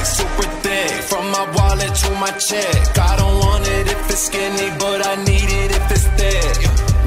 Super 0.05 0.43
thick, 0.61 0.91
from 1.09 1.31
my 1.31 1.51
wallet 1.57 1.95
to 1.95 2.11
my 2.21 2.31
check. 2.33 2.99
I 2.99 3.17
don't 3.17 3.39
want 3.39 3.67
it 3.67 3.87
if 3.87 4.11
it's 4.11 4.19
skinny, 4.27 4.69
but 4.79 5.07
I 5.07 5.15
need 5.25 5.49
it 5.49 5.71
if 5.71 5.91
it's 5.91 6.07
thick. 6.19 6.59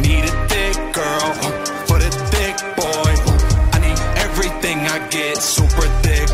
Need 0.01 0.23
a 0.25 0.47
thick 0.47 0.75
girl 0.95 1.29
uh, 1.45 1.65
for 1.85 1.99
the 1.99 2.09
thick 2.33 2.57
boy. 2.75 3.13
Uh, 3.29 3.69
I 3.73 3.79
need 3.85 3.99
everything 4.17 4.79
I 4.79 5.07
get 5.09 5.37
super 5.37 5.85
thick. 6.01 6.27